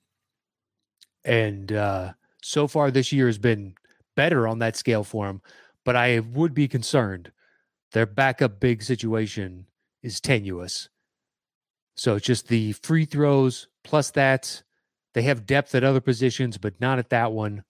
And 1.24 1.72
uh, 1.72 2.14
so 2.42 2.68
far 2.68 2.90
this 2.90 3.12
year 3.12 3.28
has 3.28 3.38
been 3.38 3.76
better 4.16 4.48
on 4.48 4.60
that 4.60 4.76
scale 4.76 5.04
for 5.04 5.28
him. 5.30 5.42
But 5.86 5.96
I 5.96 6.20
would 6.20 6.54
be 6.54 6.68
concerned. 6.68 7.32
Their 7.92 8.06
backup 8.06 8.60
big 8.60 8.84
situation 8.84 9.66
is 10.02 10.20
tenuous. 10.20 10.90
So 11.96 12.18
just 12.20 12.48
the 12.48 12.74
free 12.74 13.06
throws 13.06 13.68
plus 13.84 14.12
that. 14.12 14.64
They 15.14 15.24
have 15.24 15.46
depth 15.46 15.74
at 15.76 15.84
other 15.84 16.02
positions, 16.02 16.58
but 16.58 16.80
not 16.80 17.00
at 17.00 17.10
that 17.10 17.32
one. 17.32 17.64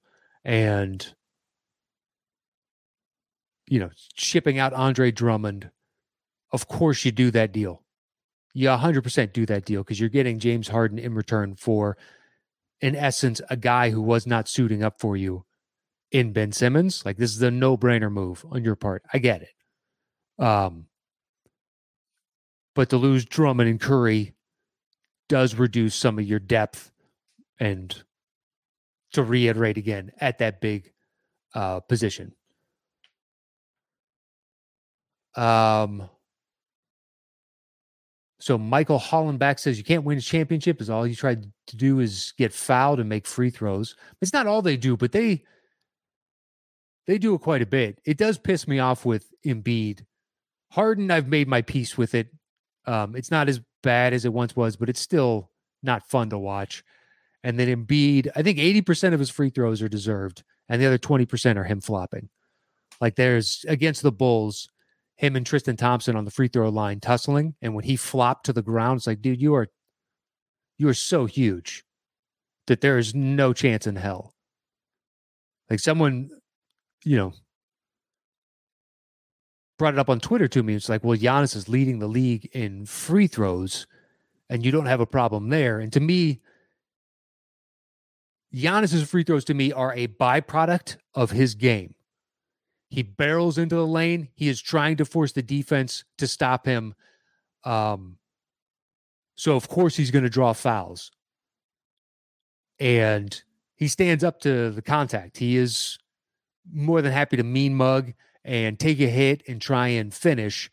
And, 0.44 1.14
you 3.68 3.80
know, 3.80 3.90
shipping 4.16 4.58
out 4.58 4.74
Andre 4.74 5.12
Drummond, 5.12 5.72
of 6.52 6.68
course 6.68 7.06
you 7.06 7.12
do 7.12 7.32
that 7.32 7.52
deal. 7.52 7.84
You 8.54 8.70
100% 8.70 9.32
do 9.32 9.46
that 9.46 9.66
deal 9.66 9.84
because 9.84 10.00
you're 10.00 10.10
getting 10.10 10.40
James 10.40 10.68
Harden 10.68 11.00
in 11.00 11.14
return 11.14 11.56
for, 11.56 11.98
in 12.82 12.96
essence, 12.96 13.42
a 13.50 13.56
guy 13.56 13.92
who 13.92 14.02
was 14.02 14.26
not 14.26 14.50
suiting 14.50 14.84
up 14.84 15.00
for 15.00 15.16
you 15.16 15.46
in 16.12 16.34
Ben 16.34 16.52
Simmons. 16.52 17.06
Like, 17.06 17.18
this 17.18 17.36
is 17.36 17.42
a 17.42 17.52
no 17.52 17.78
brainer 17.78 18.12
move 18.12 18.46
on 18.50 18.64
your 18.64 18.76
part. 18.76 19.04
I 19.14 19.20
get 19.20 19.44
it. 19.44 20.44
Um, 20.44 20.88
but 22.76 22.90
to 22.90 22.98
lose 22.98 23.26
Drummond 23.26 23.70
and 23.70 23.80
Curry 23.80 24.34
does 25.28 25.56
reduce 25.56 25.96
some 25.96 26.18
of 26.18 26.26
your 26.26 26.40
depth. 26.40 26.92
And 27.60 28.04
to 29.14 29.24
reiterate 29.24 29.78
again, 29.78 30.12
at 30.20 30.40
that 30.40 30.62
big 30.62 30.92
uh, 31.54 31.80
position. 31.82 32.34
Um, 35.36 36.10
so 38.40 38.58
Michael 38.58 39.00
Hollenbach 39.00 39.60
says 39.60 39.78
you 39.78 39.84
can't 39.84 40.04
win 40.04 40.18
a 40.18 40.22
championship 40.22 40.82
is 40.82 40.90
all 40.90 41.06
you 41.06 41.16
try 41.16 41.36
to 41.36 41.76
do 41.76 42.00
is 42.00 42.34
get 42.38 42.54
fouled 42.54 43.00
and 43.00 43.10
make 43.10 43.28
free 43.28 43.50
throws. 43.50 43.96
It's 44.22 44.34
not 44.34 44.48
all 44.48 44.62
they 44.62 44.78
do, 44.78 44.96
but 44.96 45.12
they 45.12 45.44
they 47.08 47.18
do 47.18 47.34
it 47.34 47.42
quite 47.42 47.62
a 47.62 47.66
bit. 47.66 48.00
It 48.06 48.18
does 48.18 48.38
piss 48.38 48.68
me 48.68 48.80
off 48.80 49.06
with 49.06 49.32
Embiid. 49.46 50.06
Harden, 50.72 51.10
I've 51.10 51.28
made 51.28 51.48
my 51.48 51.64
peace 51.64 51.98
with 51.98 52.14
it. 52.14 52.28
Um, 52.86 53.16
it's 53.16 53.32
not 53.32 53.50
as 53.50 53.60
bad 53.82 54.14
as 54.14 54.26
it 54.26 54.34
once 54.34 54.56
was, 54.56 54.76
but 54.76 54.90
it's 54.90 55.00
still 55.00 55.50
not 55.82 56.08
fun 56.08 56.30
to 56.30 56.38
watch. 56.38 56.84
And 57.44 57.58
then 57.58 57.68
Embiid, 57.68 58.30
I 58.36 58.44
think 58.44 58.58
80% 58.58 59.14
of 59.14 59.20
his 59.20 59.30
free 59.30 59.50
throws 59.50 59.82
are 59.82 59.90
deserved, 59.90 60.44
and 60.68 60.82
the 60.82 60.86
other 60.86 60.98
20% 60.98 61.56
are 61.56 61.64
him 61.64 61.82
flopping. 61.82 62.30
Like 63.00 63.16
there's 63.16 63.66
against 63.68 64.02
the 64.02 64.12
Bulls, 64.12 64.70
him 65.16 65.36
and 65.36 65.46
Tristan 65.46 65.78
Thompson 65.78 66.16
on 66.16 66.26
the 66.26 66.32
free 66.32 66.50
throw 66.50 66.70
line 66.70 67.00
tussling, 67.00 67.56
and 67.62 67.74
when 67.74 67.86
he 67.86 67.96
flopped 67.96 68.46
to 68.46 68.54
the 68.54 68.62
ground, 68.62 68.98
it's 68.98 69.08
like, 69.08 69.22
dude, 69.22 69.42
you 69.42 69.56
are 69.56 69.68
you 70.78 70.88
are 70.88 70.94
so 70.94 71.26
huge 71.26 71.84
that 72.68 72.82
there 72.82 72.98
is 72.98 73.14
no 73.16 73.52
chance 73.54 73.88
in 73.88 73.96
hell. 73.96 74.34
Like 75.70 75.80
someone, 75.80 76.30
you 77.04 77.18
know, 77.18 77.34
brought 79.78 79.94
it 79.94 80.00
up 80.00 80.10
on 80.10 80.20
Twitter 80.20 80.48
to 80.48 80.64
me. 80.64 80.76
It's 80.76 80.90
like, 80.90 81.04
well, 81.04 81.18
Giannis 81.18 81.56
is 81.56 81.70
leading 81.70 82.00
the 82.00 82.08
league 82.08 82.50
in 82.54 82.86
free 82.86 83.28
throws, 83.28 83.88
and 84.50 84.66
you 84.66 84.72
don't 84.72 84.86
have 84.86 85.00
a 85.00 85.06
problem 85.06 85.50
there. 85.50 85.80
And 85.80 85.92
to 85.94 86.00
me, 86.00 86.42
Giannis's 88.54 89.08
free 89.10 89.24
throws 89.24 89.46
to 89.46 89.54
me 89.54 89.72
are 89.72 89.94
a 89.94 90.08
byproduct 90.08 90.98
of 91.14 91.32
his 91.32 91.56
game. 91.56 91.96
He 92.90 93.04
barrels 93.04 93.58
into 93.58 93.76
the 93.76 93.86
lane. 93.86 94.30
He 94.34 94.50
is 94.50 94.62
trying 94.62 94.98
to 94.98 95.06
force 95.06 95.32
the 95.32 95.44
defense 95.44 96.04
to 96.18 96.28
stop 96.28 96.66
him. 96.66 96.96
Um, 97.64 98.18
so 99.36 99.56
of 99.56 99.68
course 99.68 99.96
he's 99.96 100.12
going 100.12 100.24
to 100.24 100.30
draw 100.30 100.54
fouls, 100.54 101.12
and 102.80 103.42
he 103.76 103.88
stands 103.88 104.24
up 104.24 104.40
to 104.42 104.72
the 104.72 104.82
contact. 104.82 105.38
He 105.38 105.56
is 105.56 105.98
more 106.72 107.02
than 107.02 107.12
happy 107.12 107.38
to 107.38 107.44
mean 107.44 107.76
mug 107.76 108.14
and 108.44 108.80
take 108.80 109.00
a 109.00 109.08
hit 109.08 109.44
and 109.48 109.62
try 109.62 109.90
and 109.90 110.14
finish. 110.14 110.70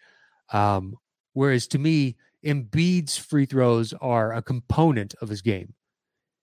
Um, 0.52 0.96
whereas 1.32 1.66
to 1.68 1.78
me, 1.78 2.16
Embiid's 2.44 3.16
free 3.16 3.46
throws 3.46 3.92
are 4.00 4.32
a 4.32 4.42
component 4.42 5.14
of 5.20 5.28
his 5.28 5.42
game. 5.42 5.74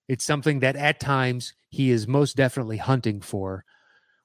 It's 0.08 0.24
something 0.24 0.60
that 0.60 0.76
at 0.76 1.00
times 1.00 1.54
he 1.70 1.90
is 1.90 2.06
most 2.06 2.36
definitely 2.36 2.76
hunting 2.76 3.20
for, 3.20 3.64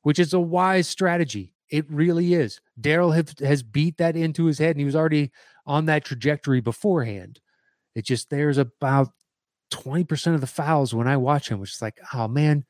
which 0.02 0.20
is 0.20 0.34
a 0.34 0.40
wise 0.40 0.88
strategy. 0.88 1.54
It 1.70 1.90
really 1.90 2.34
is. 2.34 2.60
Daryl 2.80 3.14
has 3.40 3.64
beat 3.64 3.98
that 3.98 4.16
into 4.16 4.46
his 4.46 4.60
head, 4.60 4.72
and 4.72 4.80
he 4.80 4.86
was 4.86 4.96
already 4.96 5.32
on 5.66 5.86
that 5.86 6.04
trajectory 6.04 6.62
beforehand. 6.62 7.40
It 7.96 8.06
just 8.06 8.30
there's 8.30 8.58
about 8.58 9.10
20% 9.72 10.34
of 10.34 10.42
the 10.42 10.48
fouls 10.48 10.94
when 10.94 11.08
I 11.08 11.18
watch 11.18 11.50
him, 11.50 11.60
which 11.60 11.74
is 11.74 11.82
like, 11.82 12.00
oh 12.14 12.28
man, 12.28 12.66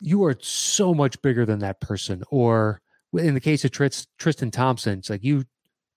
you 0.00 0.24
are 0.24 0.36
so 0.40 0.94
much 0.94 1.20
bigger 1.22 1.44
than 1.44 1.60
that 1.60 1.80
person. 1.80 2.22
Or 2.30 2.80
in 3.12 3.34
the 3.34 3.40
case 3.40 3.64
of 3.64 3.70
Trist, 3.72 4.08
Tristan 4.18 4.50
Thompson, 4.50 4.98
it's 4.98 5.10
like 5.10 5.24
you 5.24 5.44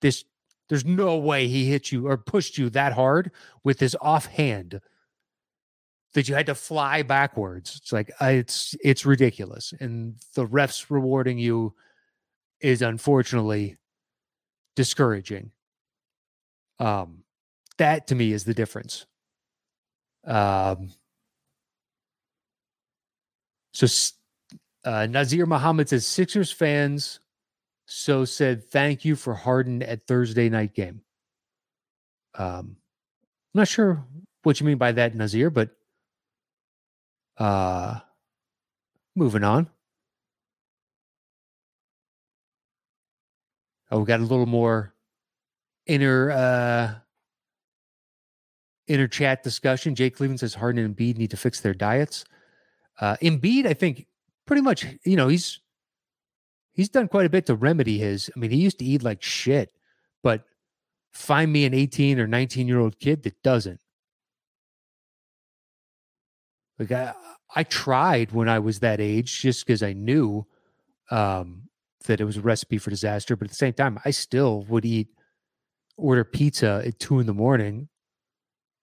this 0.02 0.26
there's 0.70 0.86
no 0.86 1.18
way 1.18 1.48
he 1.48 1.66
hit 1.66 1.92
you 1.92 2.08
or 2.08 2.18
pushed 2.18 2.58
you 2.58 2.70
that 2.70 2.94
hard 2.94 3.32
with 3.64 3.80
his 3.80 3.98
offhand 4.02 4.80
that 6.14 6.28
you 6.28 6.36
had 6.36 6.48
to 6.48 6.56
fly 6.56 7.04
backwards. 7.04 7.76
It's 7.76 7.94
like 7.94 8.12
uh, 8.22 8.26
it's 8.26 8.76
it's 8.84 9.06
ridiculous, 9.06 9.74
and 9.80 10.16
the 10.36 10.46
refs 10.46 10.90
rewarding 10.90 11.38
you 11.38 11.76
is 12.60 12.82
unfortunately 12.82 13.78
discouraging. 14.76 15.52
Um, 16.80 17.24
that 17.78 18.08
to 18.08 18.16
me 18.16 18.32
is 18.32 18.44
the 18.44 18.54
difference. 18.54 19.06
Um, 20.26 20.92
so 23.74 23.88
uh, 24.84 25.06
Nazir 25.06 25.46
Muhammad 25.46 25.90
says 25.90 26.06
Sixers 26.06 26.52
fans 26.52 27.20
so 27.86 28.24
said 28.24 28.64
thank 28.66 29.04
you 29.04 29.16
for 29.16 29.34
Harden 29.34 29.82
at 29.82 30.06
Thursday 30.06 30.48
night 30.48 30.76
game. 30.76 31.02
Um, 32.36 32.78
I'm 33.54 33.62
not 33.62 33.68
sure 33.68 34.06
what 34.44 34.60
you 34.60 34.66
mean 34.66 34.78
by 34.78 34.92
that, 34.92 35.16
Nazir, 35.16 35.50
but 35.50 35.72
uh, 37.40 38.00
moving 39.16 39.44
on. 39.44 39.70
Oh, 43.92 44.00
we 44.00 44.06
got 44.06 44.20
a 44.20 44.24
little 44.24 44.46
more 44.46 44.94
inner 45.88 46.32
uh, 46.32 46.96
inner 48.88 49.08
chat 49.08 49.42
discussion. 49.44 49.96
Jake 49.96 50.16
Cleveland 50.16 50.40
says 50.42 50.54
Harden 50.54 50.84
and 50.84 50.96
Embiid 50.96 51.18
need 51.18 51.32
to 51.32 51.38
fix 51.38 51.62
their 51.62 51.74
diets. 51.74 52.26
Uh, 53.00 53.16
Embiid, 53.22 53.66
I 53.66 53.74
think, 53.74 54.06
pretty 54.46 54.62
much, 54.62 54.86
you 55.04 55.16
know, 55.16 55.28
he's 55.28 55.60
he's 56.74 56.90
done 56.90 57.08
quite 57.08 57.26
a 57.26 57.30
bit 57.30 57.46
to 57.48 57.56
remedy 57.56 57.98
his. 57.98 58.30
I 58.36 58.40
mean, 58.40 58.52
he 58.52 58.58
used 58.58 58.80
to 58.80 58.86
eat 58.86 59.02
like 59.02 59.24
shit, 59.24 59.72
but 60.22 60.44
find 61.12 61.52
me 61.52 61.66
an 61.66 61.74
18 61.74 62.20
or 62.20 62.28
19 62.28 62.68
year 62.68 62.80
old 62.80 63.00
kid 63.00 63.24
that 63.24 63.42
doesn't. 63.42 63.80
Like 66.80 66.92
I, 66.92 67.14
I 67.56 67.64
tried 67.64 68.32
when 68.32 68.48
I 68.48 68.60
was 68.60 68.80
that 68.80 69.00
age 69.00 69.42
just 69.42 69.66
because 69.66 69.84
I 69.84 69.94
knew 69.94 70.48
um, 71.12 71.64
that 72.06 72.22
it 72.22 72.26
was 72.26 72.38
a 72.38 72.42
recipe 72.42 72.78
for 72.78 72.90
disaster. 72.90 73.36
But 73.36 73.46
at 73.46 73.52
the 73.52 73.56
same 73.58 73.74
time, 73.74 74.00
I 74.06 74.12
still 74.12 74.64
would 74.70 74.86
eat, 74.86 75.10
order 75.98 76.24
pizza 76.24 76.82
at 76.86 76.98
two 77.00 77.20
in 77.20 77.26
the 77.26 77.34
morning, 77.34 77.90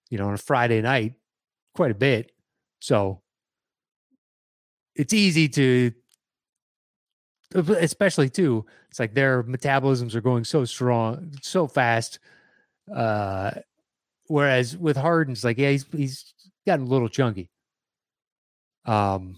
you 0.09 0.17
know, 0.19 0.27
on 0.27 0.35
a 0.35 0.37
Friday 0.37 0.81
night, 0.81 1.15
quite 1.73 1.89
a 1.89 1.95
bit. 1.95 2.31
So 2.79 3.21
it's 4.95 5.13
easy 5.13 5.49
to 5.49 5.91
especially 7.55 8.29
too 8.29 8.65
it's 8.89 8.99
like 8.99 9.13
their 9.13 9.41
metabolisms 9.43 10.15
are 10.15 10.21
going 10.21 10.43
so 10.43 10.65
strong 10.65 11.31
so 11.41 11.65
fast 11.65 12.19
uh 12.93 13.51
whereas 14.25 14.75
with 14.75 14.97
harden's 14.97 15.45
like 15.45 15.57
yeah 15.57 15.69
he's 15.71 15.85
he's 15.95 16.33
gotten 16.65 16.85
a 16.85 16.89
little 16.89 17.07
chunky 17.07 17.49
um 18.87 19.35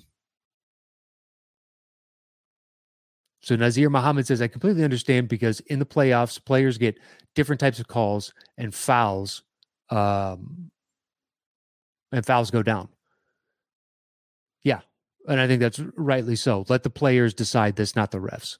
so 3.41 3.55
nazir 3.55 3.89
muhammad 3.89 4.25
says 4.25 4.41
i 4.41 4.47
completely 4.47 4.83
understand 4.83 5.27
because 5.27 5.59
in 5.61 5.79
the 5.79 5.85
playoffs 5.85 6.43
players 6.43 6.77
get 6.77 6.97
different 7.35 7.59
types 7.59 7.79
of 7.79 7.87
calls 7.87 8.33
and 8.57 8.73
fouls 8.73 9.43
um 9.89 10.71
and 12.11 12.25
fouls 12.25 12.51
go 12.51 12.63
down 12.63 12.87
yeah 14.63 14.81
and 15.29 15.39
I 15.39 15.47
think 15.47 15.61
that's 15.61 15.79
rightly 15.95 16.35
so. 16.35 16.65
Let 16.69 16.83
the 16.83 16.89
players 16.89 17.33
decide 17.35 17.75
this, 17.75 17.95
not 17.95 18.11
the 18.11 18.17
refs. 18.17 18.57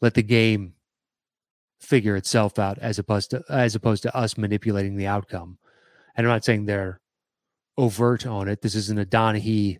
Let 0.00 0.14
the 0.14 0.22
game 0.22 0.74
figure 1.80 2.14
itself 2.14 2.58
out 2.58 2.78
as 2.78 3.00
opposed 3.00 3.30
to 3.30 3.42
as 3.50 3.74
opposed 3.74 4.04
to 4.04 4.16
us 4.16 4.38
manipulating 4.38 4.96
the 4.96 5.08
outcome. 5.08 5.58
And 6.14 6.26
I'm 6.26 6.32
not 6.32 6.44
saying 6.44 6.66
they're 6.66 7.00
overt 7.76 8.26
on 8.26 8.48
it. 8.48 8.62
This 8.62 8.76
isn't 8.76 9.00
a 9.00 9.04
Donaghy 9.04 9.78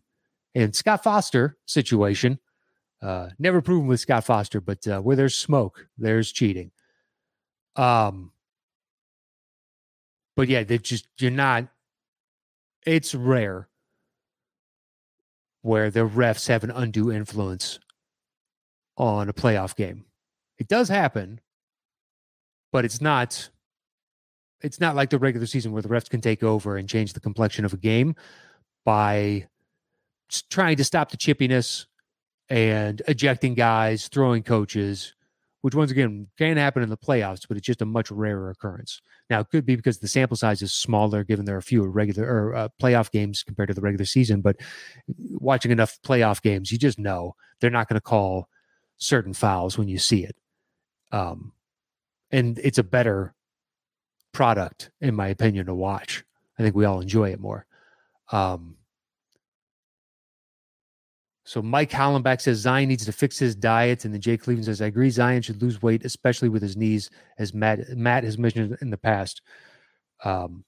and 0.54 0.74
Scott 0.74 1.02
Foster 1.02 1.56
situation. 1.66 2.38
Uh, 3.00 3.30
never 3.38 3.60
proven 3.60 3.88
with 3.88 4.00
Scott 4.00 4.24
Foster, 4.24 4.60
but 4.60 4.86
uh, 4.86 5.00
where 5.00 5.16
there's 5.16 5.34
smoke, 5.34 5.88
there's 5.98 6.30
cheating. 6.30 6.70
Um, 7.74 8.30
but 10.36 10.48
yeah, 10.48 10.62
they 10.62 10.78
just 10.78 11.08
you're 11.18 11.30
not. 11.30 11.68
It's 12.86 13.14
rare 13.14 13.68
where 15.62 15.90
the 15.90 16.06
refs 16.08 16.48
have 16.48 16.64
an 16.64 16.70
undue 16.70 17.10
influence 17.12 17.78
on 18.96 19.28
a 19.28 19.32
playoff 19.32 19.76
game. 19.76 20.04
It 20.58 20.68
does 20.68 20.88
happen, 20.88 21.40
but 22.72 22.84
it's 22.84 23.00
not 23.00 23.50
it's 24.60 24.80
not 24.80 24.94
like 24.94 25.10
the 25.10 25.18
regular 25.18 25.46
season 25.46 25.72
where 25.72 25.82
the 25.82 25.88
refs 25.88 26.08
can 26.08 26.20
take 26.20 26.42
over 26.42 26.76
and 26.76 26.88
change 26.88 27.12
the 27.12 27.20
complexion 27.20 27.64
of 27.64 27.72
a 27.72 27.76
game 27.76 28.14
by 28.84 29.46
trying 30.40 30.76
to 30.76 30.84
stop 30.84 31.10
the 31.10 31.18
chippiness 31.18 31.86
and 32.48 33.02
ejecting 33.06 33.54
guys, 33.54 34.08
throwing 34.08 34.42
coaches, 34.42 35.14
which 35.62 35.74
once 35.74 35.90
again 35.90 36.28
can 36.38 36.56
happen 36.56 36.82
in 36.82 36.88
the 36.88 36.96
playoffs, 36.96 37.46
but 37.46 37.56
it's 37.56 37.66
just 37.66 37.82
a 37.82 37.86
much 37.86 38.10
rarer 38.10 38.50
occurrence. 38.50 39.00
Now, 39.30 39.40
it 39.40 39.48
could 39.50 39.64
be 39.64 39.76
because 39.76 39.98
the 39.98 40.08
sample 40.08 40.36
size 40.36 40.60
is 40.60 40.72
smaller, 40.72 41.24
given 41.24 41.44
there 41.44 41.56
are 41.56 41.62
fewer 41.62 41.88
regular 41.88 42.28
or 42.28 42.54
uh, 42.54 42.68
playoff 42.80 43.10
games 43.10 43.42
compared 43.42 43.68
to 43.68 43.74
the 43.74 43.80
regular 43.80 44.04
season. 44.04 44.40
But 44.40 44.56
watching 45.30 45.70
enough 45.70 45.98
playoff 46.02 46.42
games, 46.42 46.72
you 46.72 46.78
just 46.78 46.98
know 46.98 47.36
they're 47.60 47.70
not 47.70 47.88
going 47.88 47.96
to 47.96 48.00
call 48.00 48.48
certain 48.98 49.32
fouls 49.32 49.78
when 49.78 49.88
you 49.88 49.98
see 49.98 50.24
it. 50.24 50.36
Um, 51.12 51.52
and 52.30 52.58
it's 52.58 52.78
a 52.78 52.82
better 52.82 53.34
product, 54.32 54.90
in 55.00 55.14
my 55.14 55.28
opinion, 55.28 55.66
to 55.66 55.74
watch. 55.74 56.24
I 56.58 56.62
think 56.62 56.74
we 56.74 56.84
all 56.84 57.00
enjoy 57.00 57.30
it 57.30 57.40
more. 57.40 57.66
Um, 58.30 58.76
so 61.52 61.60
Mike 61.60 61.90
Hollenbach 61.90 62.40
says 62.40 62.60
Zion 62.60 62.88
needs 62.88 63.04
to 63.04 63.12
fix 63.12 63.38
his 63.38 63.54
diet, 63.54 64.06
and 64.06 64.14
then 64.14 64.22
Jay 64.22 64.38
Cleveland 64.38 64.64
says 64.64 64.80
I 64.80 64.86
agree 64.86 65.10
Zion 65.10 65.42
should 65.42 65.60
lose 65.60 65.82
weight, 65.82 66.02
especially 66.02 66.48
with 66.48 66.62
his 66.62 66.78
knees, 66.78 67.10
as 67.36 67.52
Matt 67.52 67.90
Matt 67.90 68.24
has 68.24 68.38
mentioned 68.38 68.78
in 68.80 68.88
the 68.88 68.96
past. 68.96 69.42
Um, 70.24 70.64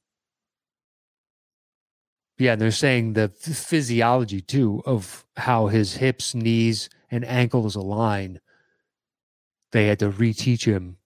yeah, 2.36 2.54
they're 2.54 2.70
saying 2.70 3.14
the 3.14 3.30
physiology 3.30 4.42
too 4.42 4.82
of 4.84 5.24
how 5.38 5.68
his 5.68 5.94
hips, 5.94 6.34
knees, 6.34 6.90
and 7.10 7.24
ankles 7.24 7.76
align. 7.76 8.40
They 9.72 9.86
had 9.86 10.00
to 10.00 10.10
reteach 10.10 10.66
him 10.66 10.98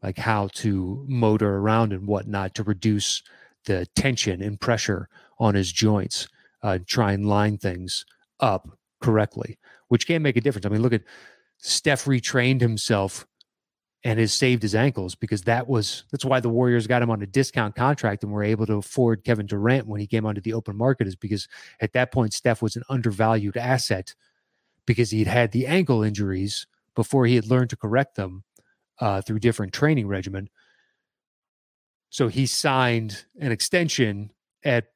like 0.00 0.18
how 0.18 0.46
to 0.62 1.04
motor 1.08 1.56
around 1.56 1.92
and 1.92 2.06
whatnot 2.06 2.54
to 2.54 2.62
reduce 2.62 3.24
the 3.64 3.86
tension 3.96 4.40
and 4.40 4.60
pressure 4.60 5.08
on 5.40 5.56
his 5.56 5.72
joints, 5.72 6.28
uh, 6.62 6.78
try 6.86 7.10
and 7.14 7.26
line 7.26 7.58
things 7.58 8.04
up 8.40 8.68
correctly, 9.00 9.58
which 9.88 10.06
can 10.06 10.22
make 10.22 10.36
a 10.36 10.40
difference. 10.40 10.66
I 10.66 10.68
mean, 10.68 10.82
look 10.82 10.92
at 10.92 11.04
Steph 11.58 12.04
retrained 12.04 12.60
himself 12.60 13.26
and 14.04 14.20
has 14.20 14.32
saved 14.32 14.62
his 14.62 14.74
ankles 14.74 15.14
because 15.14 15.42
that 15.42 15.66
was 15.66 16.04
that's 16.12 16.24
why 16.24 16.38
the 16.38 16.48
Warriors 16.48 16.86
got 16.86 17.02
him 17.02 17.10
on 17.10 17.22
a 17.22 17.26
discount 17.26 17.74
contract 17.74 18.22
and 18.22 18.32
were 18.32 18.44
able 18.44 18.66
to 18.66 18.74
afford 18.74 19.24
Kevin 19.24 19.46
Durant 19.46 19.86
when 19.86 20.00
he 20.00 20.06
came 20.06 20.26
onto 20.26 20.40
the 20.40 20.52
open 20.52 20.76
market 20.76 21.06
is 21.06 21.16
because 21.16 21.48
at 21.80 21.92
that 21.94 22.12
point 22.12 22.32
Steph 22.32 22.62
was 22.62 22.76
an 22.76 22.84
undervalued 22.88 23.56
asset 23.56 24.14
because 24.86 25.10
he'd 25.10 25.26
had 25.26 25.50
the 25.50 25.66
ankle 25.66 26.02
injuries 26.02 26.66
before 26.94 27.26
he 27.26 27.34
had 27.34 27.50
learned 27.50 27.70
to 27.70 27.76
correct 27.76 28.14
them 28.14 28.44
uh, 29.00 29.20
through 29.22 29.40
different 29.40 29.72
training 29.72 30.06
regimen. 30.06 30.48
So 32.10 32.28
he 32.28 32.46
signed 32.46 33.24
an 33.40 33.52
extension 33.52 34.30
at 34.64 34.86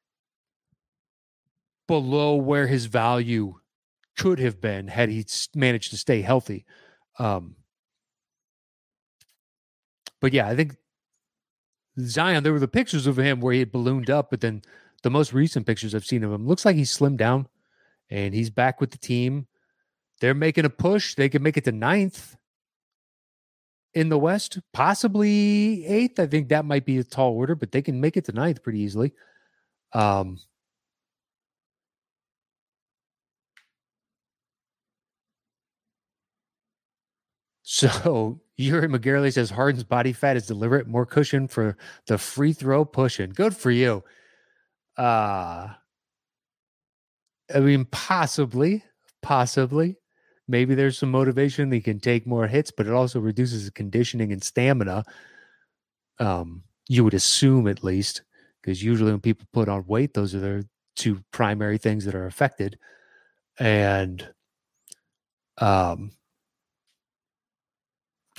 below 1.90 2.36
where 2.36 2.68
his 2.68 2.86
value 2.86 3.52
could 4.16 4.38
have 4.38 4.60
been 4.60 4.86
had 4.86 5.08
he 5.08 5.26
managed 5.56 5.90
to 5.90 5.96
stay 5.96 6.22
healthy. 6.22 6.64
Um, 7.18 7.56
but 10.20 10.32
yeah, 10.32 10.46
I 10.46 10.54
think 10.54 10.76
Zion, 11.98 12.44
there 12.44 12.52
were 12.52 12.60
the 12.60 12.68
pictures 12.68 13.08
of 13.08 13.16
him 13.16 13.40
where 13.40 13.52
he 13.52 13.58
had 13.58 13.72
ballooned 13.72 14.08
up, 14.08 14.30
but 14.30 14.40
then 14.40 14.62
the 15.02 15.10
most 15.10 15.32
recent 15.32 15.66
pictures 15.66 15.92
I've 15.92 16.06
seen 16.06 16.22
of 16.22 16.30
him 16.30 16.46
looks 16.46 16.64
like 16.64 16.76
he's 16.76 16.96
slimmed 16.96 17.16
down 17.16 17.48
and 18.08 18.34
he's 18.34 18.50
back 18.50 18.80
with 18.80 18.92
the 18.92 18.98
team. 18.98 19.48
They're 20.20 20.32
making 20.32 20.66
a 20.66 20.70
push. 20.70 21.16
They 21.16 21.28
could 21.28 21.42
make 21.42 21.56
it 21.56 21.64
to 21.64 21.72
ninth 21.72 22.36
in 23.94 24.10
the 24.10 24.18
West, 24.18 24.60
possibly 24.72 25.84
eighth. 25.86 26.20
I 26.20 26.28
think 26.28 26.50
that 26.50 26.64
might 26.64 26.86
be 26.86 26.98
a 26.98 27.04
tall 27.04 27.32
order, 27.32 27.56
but 27.56 27.72
they 27.72 27.82
can 27.82 28.00
make 28.00 28.16
it 28.16 28.26
to 28.26 28.32
ninth 28.32 28.62
pretty 28.62 28.78
easily. 28.78 29.12
Um, 29.92 30.38
So 37.72 38.40
Yuri 38.56 38.88
McGarley 38.88 39.32
says 39.32 39.50
Harden's 39.50 39.84
body 39.84 40.12
fat 40.12 40.36
is 40.36 40.48
deliberate, 40.48 40.88
more 40.88 41.06
cushion 41.06 41.46
for 41.46 41.76
the 42.08 42.18
free 42.18 42.52
throw 42.52 42.84
pushing. 42.84 43.30
Good 43.30 43.56
for 43.56 43.70
you. 43.70 44.02
Uh 44.96 45.68
I 47.54 47.60
mean, 47.60 47.84
possibly, 47.84 48.82
possibly. 49.22 49.96
Maybe 50.48 50.74
there's 50.74 50.98
some 50.98 51.12
motivation. 51.12 51.70
He 51.70 51.80
can 51.80 52.00
take 52.00 52.26
more 52.26 52.48
hits, 52.48 52.72
but 52.72 52.86
it 52.86 52.92
also 52.92 53.20
reduces 53.20 53.62
his 53.62 53.70
conditioning 53.70 54.32
and 54.32 54.42
stamina. 54.42 55.04
Um, 56.18 56.64
you 56.88 57.02
would 57.04 57.14
assume 57.14 57.66
at 57.68 57.82
least, 57.84 58.22
because 58.60 58.82
usually 58.82 59.10
when 59.12 59.20
people 59.20 59.46
put 59.52 59.68
on 59.68 59.84
weight, 59.86 60.14
those 60.14 60.34
are 60.34 60.40
the 60.40 60.68
two 60.96 61.22
primary 61.32 61.78
things 61.78 62.04
that 62.04 62.14
are 62.16 62.26
affected. 62.26 62.78
And 63.58 64.28
um 65.58 66.12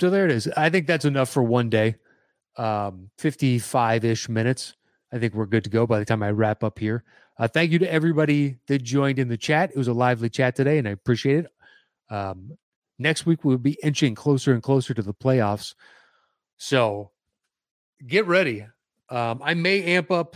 so 0.02 0.10
there 0.10 0.24
it 0.24 0.32
is. 0.32 0.48
I 0.56 0.68
think 0.68 0.88
that's 0.88 1.04
enough 1.04 1.28
for 1.28 1.44
one 1.44 1.70
day. 1.70 1.94
Um, 2.56 3.10
55 3.18 4.04
ish 4.04 4.28
minutes. 4.28 4.74
I 5.12 5.20
think 5.20 5.32
we're 5.32 5.46
good 5.46 5.62
to 5.62 5.70
go 5.70 5.86
by 5.86 6.00
the 6.00 6.04
time 6.04 6.24
I 6.24 6.32
wrap 6.32 6.64
up 6.64 6.80
here. 6.80 7.04
Uh, 7.38 7.46
thank 7.46 7.70
you 7.70 7.78
to 7.78 7.92
everybody 7.92 8.56
that 8.66 8.82
joined 8.82 9.20
in 9.20 9.28
the 9.28 9.36
chat. 9.36 9.70
It 9.70 9.76
was 9.76 9.86
a 9.86 9.92
lively 9.92 10.28
chat 10.28 10.56
today, 10.56 10.78
and 10.78 10.88
I 10.88 10.90
appreciate 10.90 11.44
it. 11.44 11.52
Um, 12.12 12.58
next 12.98 13.26
week, 13.26 13.44
we'll 13.44 13.58
be 13.58 13.78
inching 13.80 14.16
closer 14.16 14.52
and 14.52 14.60
closer 14.60 14.92
to 14.92 15.02
the 15.02 15.14
playoffs. 15.14 15.76
So 16.56 17.12
get 18.04 18.26
ready. 18.26 18.66
Um, 19.08 19.40
I 19.40 19.54
may 19.54 19.84
amp 19.84 20.10
up 20.10 20.34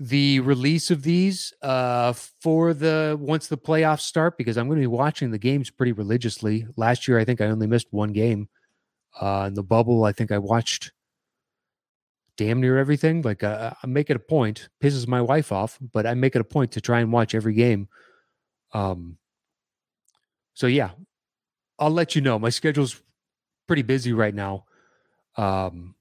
the 0.00 0.38
release 0.40 0.90
of 0.90 1.02
these 1.02 1.52
uh, 1.62 2.12
for 2.12 2.72
the 2.72 3.16
once 3.20 3.48
the 3.48 3.58
playoffs 3.58 4.02
start 4.02 4.38
because 4.38 4.56
I'm 4.56 4.68
going 4.68 4.78
to 4.78 4.82
be 4.82 4.86
watching 4.86 5.30
the 5.30 5.38
games 5.38 5.70
pretty 5.70 5.92
religiously. 5.92 6.66
Last 6.76 7.08
year, 7.08 7.18
I 7.18 7.24
think 7.24 7.40
I 7.40 7.46
only 7.46 7.66
missed 7.66 7.88
one 7.90 8.12
game. 8.12 8.48
Uh, 9.20 9.46
in 9.48 9.54
the 9.54 9.62
bubble, 9.62 10.04
I 10.04 10.12
think 10.12 10.30
I 10.30 10.38
watched 10.38 10.92
damn 12.36 12.60
near 12.60 12.78
everything. 12.78 13.22
Like 13.22 13.42
uh, 13.42 13.72
I 13.82 13.86
make 13.88 14.10
it 14.10 14.16
a 14.16 14.20
point, 14.20 14.68
pisses 14.80 15.08
my 15.08 15.20
wife 15.20 15.50
off, 15.50 15.78
but 15.92 16.06
I 16.06 16.14
make 16.14 16.36
it 16.36 16.40
a 16.40 16.44
point 16.44 16.72
to 16.72 16.80
try 16.80 17.00
and 17.00 17.12
watch 17.12 17.34
every 17.34 17.54
game. 17.54 17.88
Um, 18.72 19.18
so 20.54 20.68
yeah, 20.68 20.90
I'll 21.78 21.90
let 21.90 22.14
you 22.14 22.20
know. 22.20 22.38
My 22.38 22.50
schedule's 22.50 23.02
pretty 23.66 23.82
busy 23.82 24.12
right 24.12 24.34
now. 24.34 24.64
Um, 25.36 25.96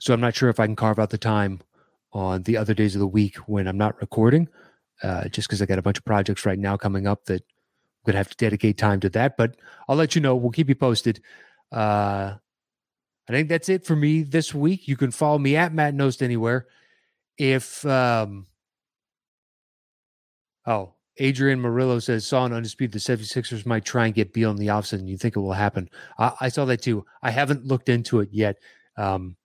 so 0.00 0.12
I'm 0.12 0.20
not 0.20 0.34
sure 0.34 0.48
if 0.48 0.58
I 0.58 0.66
can 0.66 0.76
carve 0.76 0.98
out 0.98 1.10
the 1.10 1.18
time 1.18 1.60
on 2.12 2.42
the 2.42 2.56
other 2.56 2.74
days 2.74 2.94
of 2.94 3.00
the 3.00 3.06
week 3.06 3.36
when 3.46 3.66
I'm 3.66 3.78
not 3.78 4.00
recording, 4.00 4.48
uh, 5.02 5.28
just 5.28 5.48
because 5.48 5.62
I 5.62 5.66
got 5.66 5.78
a 5.78 5.82
bunch 5.82 5.98
of 5.98 6.04
projects 6.04 6.46
right 6.46 6.58
now 6.58 6.76
coming 6.76 7.06
up 7.06 7.24
that 7.26 7.42
I'm 7.42 8.06
going 8.06 8.14
to 8.14 8.18
have 8.18 8.30
to 8.30 8.36
dedicate 8.36 8.78
time 8.78 9.00
to 9.00 9.08
that. 9.10 9.36
But 9.36 9.56
I'll 9.88 9.96
let 9.96 10.14
you 10.14 10.20
know. 10.20 10.36
We'll 10.36 10.50
keep 10.50 10.68
you 10.68 10.74
posted. 10.74 11.20
Uh, 11.70 12.34
I 13.28 13.32
think 13.32 13.48
that's 13.48 13.68
it 13.68 13.84
for 13.84 13.94
me 13.94 14.22
this 14.22 14.54
week. 14.54 14.88
You 14.88 14.96
can 14.96 15.10
follow 15.10 15.38
me 15.38 15.56
at 15.56 15.74
Matt 15.74 15.94
Knost 15.94 16.22
anywhere. 16.22 16.66
If, 17.36 17.84
um, 17.84 18.46
oh, 20.66 20.94
Adrian 21.18 21.60
Murillo 21.60 21.98
says, 21.98 22.26
saw 22.26 22.46
an 22.46 22.52
undisputed 22.52 22.92
the 22.92 22.98
76ers 22.98 23.66
might 23.66 23.84
try 23.84 24.06
and 24.06 24.14
get 24.14 24.32
Beal 24.32 24.50
in 24.50 24.56
the 24.56 24.68
offseason. 24.68 25.08
You 25.08 25.18
think 25.18 25.36
it 25.36 25.40
will 25.40 25.52
happen? 25.52 25.90
I, 26.18 26.32
I, 26.40 26.48
saw 26.48 26.64
that 26.66 26.82
too. 26.82 27.04
I 27.22 27.30
haven't 27.30 27.66
looked 27.66 27.88
into 27.88 28.20
it 28.20 28.30
yet. 28.32 28.56
Um, 28.96 29.36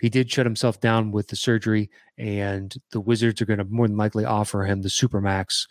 he 0.00 0.08
did 0.08 0.30
shut 0.30 0.46
himself 0.46 0.80
down 0.80 1.12
with 1.12 1.28
the 1.28 1.36
surgery, 1.36 1.90
and 2.18 2.74
the 2.92 3.00
Wizards 3.00 3.40
are 3.40 3.46
going 3.46 3.58
to 3.58 3.64
more 3.64 3.86
than 3.86 3.96
likely 3.96 4.24
offer 4.24 4.64
him 4.64 4.82
the 4.82 4.88
Supermax. 4.88 5.66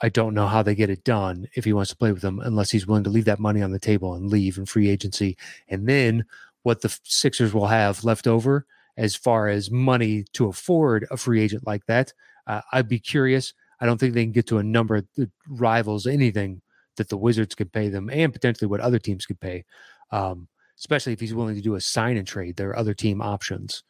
I 0.00 0.08
don't 0.08 0.34
know 0.34 0.46
how 0.46 0.62
they 0.62 0.74
get 0.74 0.90
it 0.90 1.04
done 1.04 1.46
if 1.54 1.64
he 1.64 1.72
wants 1.72 1.90
to 1.90 1.96
play 1.96 2.12
with 2.12 2.22
them, 2.22 2.40
unless 2.40 2.70
he's 2.70 2.86
willing 2.86 3.04
to 3.04 3.10
leave 3.10 3.26
that 3.26 3.40
money 3.40 3.60
on 3.60 3.72
the 3.72 3.78
table 3.78 4.14
and 4.14 4.30
leave 4.30 4.56
in 4.56 4.66
free 4.66 4.88
agency. 4.88 5.36
And 5.68 5.88
then 5.88 6.24
what 6.62 6.80
the 6.80 6.96
Sixers 7.04 7.52
will 7.52 7.66
have 7.66 8.04
left 8.04 8.26
over 8.26 8.66
as 8.96 9.14
far 9.14 9.48
as 9.48 9.70
money 9.70 10.24
to 10.32 10.48
afford 10.48 11.06
a 11.10 11.16
free 11.16 11.42
agent 11.42 11.66
like 11.66 11.84
that, 11.86 12.12
uh, 12.46 12.62
I'd 12.72 12.88
be 12.88 12.98
curious. 12.98 13.52
I 13.80 13.86
don't 13.86 13.98
think 13.98 14.14
they 14.14 14.24
can 14.24 14.32
get 14.32 14.46
to 14.48 14.58
a 14.58 14.62
number 14.62 15.02
that 15.16 15.30
rivals 15.48 16.06
anything 16.06 16.62
that 16.96 17.08
the 17.08 17.16
Wizards 17.16 17.54
could 17.54 17.72
pay 17.72 17.88
them 17.88 18.10
and 18.10 18.32
potentially 18.32 18.68
what 18.68 18.80
other 18.80 18.98
teams 18.98 19.26
could 19.26 19.40
pay. 19.40 19.64
Um, 20.10 20.48
especially 20.80 21.12
if 21.12 21.20
he's 21.20 21.34
willing 21.34 21.54
to 21.54 21.60
do 21.60 21.74
a 21.74 21.80
sign 21.80 22.16
and 22.16 22.26
trade. 22.26 22.56
There 22.56 22.70
are 22.70 22.78
other 22.78 22.94
team 22.94 23.20
options 23.20 23.84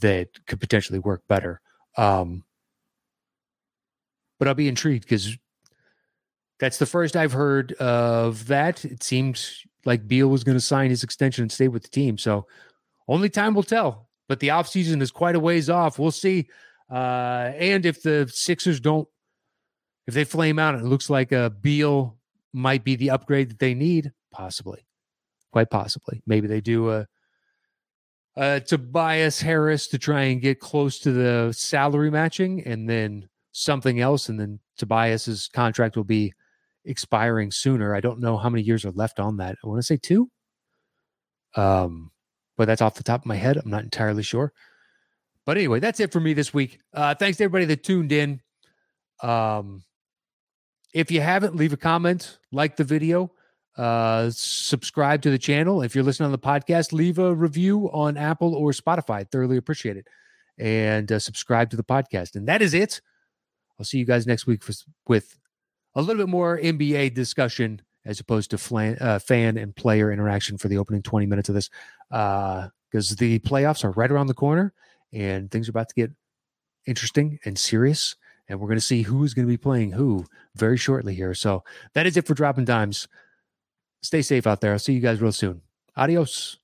that 0.00 0.28
could 0.46 0.60
potentially 0.60 1.00
work 1.00 1.22
better. 1.28 1.60
Um, 1.96 2.44
but 4.38 4.48
I'll 4.48 4.54
be 4.54 4.68
intrigued 4.68 5.02
because 5.02 5.36
that's 6.60 6.78
the 6.78 6.86
first 6.86 7.16
I've 7.16 7.32
heard 7.32 7.72
of 7.74 8.46
that. 8.46 8.84
It 8.84 9.02
seems 9.02 9.64
like 9.84 10.06
Beal 10.06 10.28
was 10.28 10.44
going 10.44 10.56
to 10.56 10.64
sign 10.64 10.90
his 10.90 11.02
extension 11.02 11.42
and 11.42 11.52
stay 11.52 11.68
with 11.68 11.82
the 11.82 11.88
team. 11.88 12.16
So 12.16 12.46
only 13.08 13.28
time 13.28 13.54
will 13.54 13.62
tell. 13.62 14.08
But 14.28 14.38
the 14.38 14.48
offseason 14.48 15.02
is 15.02 15.10
quite 15.10 15.34
a 15.34 15.40
ways 15.40 15.68
off. 15.68 15.98
We'll 15.98 16.12
see. 16.12 16.48
Uh, 16.88 17.52
and 17.56 17.84
if 17.84 18.02
the 18.02 18.30
Sixers 18.32 18.78
don't, 18.78 19.08
if 20.06 20.14
they 20.14 20.24
flame 20.24 20.58
out 20.58 20.74
it 20.74 20.84
looks 20.84 21.10
like 21.10 21.32
a 21.32 21.50
Beal 21.50 22.16
might 22.52 22.84
be 22.84 22.94
the 22.96 23.10
upgrade 23.10 23.50
that 23.50 23.58
they 23.58 23.74
need, 23.74 24.12
possibly 24.32 24.86
quite 25.52 25.70
possibly. 25.70 26.22
Maybe 26.26 26.46
they 26.46 26.60
do 26.60 26.90
a, 26.90 27.06
a 28.36 28.60
Tobias 28.60 29.40
Harris 29.40 29.88
to 29.88 29.98
try 29.98 30.22
and 30.22 30.40
get 30.40 30.60
close 30.60 30.98
to 31.00 31.12
the 31.12 31.52
salary 31.52 32.10
matching, 32.10 32.62
and 32.66 32.88
then 32.88 33.28
something 33.52 34.00
else, 34.00 34.28
and 34.28 34.38
then 34.38 34.60
Tobias's 34.78 35.48
contract 35.48 35.96
will 35.96 36.04
be 36.04 36.32
expiring 36.84 37.50
sooner. 37.50 37.94
I 37.94 38.00
don't 38.00 38.20
know 38.20 38.36
how 38.36 38.48
many 38.48 38.62
years 38.62 38.84
are 38.84 38.92
left 38.92 39.20
on 39.20 39.36
that. 39.38 39.56
I 39.62 39.66
want 39.66 39.78
to 39.78 39.86
say 39.86 39.96
two. 39.96 40.30
Um, 41.56 42.12
but 42.56 42.66
that's 42.66 42.82
off 42.82 42.94
the 42.94 43.02
top 43.02 43.22
of 43.22 43.26
my 43.26 43.36
head. 43.36 43.56
I'm 43.56 43.70
not 43.70 43.82
entirely 43.82 44.22
sure. 44.22 44.52
But 45.46 45.56
anyway, 45.56 45.80
that's 45.80 46.00
it 46.00 46.12
for 46.12 46.20
me 46.20 46.32
this 46.32 46.54
week. 46.54 46.78
Uh, 46.94 47.14
thanks 47.14 47.38
to 47.38 47.44
everybody 47.44 47.64
that 47.66 47.82
tuned 47.82 48.12
in. 48.12 48.40
Um, 49.22 49.82
if 50.92 51.10
you 51.10 51.20
haven't, 51.20 51.56
leave 51.56 51.72
a 51.72 51.76
comment, 51.76 52.38
like 52.52 52.76
the 52.76 52.84
video. 52.84 53.32
Uh, 53.76 54.30
subscribe 54.30 55.22
to 55.22 55.30
the 55.30 55.38
channel. 55.38 55.82
If 55.82 55.94
you're 55.94 56.04
listening 56.04 56.26
on 56.26 56.32
the 56.32 56.38
podcast, 56.38 56.92
leave 56.92 57.18
a 57.18 57.34
review 57.34 57.90
on 57.92 58.16
Apple 58.16 58.54
or 58.54 58.72
Spotify. 58.72 59.28
Thoroughly 59.30 59.56
appreciate 59.56 59.96
it. 59.96 60.06
And 60.58 61.10
uh, 61.10 61.18
subscribe 61.18 61.70
to 61.70 61.76
the 61.76 61.84
podcast. 61.84 62.34
And 62.34 62.46
that 62.48 62.62
is 62.62 62.74
it. 62.74 63.00
I'll 63.78 63.84
see 63.84 63.98
you 63.98 64.04
guys 64.04 64.26
next 64.26 64.46
week 64.46 64.62
for, 64.62 64.72
with 65.06 65.38
a 65.94 66.02
little 66.02 66.22
bit 66.22 66.28
more 66.28 66.58
NBA 66.58 67.14
discussion 67.14 67.80
as 68.04 68.20
opposed 68.20 68.50
to 68.50 68.58
flan, 68.58 68.96
uh, 69.00 69.18
fan 69.18 69.56
and 69.56 69.74
player 69.74 70.12
interaction 70.12 70.58
for 70.58 70.68
the 70.68 70.78
opening 70.78 71.02
20 71.02 71.26
minutes 71.26 71.48
of 71.48 71.54
this. 71.54 71.70
Uh, 72.10 72.68
because 72.90 73.12
uh, 73.12 73.16
the 73.18 73.38
playoffs 73.40 73.84
are 73.84 73.92
right 73.92 74.10
around 74.10 74.26
the 74.26 74.34
corner 74.34 74.72
and 75.12 75.50
things 75.50 75.68
are 75.68 75.70
about 75.70 75.88
to 75.88 75.94
get 75.94 76.10
interesting 76.86 77.38
and 77.44 77.58
serious. 77.58 78.16
And 78.48 78.58
we're 78.58 78.66
going 78.66 78.78
to 78.78 78.84
see 78.84 79.02
who's 79.02 79.32
going 79.32 79.46
to 79.46 79.50
be 79.52 79.56
playing 79.56 79.92
who 79.92 80.26
very 80.56 80.76
shortly 80.76 81.14
here. 81.14 81.34
So 81.34 81.62
that 81.94 82.06
is 82.06 82.16
it 82.16 82.26
for 82.26 82.34
Dropping 82.34 82.64
Dimes. 82.64 83.06
Stay 84.02 84.22
safe 84.22 84.46
out 84.46 84.60
there. 84.60 84.72
I'll 84.72 84.78
see 84.78 84.92
you 84.94 85.00
guys 85.00 85.20
real 85.20 85.32
soon. 85.32 85.62
Adios. 85.96 86.58